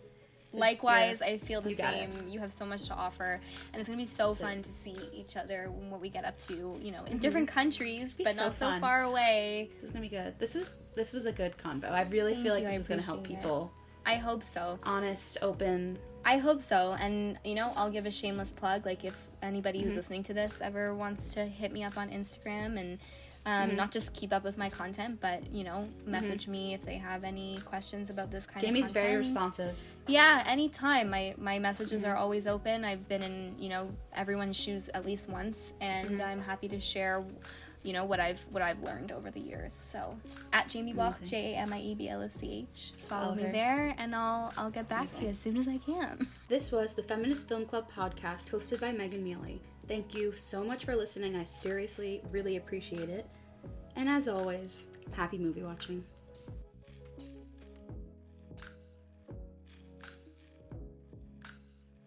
Likewise, 0.53 1.21
I 1.21 1.37
feel 1.39 1.61
the 1.61 1.71
you 1.71 1.77
same. 1.77 2.11
You 2.29 2.41
have 2.41 2.51
so 2.53 2.65
much 2.65 2.87
to 2.89 2.95
offer, 2.95 3.39
and 3.73 3.79
it's 3.81 3.87
gonna 3.89 3.99
be 3.99 4.07
so 4.07 4.35
fun 4.35 4.63
to 4.63 4.73
see 4.73 4.97
each 5.13 5.37
other 5.37 5.65
and 5.65 5.91
what 5.91 6.01
we 6.01 6.09
get 6.09 6.25
up 6.25 6.39
to. 6.49 6.79
You 6.81 6.91
know, 6.91 7.05
in 7.05 7.19
different 7.19 7.49
countries, 7.49 8.13
Mm-hmm. 8.15 8.23
but 8.25 8.35
so 8.35 8.45
not 8.45 8.57
so 8.59 8.81
far 8.81 9.03
away. 9.03 9.69
This 9.75 9.85
is 9.85 9.91
gonna 9.91 10.01
be 10.03 10.09
good. 10.09 10.39
This 10.39 10.57
is 10.57 10.71
this 10.95 11.13
was 11.13 11.27
a 11.27 11.33
good 11.33 11.57
convo. 11.59 11.91
I 11.91 12.05
really 12.05 12.33
Thank 12.33 12.45
feel 12.45 12.55
like 12.55 12.63
you, 12.63 12.69
I 12.71 12.73
this 12.73 12.81
is 12.81 12.89
gonna 12.89 13.03
help 13.03 13.19
appreciate 13.19 13.39
it. 13.39 13.43
people. 13.43 13.73
I 14.07 14.15
hope 14.17 14.43
so. 14.43 14.79
Honest, 14.85 15.37
open. 15.43 15.99
I 16.25 16.39
hope 16.39 16.63
so. 16.63 16.97
And 16.99 17.39
you 17.45 17.55
know, 17.55 17.71
I'll 17.77 17.91
give 17.91 18.07
a 18.07 18.11
shameless 18.11 18.53
plug. 18.53 18.87
Like, 18.87 19.05
if 19.05 19.15
anybody 19.43 19.79
Mm-hmm. 19.79 19.85
who's 19.87 19.97
listening 19.97 20.23
to 20.25 20.35
this 20.35 20.61
ever 20.61 20.95
wants 20.95 21.35
to 21.35 21.45
hit 21.47 21.73
me 21.73 21.85
up 21.85 21.97
on 21.97 22.11
Instagram 22.11 22.79
and. 22.79 22.99
Mm-hmm. 22.99 23.71
Um, 23.71 23.77
Not 23.77 23.93
just 23.93 24.13
keep 24.13 24.35
up 24.35 24.45
with 24.45 24.59
my 24.59 24.69
content, 24.69 25.21
but 25.23 25.51
you 25.55 25.65
know, 25.65 25.89
message 26.05 26.49
me 26.49 26.75
if 26.75 26.85
they 26.85 26.97
have 26.99 27.25
any 27.25 27.59
questions 27.65 28.11
about 28.11 28.31
this 28.31 28.45
kind 28.45 28.57
of 28.59 28.63
thing. 28.63 28.75
Jamie's 28.75 28.89
of 28.89 28.95
very 28.95 29.17
responsive. 29.17 29.75
Yeah, 30.07 30.43
anytime. 30.47 31.09
My 31.09 31.35
my 31.39 31.59
messages 31.59 32.03
Mm-hmm. 32.03 32.11
are 32.11 32.17
always 32.17 32.47
open. 32.47 32.85
I've 32.85 33.09
been 33.09 33.23
in 33.23 33.55
you 33.59 33.71
know 33.71 33.91
everyone's 34.13 34.57
shoes 34.57 34.91
at 34.93 35.07
least 35.07 35.31
once, 35.31 35.73
and 35.81 36.11
Mm-hmm. 36.19 36.29
I'm 36.29 36.43
happy 36.43 36.69
to 36.69 36.81
share, 36.81 37.25
you 37.83 37.93
know 37.93 38.05
what 38.05 38.21
I've 38.21 38.41
what 38.51 38.63
I've 38.63 38.81
learned 38.83 39.13
over 39.13 39.31
the 39.31 39.41
years. 39.41 39.73
So 39.75 40.17
at 40.53 40.69
Jamie 40.69 40.93
Bloch, 40.93 41.19
Amazing. 41.19 41.27
J 41.27 41.55
A 41.55 41.57
M 41.59 41.73
I 41.73 41.81
E 41.81 41.95
B 41.95 42.09
L 42.09 42.23
O 42.23 42.29
C 42.31 42.67
H. 42.71 42.93
Follow 43.07 43.23
Follow 43.27 43.35
me 43.37 43.45
there, 43.53 43.95
and 43.99 44.15
I'll 44.15 44.53
I'll 44.57 44.71
get 44.71 44.89
back 44.89 45.11
to 45.13 45.23
you 45.25 45.29
as 45.31 45.39
soon 45.39 45.57
as 45.57 45.69
I 45.69 45.79
can. 45.79 46.27
This 46.49 46.73
was 46.73 46.95
the 46.95 47.03
Feminist 47.03 47.47
Film 47.49 47.67
Club 47.67 47.91
podcast 47.95 48.49
hosted 48.51 48.81
by 48.81 48.91
Megan 48.91 49.23
Mealy. 49.23 49.61
Thank 49.87 50.15
you 50.15 50.33
so 50.33 50.65
much 50.65 50.85
for 50.85 50.97
listening. 50.97 51.37
I 51.37 51.45
seriously 51.45 52.23
really 52.31 52.57
appreciate 52.57 53.09
it. 53.11 53.27
And 53.97 54.09
as 54.09 54.29
always, 54.29 54.87
happy 55.13 55.39
movie 55.39 55.63
watching. 55.63 56.05